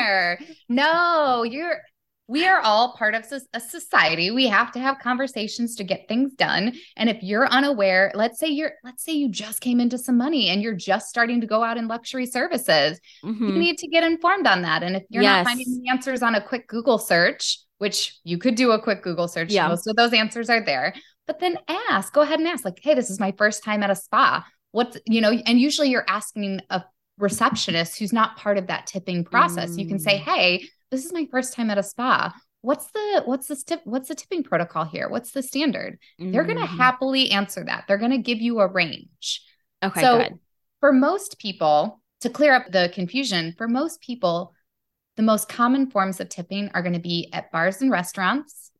No, 0.69 1.43
you're 1.43 1.81
we 2.29 2.45
are 2.45 2.59
all 2.59 2.93
part 2.93 3.15
of 3.15 3.25
a 3.53 3.59
society. 3.59 4.29
We 4.29 4.45
have 4.47 4.71
to 4.73 4.79
have 4.79 4.99
conversations 4.99 5.75
to 5.77 5.83
get 5.83 6.07
things 6.07 6.31
done. 6.35 6.73
And 6.95 7.09
if 7.09 7.23
you're 7.23 7.47
unaware, 7.47 8.11
let's 8.13 8.37
say 8.39 8.47
you're 8.47 8.73
let's 8.83 9.03
say 9.03 9.13
you 9.13 9.29
just 9.31 9.61
came 9.61 9.79
into 9.79 9.97
some 9.97 10.15
money 10.15 10.49
and 10.49 10.61
you're 10.61 10.75
just 10.75 11.09
starting 11.09 11.41
to 11.41 11.47
go 11.47 11.63
out 11.63 11.77
in 11.77 11.87
luxury 11.87 12.27
services, 12.27 12.99
you 13.23 13.31
Mhm. 13.33 13.57
need 13.57 13.77
to 13.79 13.87
get 13.87 14.03
informed 14.03 14.45
on 14.45 14.61
that. 14.61 14.83
And 14.83 14.95
if 14.95 15.03
you're 15.09 15.23
Yes. 15.23 15.43
not 15.43 15.49
finding 15.51 15.81
the 15.81 15.89
answers 15.89 16.21
on 16.21 16.35
a 16.35 16.41
quick 16.41 16.67
Google 16.67 16.99
search, 16.99 17.57
which 17.79 18.15
you 18.23 18.37
could 18.37 18.53
do 18.53 18.71
a 18.73 18.79
quick 18.81 19.01
Google 19.01 19.27
search, 19.27 19.51
Yeah. 19.51 19.67
most 19.67 19.87
of 19.87 19.95
those 19.95 20.13
answers 20.13 20.51
are 20.51 20.63
there. 20.63 20.93
But 21.25 21.39
then 21.39 21.57
ask, 21.89 22.13
go 22.13 22.21
ahead 22.21 22.37
and 22.39 22.47
ask, 22.47 22.63
like, 22.63 22.79
hey, 22.83 22.93
this 22.93 23.09
is 23.09 23.19
my 23.19 23.31
first 23.37 23.63
time 23.63 23.81
at 23.81 23.89
a 23.89 23.95
spa. 23.95 24.45
What's, 24.71 24.97
you 25.07 25.19
know, 25.21 25.31
and 25.31 25.59
usually 25.59 25.89
you're 25.89 26.05
asking 26.07 26.61
a 26.69 26.83
receptionist 27.17 27.97
who's 27.97 28.13
not 28.13 28.37
part 28.37 28.57
of 28.59 28.67
that 28.67 28.85
tipping 28.87 29.23
process. 29.23 29.77
You 29.77 29.87
can 29.87 29.97
say, 29.99 30.17
Mm. 30.19 30.23
hey, 30.23 30.69
this 30.91 31.05
is 31.05 31.13
my 31.13 31.27
first 31.31 31.53
time 31.53 31.69
at 31.69 31.77
a 31.77 31.83
spa. 31.83 32.33
What's 32.61 32.87
the 32.91 33.23
what's 33.25 33.47
the 33.47 33.55
tip 33.55 33.81
what's 33.85 34.09
the 34.09 34.15
tipping 34.15 34.43
protocol 34.43 34.83
here? 34.83 35.09
What's 35.09 35.31
the 35.31 35.41
standard? 35.41 35.97
Mm-hmm. 36.19 36.31
They're 36.31 36.43
going 36.43 36.57
to 36.57 36.65
happily 36.65 37.31
answer 37.31 37.63
that. 37.63 37.85
They're 37.87 37.97
going 37.97 38.11
to 38.11 38.17
give 38.17 38.41
you 38.41 38.59
a 38.59 38.67
range. 38.67 39.41
Okay, 39.83 40.01
so 40.01 40.17
good. 40.17 40.39
for 40.81 40.91
most 40.91 41.39
people, 41.39 42.01
to 42.21 42.29
clear 42.29 42.53
up 42.53 42.71
the 42.71 42.91
confusion, 42.93 43.53
for 43.57 43.67
most 43.67 44.01
people, 44.01 44.53
the 45.15 45.23
most 45.23 45.47
common 45.47 45.89
forms 45.89 46.19
of 46.19 46.27
tipping 46.27 46.69
are 46.73 46.81
going 46.81 46.93
to 46.93 46.99
be 46.99 47.29
at 47.31 47.51
bars 47.51 47.81
and 47.81 47.91
restaurants, 47.91 48.71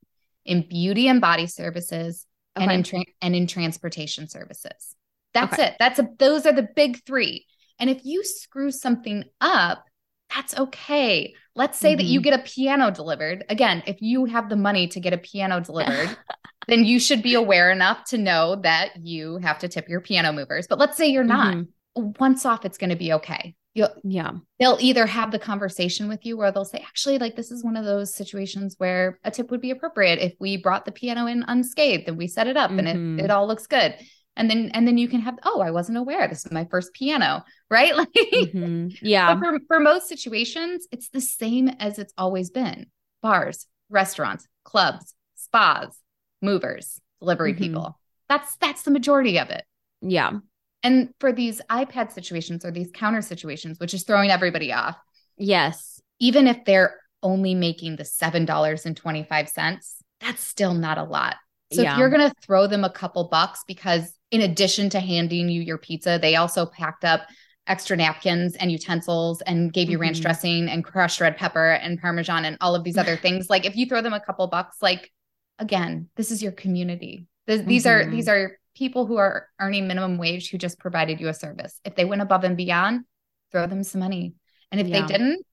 in 0.45 0.67
beauty 0.67 1.07
and 1.07 1.21
body 1.21 1.47
services, 1.47 2.25
okay. 2.57 2.65
and 2.65 2.71
in 2.73 2.83
tra- 2.83 3.13
and 3.21 3.35
in 3.35 3.47
transportation 3.47 4.27
services. 4.27 4.95
That's 5.33 5.53
okay. 5.53 5.67
it. 5.67 5.75
That's 5.79 5.99
a 5.99 6.09
those 6.17 6.45
are 6.45 6.53
the 6.53 6.67
big 6.75 7.03
3. 7.05 7.45
And 7.79 7.89
if 7.89 8.03
you 8.03 8.23
screw 8.25 8.71
something 8.71 9.23
up, 9.39 9.85
that's 10.33 10.57
okay. 10.57 11.33
Let's 11.59 11.77
say 11.77 11.89
mm-hmm. 11.91 11.97
that 11.97 12.05
you 12.05 12.21
mm-hmm. 12.21 12.29
get 12.29 12.39
a 12.39 12.43
piano 12.43 12.89
delivered. 12.89 13.43
Again, 13.49 13.83
if 13.85 14.01
you 14.01 14.23
have 14.23 14.47
the 14.47 14.55
money 14.55 14.87
to 14.87 14.99
get 15.01 15.11
a 15.11 15.17
piano 15.17 15.59
delivered, 15.59 16.17
then 16.69 16.85
you 16.85 17.01
should 17.01 17.21
be 17.21 17.33
aware 17.33 17.69
enough 17.69 18.05
to 18.05 18.17
know 18.17 18.55
that 18.63 18.91
you 19.03 19.39
have 19.39 19.59
to 19.59 19.67
tip 19.67 19.89
your 19.89 19.99
piano 19.99 20.31
movers. 20.31 20.67
But 20.67 20.79
let's 20.79 20.95
say 20.95 21.09
you're 21.09 21.25
not. 21.25 21.55
Mm-hmm. 21.55 22.11
Once 22.17 22.45
off, 22.45 22.63
it's 22.63 22.77
going 22.77 22.91
to 22.91 22.95
be 22.95 23.11
okay. 23.11 23.55
You'll, 23.73 23.93
yeah. 24.05 24.31
They'll 24.57 24.77
either 24.79 25.05
have 25.05 25.31
the 25.31 25.39
conversation 25.39 26.07
with 26.07 26.25
you 26.25 26.39
or 26.39 26.49
they'll 26.49 26.63
say, 26.63 26.79
actually, 26.79 27.17
like, 27.17 27.35
this 27.35 27.51
is 27.51 27.61
one 27.61 27.75
of 27.75 27.83
those 27.83 28.15
situations 28.15 28.75
where 28.77 29.19
a 29.25 29.31
tip 29.31 29.51
would 29.51 29.59
be 29.59 29.71
appropriate. 29.71 30.19
If 30.19 30.35
we 30.39 30.55
brought 30.55 30.85
the 30.85 30.93
piano 30.93 31.25
in 31.25 31.43
unscathed 31.45 32.07
and 32.07 32.17
we 32.17 32.27
set 32.27 32.47
it 32.47 32.55
up 32.55 32.69
mm-hmm. 32.69 32.79
and 32.79 32.87
it, 32.87 32.95
mm-hmm. 32.95 33.19
it 33.19 33.31
all 33.31 33.47
looks 33.47 33.67
good 33.67 33.95
and 34.39 34.49
then 34.49 34.71
and 34.73 34.87
then 34.87 34.97
you 34.97 35.07
can 35.07 35.19
have 35.19 35.37
oh 35.43 35.61
i 35.61 35.69
wasn't 35.69 35.97
aware. 35.97 36.27
This 36.27 36.45
is 36.45 36.51
my 36.51 36.65
first 36.71 36.93
piano 36.93 37.43
right? 37.69 37.95
Like 37.95 38.11
mm-hmm. 38.13 39.05
yeah. 39.05 39.39
for, 39.39 39.59
for 39.67 39.79
most 39.79 40.07
situations 40.07 40.87
it's 40.91 41.09
the 41.09 41.21
same 41.21 41.67
as 41.67 41.99
it's 41.99 42.13
always 42.17 42.49
been. 42.49 42.87
Bars 43.21 43.67
restaurants 43.89 44.47
clubs 44.63 45.13
spas 45.35 45.95
movers 46.41 46.99
delivery 47.19 47.53
mm-hmm. 47.53 47.63
people. 47.63 47.99
That's 48.27 48.55
that's 48.57 48.83
the 48.83 48.91
majority 48.91 49.39
of 49.39 49.49
it. 49.49 49.63
Yeah. 50.01 50.39
And 50.81 51.09
for 51.19 51.33
these 51.33 51.61
ipad 51.69 52.13
situations 52.13 52.63
or 52.63 52.71
these 52.71 52.89
counter 52.93 53.21
situations 53.21 53.79
which 53.79 53.93
is 53.93 54.03
throwing 54.03 54.31
everybody 54.31 54.71
off 54.71 54.97
yes. 55.37 56.01
even 56.19 56.47
if 56.47 56.63
they're 56.63 56.95
only 57.21 57.53
making 57.53 57.97
the 57.97 58.03
$7.25 58.03 60.03
that's 60.21 60.43
still 60.43 60.73
not 60.73 60.97
a 60.97 61.03
lot 61.03 61.35
so 61.71 61.81
yeah. 61.81 61.93
if 61.93 61.99
you're 61.99 62.09
going 62.09 62.27
to 62.27 62.35
throw 62.41 62.67
them 62.67 62.83
a 62.83 62.89
couple 62.89 63.25
bucks 63.25 63.63
because 63.67 64.13
in 64.31 64.41
addition 64.41 64.89
to 64.91 64.99
handing 64.99 65.49
you 65.49 65.61
your 65.61 65.77
pizza, 65.77 66.17
they 66.21 66.35
also 66.35 66.65
packed 66.65 67.05
up 67.05 67.27
extra 67.67 67.95
napkins 67.95 68.55
and 68.55 68.71
utensils 68.71 69.41
and 69.41 69.71
gave 69.71 69.89
you 69.89 69.97
mm-hmm. 69.97 70.03
ranch 70.03 70.21
dressing 70.21 70.67
and 70.67 70.83
crushed 70.83 71.21
red 71.21 71.37
pepper 71.37 71.71
and 71.71 72.01
parmesan 72.01 72.45
and 72.45 72.57
all 72.61 72.75
of 72.75 72.83
these 72.83 72.97
other 72.97 73.15
things. 73.21 73.49
Like 73.49 73.65
if 73.65 73.75
you 73.75 73.85
throw 73.85 74.01
them 74.01 74.13
a 74.13 74.19
couple 74.19 74.47
bucks, 74.47 74.77
like 74.81 75.11
again, 75.59 76.09
this 76.15 76.31
is 76.31 76.41
your 76.41 76.51
community. 76.51 77.27
This, 77.45 77.61
these 77.61 77.85
mm-hmm. 77.85 78.09
are 78.09 78.11
these 78.11 78.27
are 78.27 78.57
people 78.75 79.05
who 79.05 79.17
are 79.17 79.47
earning 79.59 79.87
minimum 79.87 80.17
wage 80.17 80.49
who 80.49 80.57
just 80.57 80.79
provided 80.79 81.19
you 81.19 81.27
a 81.27 81.33
service. 81.33 81.79
If 81.83 81.95
they 81.95 82.05
went 82.05 82.21
above 82.21 82.43
and 82.43 82.57
beyond, 82.57 83.05
throw 83.51 83.67
them 83.67 83.83
some 83.83 83.99
money. 83.99 84.33
And 84.71 84.81
if 84.81 84.87
yeah. 84.87 85.01
they 85.01 85.07
didn't, 85.07 85.45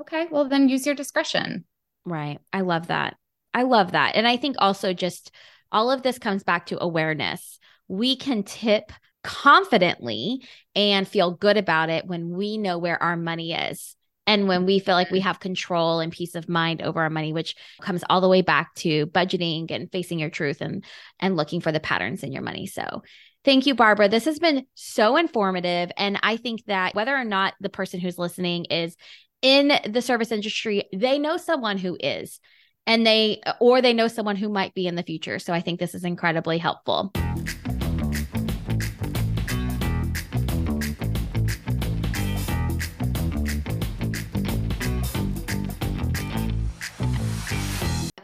okay, 0.00 0.26
well 0.30 0.48
then 0.48 0.68
use 0.68 0.84
your 0.84 0.94
discretion. 0.94 1.64
Right. 2.04 2.38
I 2.52 2.60
love 2.60 2.88
that. 2.88 3.16
I 3.54 3.62
love 3.62 3.92
that. 3.92 4.16
And 4.16 4.26
I 4.26 4.36
think 4.36 4.56
also 4.58 4.92
just 4.92 5.32
all 5.72 5.90
of 5.90 6.02
this 6.02 6.18
comes 6.18 6.42
back 6.42 6.66
to 6.66 6.82
awareness. 6.82 7.58
We 7.88 8.16
can 8.16 8.42
tip 8.42 8.92
confidently 9.24 10.42
and 10.76 11.08
feel 11.08 11.32
good 11.32 11.56
about 11.56 11.90
it 11.90 12.06
when 12.06 12.30
we 12.30 12.58
know 12.58 12.78
where 12.78 13.02
our 13.02 13.16
money 13.16 13.52
is 13.52 13.96
and 14.26 14.48
when 14.48 14.66
we 14.66 14.78
feel 14.78 14.94
like 14.94 15.10
we 15.10 15.18
mm-hmm. 15.18 15.26
have 15.26 15.40
control 15.40 16.00
and 16.00 16.12
peace 16.12 16.34
of 16.34 16.48
mind 16.48 16.82
over 16.82 17.00
our 17.00 17.10
money 17.10 17.32
which 17.32 17.56
comes 17.80 18.04
all 18.08 18.20
the 18.20 18.28
way 18.28 18.42
back 18.42 18.74
to 18.74 19.06
budgeting 19.06 19.70
and 19.70 19.90
facing 19.90 20.18
your 20.18 20.30
truth 20.30 20.60
and 20.60 20.84
and 21.20 21.36
looking 21.36 21.60
for 21.60 21.72
the 21.72 21.80
patterns 21.80 22.22
in 22.22 22.32
your 22.32 22.42
money 22.42 22.66
so 22.66 23.02
thank 23.44 23.66
you 23.66 23.74
barbara 23.74 24.08
this 24.08 24.26
has 24.26 24.38
been 24.38 24.66
so 24.74 25.16
informative 25.16 25.90
and 25.96 26.18
i 26.22 26.36
think 26.36 26.64
that 26.66 26.94
whether 26.94 27.16
or 27.16 27.24
not 27.24 27.54
the 27.60 27.70
person 27.70 28.00
who's 28.00 28.18
listening 28.18 28.66
is 28.66 28.96
in 29.42 29.72
the 29.88 30.02
service 30.02 30.32
industry 30.32 30.84
they 30.92 31.18
know 31.18 31.36
someone 31.36 31.78
who 31.78 31.96
is 31.98 32.40
and 32.86 33.06
they 33.06 33.40
or 33.60 33.80
they 33.80 33.92
know 33.92 34.08
someone 34.08 34.36
who 34.36 34.48
might 34.48 34.74
be 34.74 34.86
in 34.86 34.94
the 34.94 35.02
future. 35.02 35.38
So 35.38 35.52
I 35.52 35.60
think 35.60 35.80
this 35.80 35.94
is 35.94 36.04
incredibly 36.04 36.58
helpful. 36.58 37.12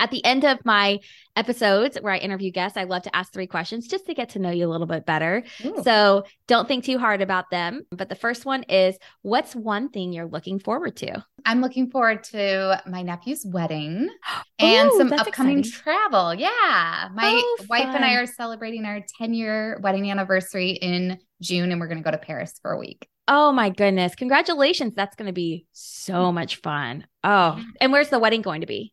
At 0.01 0.11
the 0.11 0.25
end 0.25 0.45
of 0.45 0.65
my 0.65 0.99
episodes 1.37 1.99
where 2.01 2.15
I 2.15 2.17
interview 2.17 2.51
guests, 2.51 2.79
I 2.79 2.85
love 2.85 3.03
to 3.03 3.15
ask 3.15 3.33
three 3.33 3.47
questions 3.47 3.87
just 3.87 4.07
to 4.07 4.15
get 4.15 4.31
to 4.31 4.39
know 4.39 4.51
you 4.51 4.67
a 4.67 4.71
little 4.71 4.87
bit 4.87 5.05
better. 5.05 5.45
Ooh. 5.65 5.83
So 5.85 6.25
don't 6.47 6.67
think 6.67 6.85
too 6.85 6.99
hard 6.99 7.21
about 7.21 7.51
them. 7.51 7.83
But 7.91 8.09
the 8.09 8.15
first 8.15 8.47
one 8.47 8.63
is 8.65 8.97
what's 9.21 9.55
one 9.55 9.91
thing 9.91 10.15
you're 10.15 10.27
looking 10.27 10.59
forward 10.59 10.97
to? 10.97 11.23
I'm 11.45 11.61
looking 11.61 11.91
forward 11.91 12.25
to 12.25 12.83
my 12.87 13.03
nephew's 13.03 13.45
wedding 13.47 14.09
and 14.59 14.91
Ooh, 14.91 14.97
some 14.97 15.13
upcoming 15.13 15.59
exciting. 15.59 15.83
travel. 15.83 16.35
Yeah. 16.35 17.09
My 17.15 17.43
oh, 17.45 17.65
wife 17.69 17.95
and 17.95 18.05
I 18.05 18.15
are 18.15 18.27
celebrating 18.27 18.87
our 18.87 19.01
10 19.19 19.35
year 19.35 19.79
wedding 19.83 20.11
anniversary 20.11 20.71
in 20.71 21.19
June, 21.43 21.73
and 21.73 21.81
we're 21.81 21.89
going 21.89 21.99
to 21.99 22.05
go 22.05 22.11
to 22.11 22.19
Paris 22.19 22.59
for 22.63 22.73
a 22.73 22.79
week. 22.79 23.07
Oh 23.29 23.53
my 23.53 23.69
goodness. 23.69 24.15
Congratulations. 24.15 24.95
That's 24.97 25.15
going 25.15 25.27
to 25.27 25.33
be 25.33 25.67
so 25.73 26.15
mm. 26.15 26.35
much 26.35 26.57
fun. 26.57 27.07
Oh, 27.23 27.63
and 27.81 27.93
where's 27.93 28.09
the 28.09 28.19
wedding 28.19 28.43
going 28.43 28.63
to 28.63 28.67
be? 28.67 28.93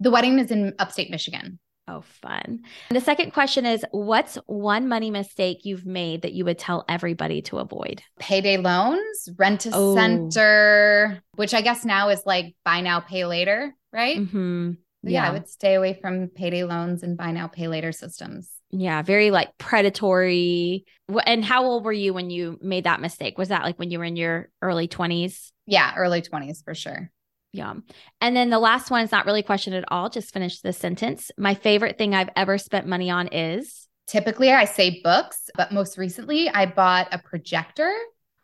The 0.00 0.10
wedding 0.10 0.38
is 0.38 0.50
in 0.50 0.74
upstate 0.78 1.10
Michigan. 1.10 1.58
Oh, 1.88 2.02
fun. 2.02 2.60
And 2.90 2.96
The 2.96 3.00
second 3.00 3.32
question 3.32 3.64
is 3.64 3.84
What's 3.90 4.36
one 4.46 4.88
money 4.88 5.10
mistake 5.10 5.60
you've 5.64 5.86
made 5.86 6.22
that 6.22 6.34
you 6.34 6.44
would 6.44 6.58
tell 6.58 6.84
everybody 6.88 7.42
to 7.42 7.58
avoid? 7.58 8.02
Payday 8.18 8.58
loans, 8.58 9.28
rent 9.36 9.66
a 9.66 9.70
oh. 9.72 9.94
center, 9.94 11.22
which 11.36 11.54
I 11.54 11.62
guess 11.62 11.84
now 11.84 12.10
is 12.10 12.22
like 12.26 12.54
buy 12.64 12.82
now, 12.82 13.00
pay 13.00 13.24
later, 13.24 13.74
right? 13.92 14.18
Mm-hmm. 14.18 14.72
Yeah. 15.04 15.10
yeah, 15.10 15.28
I 15.28 15.32
would 15.32 15.48
stay 15.48 15.74
away 15.74 15.98
from 16.00 16.28
payday 16.28 16.64
loans 16.64 17.02
and 17.02 17.16
buy 17.16 17.30
now, 17.30 17.46
pay 17.46 17.68
later 17.68 17.92
systems. 17.92 18.50
Yeah, 18.70 19.00
very 19.02 19.30
like 19.30 19.56
predatory. 19.56 20.84
And 21.24 21.44
how 21.44 21.64
old 21.64 21.84
were 21.84 21.92
you 21.92 22.12
when 22.12 22.30
you 22.30 22.58
made 22.60 22.84
that 22.84 23.00
mistake? 23.00 23.38
Was 23.38 23.48
that 23.48 23.62
like 23.62 23.78
when 23.78 23.90
you 23.90 23.98
were 23.98 24.04
in 24.04 24.16
your 24.16 24.50
early 24.60 24.88
20s? 24.88 25.52
Yeah, 25.66 25.94
early 25.96 26.20
20s 26.20 26.64
for 26.64 26.74
sure. 26.74 27.10
Yeah. 27.52 27.74
And 28.20 28.36
then 28.36 28.50
the 28.50 28.58
last 28.58 28.90
one 28.90 29.02
is 29.02 29.12
not 29.12 29.26
really 29.26 29.40
a 29.40 29.44
question 29.44 29.72
at 29.72 29.84
all. 29.88 30.10
Just 30.10 30.32
finish 30.32 30.60
the 30.60 30.72
sentence. 30.72 31.30
My 31.38 31.54
favorite 31.54 31.96
thing 31.96 32.14
I've 32.14 32.28
ever 32.36 32.58
spent 32.58 32.86
money 32.86 33.10
on 33.10 33.28
is 33.28 33.88
typically 34.06 34.50
I 34.52 34.64
say 34.64 35.00
books, 35.02 35.48
but 35.56 35.72
most 35.72 35.96
recently 35.96 36.48
I 36.48 36.66
bought 36.66 37.08
a 37.12 37.18
projector. 37.18 37.92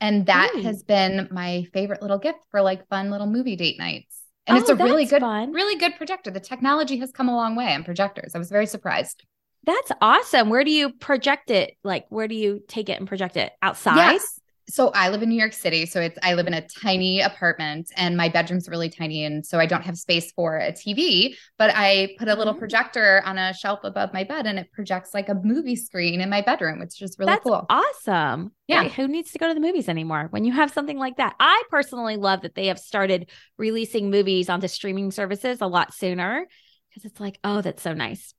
And 0.00 0.26
that 0.26 0.52
Ooh. 0.56 0.62
has 0.62 0.82
been 0.82 1.28
my 1.30 1.66
favorite 1.72 2.02
little 2.02 2.18
gift 2.18 2.38
for 2.50 2.62
like 2.62 2.88
fun 2.88 3.10
little 3.10 3.26
movie 3.26 3.56
date 3.56 3.78
nights. 3.78 4.22
And 4.46 4.58
oh, 4.58 4.60
it's 4.60 4.68
a 4.68 4.74
really 4.74 5.06
good, 5.06 5.20
fun. 5.20 5.52
really 5.52 5.76
good 5.76 5.96
projector. 5.96 6.30
The 6.30 6.40
technology 6.40 6.98
has 6.98 7.10
come 7.12 7.28
a 7.28 7.36
long 7.36 7.56
way 7.56 7.72
on 7.72 7.84
projectors. 7.84 8.34
I 8.34 8.38
was 8.38 8.50
very 8.50 8.66
surprised. 8.66 9.24
That's 9.64 9.92
awesome. 10.02 10.50
Where 10.50 10.64
do 10.64 10.70
you 10.70 10.92
project 10.92 11.50
it? 11.50 11.76
Like, 11.82 12.04
where 12.10 12.28
do 12.28 12.34
you 12.34 12.62
take 12.68 12.90
it 12.90 12.98
and 12.98 13.08
project 13.08 13.38
it 13.38 13.52
outside? 13.62 13.96
Yes 14.12 14.40
so 14.68 14.88
I 14.90 15.10
live 15.10 15.22
in 15.22 15.28
New 15.28 15.38
York 15.38 15.52
City. 15.52 15.86
So 15.86 16.00
it's 16.00 16.18
I 16.22 16.34
live 16.34 16.46
in 16.46 16.54
a 16.54 16.66
tiny 16.66 17.20
apartment 17.20 17.90
and 17.96 18.16
my 18.16 18.28
bedroom's 18.28 18.68
really 18.68 18.88
tiny. 18.88 19.24
And 19.24 19.44
so 19.44 19.58
I 19.58 19.66
don't 19.66 19.82
have 19.82 19.98
space 19.98 20.32
for 20.32 20.56
a 20.56 20.72
TV, 20.72 21.36
but 21.58 21.70
I 21.74 22.16
put 22.18 22.28
a 22.28 22.34
little 22.34 22.52
mm-hmm. 22.54 22.60
projector 22.60 23.22
on 23.24 23.36
a 23.36 23.52
shelf 23.52 23.80
above 23.84 24.12
my 24.12 24.24
bed 24.24 24.46
and 24.46 24.58
it 24.58 24.72
projects 24.72 25.12
like 25.12 25.28
a 25.28 25.34
movie 25.34 25.76
screen 25.76 26.20
in 26.20 26.30
my 26.30 26.40
bedroom, 26.40 26.78
which 26.78 27.02
is 27.02 27.16
really 27.18 27.32
That's 27.32 27.44
cool. 27.44 27.66
Awesome. 27.68 28.52
Yeah. 28.66 28.88
who 28.88 29.06
needs 29.06 29.32
to 29.32 29.38
go 29.38 29.48
to 29.48 29.54
the 29.54 29.60
movies 29.60 29.88
anymore 29.88 30.28
when 30.30 30.44
you 30.44 30.52
have 30.52 30.72
something 30.72 30.98
like 30.98 31.18
that? 31.18 31.34
I 31.38 31.62
personally 31.70 32.16
love 32.16 32.42
that 32.42 32.54
they 32.54 32.66
have 32.68 32.78
started 32.78 33.30
releasing 33.58 34.10
movies 34.10 34.48
onto 34.48 34.68
streaming 34.68 35.10
services 35.10 35.60
a 35.60 35.66
lot 35.66 35.92
sooner 35.92 36.46
because 36.88 37.04
it's 37.04 37.20
like, 37.20 37.38
oh, 37.44 37.60
that's 37.60 37.82
so 37.82 37.92
nice. 37.92 38.34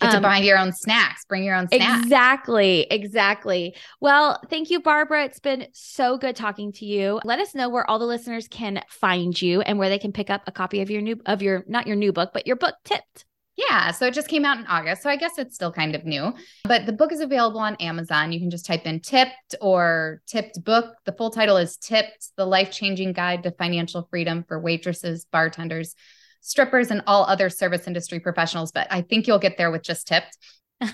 Get 0.00 0.10
um, 0.10 0.16
to 0.16 0.20
buy 0.20 0.38
your 0.38 0.58
own 0.58 0.72
snacks, 0.72 1.24
bring 1.28 1.44
your 1.44 1.54
own 1.54 1.68
snacks. 1.68 2.04
Exactly. 2.04 2.86
Exactly. 2.90 3.74
Well, 4.00 4.40
thank 4.50 4.70
you, 4.70 4.80
Barbara. 4.80 5.24
It's 5.24 5.40
been 5.40 5.66
so 5.72 6.18
good 6.18 6.36
talking 6.36 6.72
to 6.72 6.86
you. 6.86 7.20
Let 7.24 7.38
us 7.38 7.54
know 7.54 7.68
where 7.68 7.88
all 7.88 7.98
the 7.98 8.06
listeners 8.06 8.48
can 8.48 8.82
find 8.88 9.40
you 9.40 9.60
and 9.62 9.78
where 9.78 9.88
they 9.88 9.98
can 9.98 10.12
pick 10.12 10.30
up 10.30 10.42
a 10.46 10.52
copy 10.52 10.80
of 10.80 10.90
your 10.90 11.02
new, 11.02 11.20
of 11.26 11.42
your, 11.42 11.64
not 11.68 11.86
your 11.86 11.96
new 11.96 12.12
book, 12.12 12.30
but 12.32 12.46
your 12.46 12.56
book 12.56 12.74
tipped. 12.84 13.24
Yeah, 13.58 13.90
so 13.90 14.06
it 14.06 14.14
just 14.14 14.28
came 14.28 14.44
out 14.44 14.58
in 14.58 14.66
August. 14.66 15.02
So 15.02 15.10
I 15.10 15.16
guess 15.16 15.36
it's 15.36 15.56
still 15.56 15.72
kind 15.72 15.96
of 15.96 16.04
new. 16.04 16.32
But 16.62 16.86
the 16.86 16.92
book 16.92 17.10
is 17.10 17.18
available 17.18 17.58
on 17.58 17.74
Amazon. 17.76 18.30
You 18.30 18.38
can 18.38 18.50
just 18.50 18.64
type 18.64 18.86
in 18.86 19.00
tipped 19.00 19.56
or 19.60 20.22
tipped 20.28 20.62
book. 20.62 20.94
The 21.06 21.12
full 21.12 21.30
title 21.30 21.56
is 21.56 21.76
Tipped 21.76 22.28
The 22.36 22.46
Life 22.46 22.70
Changing 22.70 23.12
Guide 23.12 23.42
to 23.42 23.50
Financial 23.50 24.06
Freedom 24.10 24.44
for 24.46 24.60
Waitresses, 24.60 25.26
Bartenders, 25.32 25.96
strippers 26.40 26.90
and 26.90 27.02
all 27.06 27.24
other 27.24 27.50
service 27.50 27.86
industry 27.86 28.20
professionals, 28.20 28.72
but 28.72 28.86
I 28.90 29.02
think 29.02 29.26
you'll 29.26 29.38
get 29.38 29.56
there 29.56 29.70
with 29.70 29.82
just 29.82 30.06
tipped. 30.06 30.36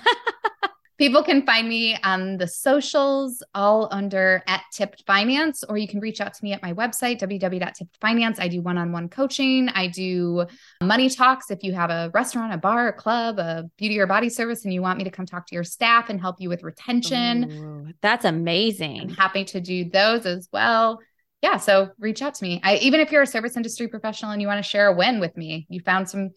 people 0.98 1.22
can 1.22 1.44
find 1.44 1.68
me 1.68 1.96
on 2.04 2.36
the 2.36 2.46
socials, 2.46 3.42
all 3.54 3.88
under 3.90 4.42
at 4.46 4.62
Tipped 4.72 5.02
Finance, 5.06 5.64
or 5.68 5.76
you 5.76 5.88
can 5.88 6.00
reach 6.00 6.20
out 6.20 6.34
to 6.34 6.44
me 6.44 6.52
at 6.52 6.62
my 6.62 6.72
website, 6.72 7.20
www.tippedfinance. 7.20 8.36
I 8.38 8.48
do 8.48 8.62
one 8.62 8.78
on 8.78 8.92
one 8.92 9.08
coaching. 9.08 9.68
I 9.70 9.88
do 9.88 10.46
money 10.80 11.10
talks. 11.10 11.50
If 11.50 11.62
you 11.62 11.74
have 11.74 11.90
a 11.90 12.10
restaurant, 12.14 12.54
a 12.54 12.58
bar, 12.58 12.88
a 12.88 12.92
club, 12.92 13.38
a 13.38 13.64
beauty 13.76 13.98
or 13.98 14.06
body 14.06 14.28
service, 14.28 14.64
and 14.64 14.72
you 14.72 14.82
want 14.82 14.98
me 14.98 15.04
to 15.04 15.10
come 15.10 15.26
talk 15.26 15.46
to 15.46 15.54
your 15.54 15.64
staff 15.64 16.10
and 16.10 16.20
help 16.20 16.36
you 16.40 16.48
with 16.48 16.62
retention, 16.62 17.50
Ooh, 17.50 17.92
that's 18.00 18.24
amazing. 18.24 19.00
I'm 19.00 19.08
happy 19.10 19.44
to 19.46 19.60
do 19.60 19.90
those 19.90 20.26
as 20.26 20.48
well 20.52 21.00
yeah, 21.44 21.58
so 21.58 21.90
reach 21.98 22.22
out 22.22 22.34
to 22.36 22.42
me. 22.42 22.58
I, 22.64 22.76
even 22.76 23.00
if 23.00 23.12
you're 23.12 23.20
a 23.20 23.26
service 23.26 23.54
industry 23.54 23.86
professional 23.86 24.30
and 24.30 24.40
you 24.40 24.48
want 24.48 24.64
to 24.64 24.68
share 24.68 24.86
a 24.86 24.96
win 24.96 25.20
with 25.20 25.36
me, 25.36 25.66
you 25.68 25.78
found 25.82 26.08
some 26.08 26.30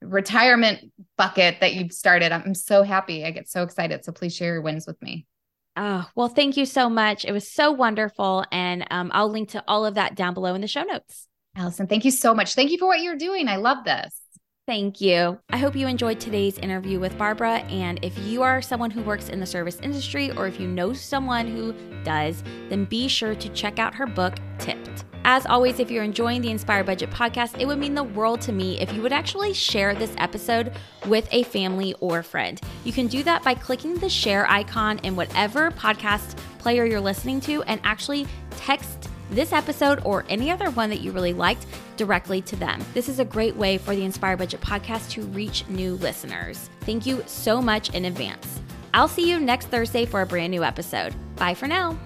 retirement 0.00 0.92
bucket 1.18 1.56
that 1.58 1.74
you've 1.74 1.90
started. 1.90 2.30
I'm 2.30 2.54
so 2.54 2.84
happy. 2.84 3.24
I 3.24 3.32
get 3.32 3.48
so 3.48 3.64
excited. 3.64 4.04
So 4.04 4.12
please 4.12 4.36
share 4.36 4.52
your 4.52 4.62
wins 4.62 4.86
with 4.86 5.02
me. 5.02 5.26
Oh, 5.74 6.08
well, 6.14 6.28
thank 6.28 6.56
you 6.56 6.64
so 6.64 6.88
much. 6.88 7.24
It 7.24 7.32
was 7.32 7.50
so 7.50 7.72
wonderful. 7.72 8.44
And 8.52 8.86
um, 8.88 9.10
I'll 9.12 9.32
link 9.32 9.48
to 9.50 9.64
all 9.66 9.84
of 9.84 9.94
that 9.94 10.14
down 10.14 10.32
below 10.32 10.54
in 10.54 10.60
the 10.60 10.68
show 10.68 10.84
notes. 10.84 11.26
Allison, 11.56 11.88
thank 11.88 12.04
you 12.04 12.12
so 12.12 12.32
much. 12.32 12.54
Thank 12.54 12.70
you 12.70 12.78
for 12.78 12.86
what 12.86 13.00
you're 13.00 13.16
doing. 13.16 13.48
I 13.48 13.56
love 13.56 13.78
this. 13.84 14.16
Thank 14.64 15.00
you. 15.00 15.40
I 15.50 15.56
hope 15.56 15.74
you 15.74 15.88
enjoyed 15.88 16.20
today's 16.20 16.56
interview 16.58 17.00
with 17.00 17.18
Barbara. 17.18 17.58
And 17.62 17.98
if 18.04 18.16
you 18.18 18.42
are 18.42 18.62
someone 18.62 18.92
who 18.92 19.02
works 19.02 19.28
in 19.28 19.40
the 19.40 19.46
service 19.46 19.80
industry 19.82 20.30
or 20.30 20.46
if 20.46 20.60
you 20.60 20.68
know 20.68 20.92
someone 20.92 21.48
who 21.48 21.74
does, 22.04 22.44
then 22.68 22.84
be 22.84 23.08
sure 23.08 23.34
to 23.34 23.48
check 23.48 23.80
out 23.80 23.92
her 23.92 24.06
book, 24.06 24.34
Tipped. 24.60 25.04
As 25.24 25.46
always, 25.46 25.80
if 25.80 25.90
you're 25.90 26.04
enjoying 26.04 26.42
the 26.42 26.50
Inspired 26.50 26.86
Budget 26.86 27.10
podcast, 27.10 27.60
it 27.60 27.66
would 27.66 27.78
mean 27.78 27.94
the 27.94 28.04
world 28.04 28.40
to 28.42 28.52
me 28.52 28.80
if 28.80 28.92
you 28.92 29.02
would 29.02 29.12
actually 29.12 29.52
share 29.52 29.94
this 29.94 30.14
episode 30.18 30.72
with 31.06 31.28
a 31.32 31.42
family 31.44 31.94
or 32.00 32.22
friend. 32.22 32.60
You 32.84 32.92
can 32.92 33.08
do 33.08 33.22
that 33.24 33.42
by 33.42 33.54
clicking 33.54 33.94
the 33.94 34.08
share 34.08 34.48
icon 34.48 34.98
in 35.00 35.16
whatever 35.16 35.70
podcast 35.72 36.36
player 36.58 36.84
you're 36.84 37.00
listening 37.00 37.40
to 37.42 37.62
and 37.64 37.80
actually 37.82 38.26
text 38.50 39.08
this 39.34 39.52
episode 39.52 40.00
or 40.04 40.24
any 40.28 40.50
other 40.50 40.70
one 40.70 40.90
that 40.90 41.00
you 41.00 41.12
really 41.12 41.32
liked 41.32 41.66
directly 41.96 42.40
to 42.42 42.56
them. 42.56 42.84
This 42.94 43.08
is 43.08 43.18
a 43.18 43.24
great 43.24 43.56
way 43.56 43.78
for 43.78 43.94
the 43.94 44.04
Inspired 44.04 44.38
Budget 44.38 44.60
podcast 44.60 45.10
to 45.10 45.22
reach 45.22 45.66
new 45.68 45.94
listeners. 45.96 46.70
Thank 46.80 47.06
you 47.06 47.22
so 47.26 47.60
much 47.60 47.90
in 47.90 48.04
advance. 48.04 48.60
I'll 48.94 49.08
see 49.08 49.28
you 49.28 49.40
next 49.40 49.66
Thursday 49.66 50.04
for 50.04 50.22
a 50.22 50.26
brand 50.26 50.50
new 50.50 50.64
episode. 50.64 51.14
Bye 51.36 51.54
for 51.54 51.66
now. 51.66 51.98